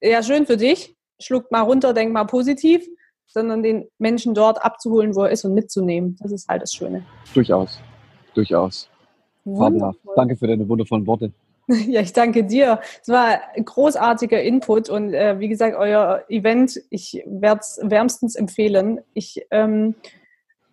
ja, 0.01 0.21
schön 0.21 0.45
für 0.45 0.57
dich, 0.57 0.92
schluck 1.19 1.51
mal 1.51 1.61
runter, 1.61 1.93
denk 1.93 2.11
mal 2.11 2.25
positiv, 2.25 2.87
sondern 3.27 3.63
den 3.63 3.87
Menschen 3.97 4.33
dort 4.33 4.63
abzuholen, 4.63 5.15
wo 5.15 5.23
er 5.23 5.31
ist 5.31 5.45
und 5.45 5.53
mitzunehmen. 5.53 6.17
Das 6.21 6.31
ist 6.31 6.47
halt 6.47 6.61
das 6.61 6.73
Schöne. 6.73 7.03
Durchaus, 7.33 7.79
durchaus. 8.33 8.89
Fabelhaft. 9.43 9.99
Danke 10.15 10.37
für 10.37 10.47
deine 10.47 10.67
wundervollen 10.67 11.05
Worte. 11.07 11.31
Ja, 11.87 12.01
ich 12.01 12.11
danke 12.11 12.43
dir. 12.43 12.81
Es 13.01 13.07
war 13.07 13.39
ein 13.55 13.63
großartiger 13.63 14.41
Input 14.43 14.89
und 14.89 15.13
äh, 15.13 15.39
wie 15.39 15.47
gesagt, 15.47 15.77
euer 15.77 16.23
Event, 16.27 16.81
ich 16.89 17.23
werde 17.25 17.61
es 17.61 17.79
wärmstens 17.81 18.35
empfehlen. 18.35 18.99
Ich 19.13 19.45
ähm, 19.49 19.95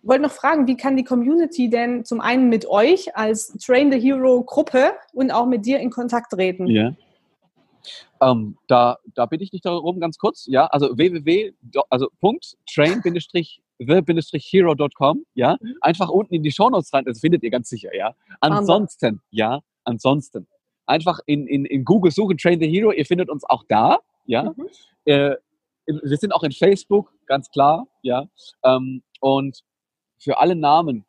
wollte 0.03 0.23
noch 0.23 0.31
fragen, 0.31 0.67
wie 0.67 0.75
kann 0.75 0.97
die 0.97 1.03
Community 1.03 1.69
denn 1.69 2.03
zum 2.03 2.21
einen 2.21 2.49
mit 2.49 2.65
euch 2.67 3.15
als 3.15 3.53
Train 3.65 3.91
the 3.91 3.99
Hero 3.99 4.43
Gruppe 4.43 4.91
und 5.13 5.31
auch 5.31 5.45
mit 5.45 5.65
dir 5.65 5.79
in 5.79 5.91
Kontakt 5.91 6.31
treten? 6.31 6.67
Ja. 6.67 6.91
Ähm, 8.21 8.57
da, 8.67 8.97
da 9.15 9.25
bitte 9.25 9.43
ich 9.43 9.49
dich 9.49 9.61
darum 9.61 9.99
ganz 9.99 10.19
kurz, 10.19 10.45
ja, 10.45 10.67
also 10.67 10.95
www, 10.95 11.53
also 11.89 12.07
Punkt, 12.19 12.55
train-the-hero.com, 12.71 15.25
ja, 15.33 15.57
mhm. 15.59 15.75
einfach 15.81 16.09
unten 16.09 16.35
in 16.35 16.43
die 16.43 16.51
Shownotes 16.51 16.93
rein, 16.93 17.05
das 17.05 17.19
findet 17.19 17.41
ihr 17.41 17.49
ganz 17.49 17.69
sicher, 17.69 17.95
ja. 17.95 18.13
Ansonsten, 18.39 19.21
ja, 19.31 19.61
ansonsten, 19.85 20.45
einfach 20.85 21.19
in, 21.25 21.47
in, 21.47 21.65
in 21.65 21.83
Google 21.83 22.11
suchen, 22.11 22.37
Train 22.37 22.59
the 22.59 22.69
Hero, 22.69 22.91
ihr 22.91 23.07
findet 23.07 23.27
uns 23.29 23.43
auch 23.43 23.63
da, 23.67 23.97
ja. 24.25 24.53
Mhm. 24.55 24.67
Äh, 25.05 25.37
wir 25.87 26.17
sind 26.17 26.31
auch 26.31 26.43
in 26.43 26.51
Facebook, 26.51 27.11
ganz 27.25 27.49
klar, 27.49 27.87
ja. 28.03 28.27
Ähm, 28.63 29.01
und 29.19 29.63
für 30.19 30.39
alle 30.39 30.55
Namen, 30.55 31.05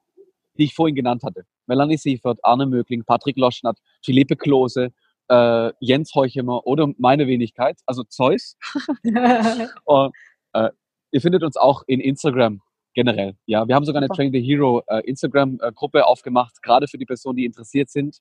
die 0.56 0.64
ich 0.64 0.74
vorhin 0.74 0.94
genannt 0.94 1.24
hatte, 1.24 1.44
Melanie 1.66 1.98
Siefert, 1.98 2.38
Arne 2.42 2.64
Mögling, 2.66 3.04
Patrick 3.04 3.36
Loschnert, 3.36 3.78
Philippe 4.02 4.36
Klose, 4.36 4.94
äh, 5.28 5.72
Jens 5.80 6.14
Heuchemer 6.14 6.66
oder 6.66 6.88
meine 6.98 7.26
Wenigkeit, 7.26 7.80
also 7.86 8.04
Zeus. 8.04 8.56
und, 9.84 10.12
äh, 10.52 10.70
ihr 11.10 11.20
findet 11.20 11.42
uns 11.42 11.56
auch 11.56 11.82
in 11.86 12.00
Instagram 12.00 12.60
generell. 12.94 13.36
Ja, 13.46 13.66
wir 13.66 13.74
haben 13.74 13.84
sogar 13.84 14.02
eine 14.02 14.08
Train 14.08 14.32
the 14.32 14.40
Hero 14.40 14.82
äh, 14.86 15.00
Instagram-Gruppe 15.00 16.06
aufgemacht, 16.06 16.62
gerade 16.62 16.88
für 16.88 16.98
die 16.98 17.06
Personen, 17.06 17.36
die 17.36 17.44
interessiert 17.44 17.90
sind. 17.90 18.18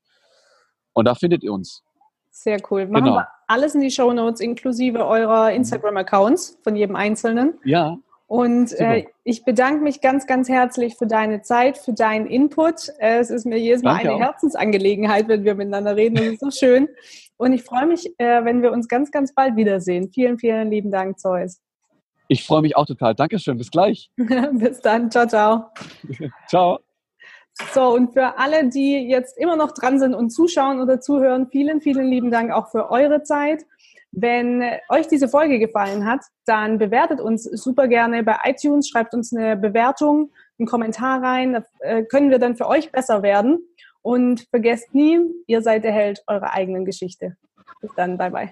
Und 0.93 1.05
da 1.05 1.15
findet 1.15 1.43
ihr 1.43 1.53
uns. 1.53 1.83
Sehr 2.29 2.59
cool. 2.69 2.87
Machen 2.87 3.05
genau. 3.05 3.15
wir 3.17 3.27
alles 3.47 3.75
in 3.75 3.81
die 3.81 3.91
Show 3.91 4.13
Notes, 4.13 4.39
inklusive 4.39 5.05
eurer 5.05 5.49
mhm. 5.49 5.57
Instagram-Accounts 5.57 6.59
von 6.63 6.75
jedem 6.75 6.95
Einzelnen. 6.95 7.59
Ja. 7.65 7.97
Und 8.31 8.71
äh, 8.79 9.07
ich 9.25 9.43
bedanke 9.43 9.83
mich 9.83 9.99
ganz, 9.99 10.25
ganz 10.25 10.47
herzlich 10.47 10.95
für 10.95 11.05
deine 11.05 11.41
Zeit, 11.41 11.77
für 11.77 11.91
deinen 11.91 12.27
Input. 12.27 12.87
Äh, 12.97 13.19
es 13.19 13.29
ist 13.29 13.45
mir 13.45 13.57
jedes 13.57 13.83
Mal 13.83 13.95
Danke 13.95 14.07
eine 14.07 14.15
auch. 14.15 14.19
Herzensangelegenheit, 14.21 15.27
wenn 15.27 15.43
wir 15.43 15.53
miteinander 15.53 15.97
reden. 15.97 16.15
Das 16.15 16.25
ist 16.27 16.39
so 16.39 16.49
schön. 16.49 16.87
Und 17.35 17.51
ich 17.51 17.63
freue 17.63 17.87
mich, 17.87 18.09
äh, 18.19 18.45
wenn 18.45 18.61
wir 18.61 18.71
uns 18.71 18.87
ganz, 18.87 19.11
ganz 19.11 19.35
bald 19.35 19.57
wiedersehen. 19.57 20.11
Vielen, 20.13 20.39
vielen 20.39 20.71
lieben 20.71 20.91
Dank, 20.91 21.19
Zeus. 21.19 21.59
Ich 22.29 22.45
freue 22.45 22.61
mich 22.61 22.77
auch 22.77 22.85
total. 22.85 23.15
Dankeschön. 23.15 23.57
Bis 23.57 23.69
gleich. 23.69 24.09
Bis 24.15 24.79
dann. 24.79 25.11
Ciao, 25.11 25.27
ciao. 25.27 25.65
ciao. 26.47 26.79
So, 27.73 27.95
und 27.95 28.13
für 28.13 28.37
alle, 28.37 28.69
die 28.69 29.09
jetzt 29.09 29.37
immer 29.37 29.57
noch 29.57 29.73
dran 29.73 29.99
sind 29.99 30.13
und 30.13 30.29
zuschauen 30.29 30.79
oder 30.79 31.01
zuhören, 31.01 31.47
vielen, 31.47 31.81
vielen 31.81 32.07
lieben 32.07 32.31
Dank 32.31 32.53
auch 32.53 32.71
für 32.71 32.91
eure 32.91 33.23
Zeit. 33.23 33.65
Wenn 34.11 34.63
euch 34.89 35.07
diese 35.07 35.29
Folge 35.29 35.57
gefallen 35.57 36.05
hat, 36.05 36.21
dann 36.45 36.77
bewertet 36.77 37.21
uns 37.21 37.43
super 37.43 37.87
gerne 37.87 38.23
bei 38.23 38.37
iTunes, 38.43 38.89
schreibt 38.89 39.13
uns 39.13 39.33
eine 39.33 39.55
Bewertung, 39.55 40.31
einen 40.59 40.67
Kommentar 40.67 41.23
rein, 41.23 41.53
da 41.53 41.63
äh, 41.79 42.03
können 42.03 42.29
wir 42.29 42.39
dann 42.39 42.55
für 42.55 42.67
euch 42.67 42.91
besser 42.91 43.23
werden. 43.23 43.59
Und 44.01 44.47
vergesst 44.49 44.93
nie, 44.93 45.19
ihr 45.47 45.61
seid 45.61 45.83
der 45.83 45.91
Held 45.91 46.23
eurer 46.27 46.53
eigenen 46.53 46.85
Geschichte. 46.85 47.37
Bis 47.81 47.91
dann, 47.95 48.17
bye 48.17 48.31
bye. 48.31 48.51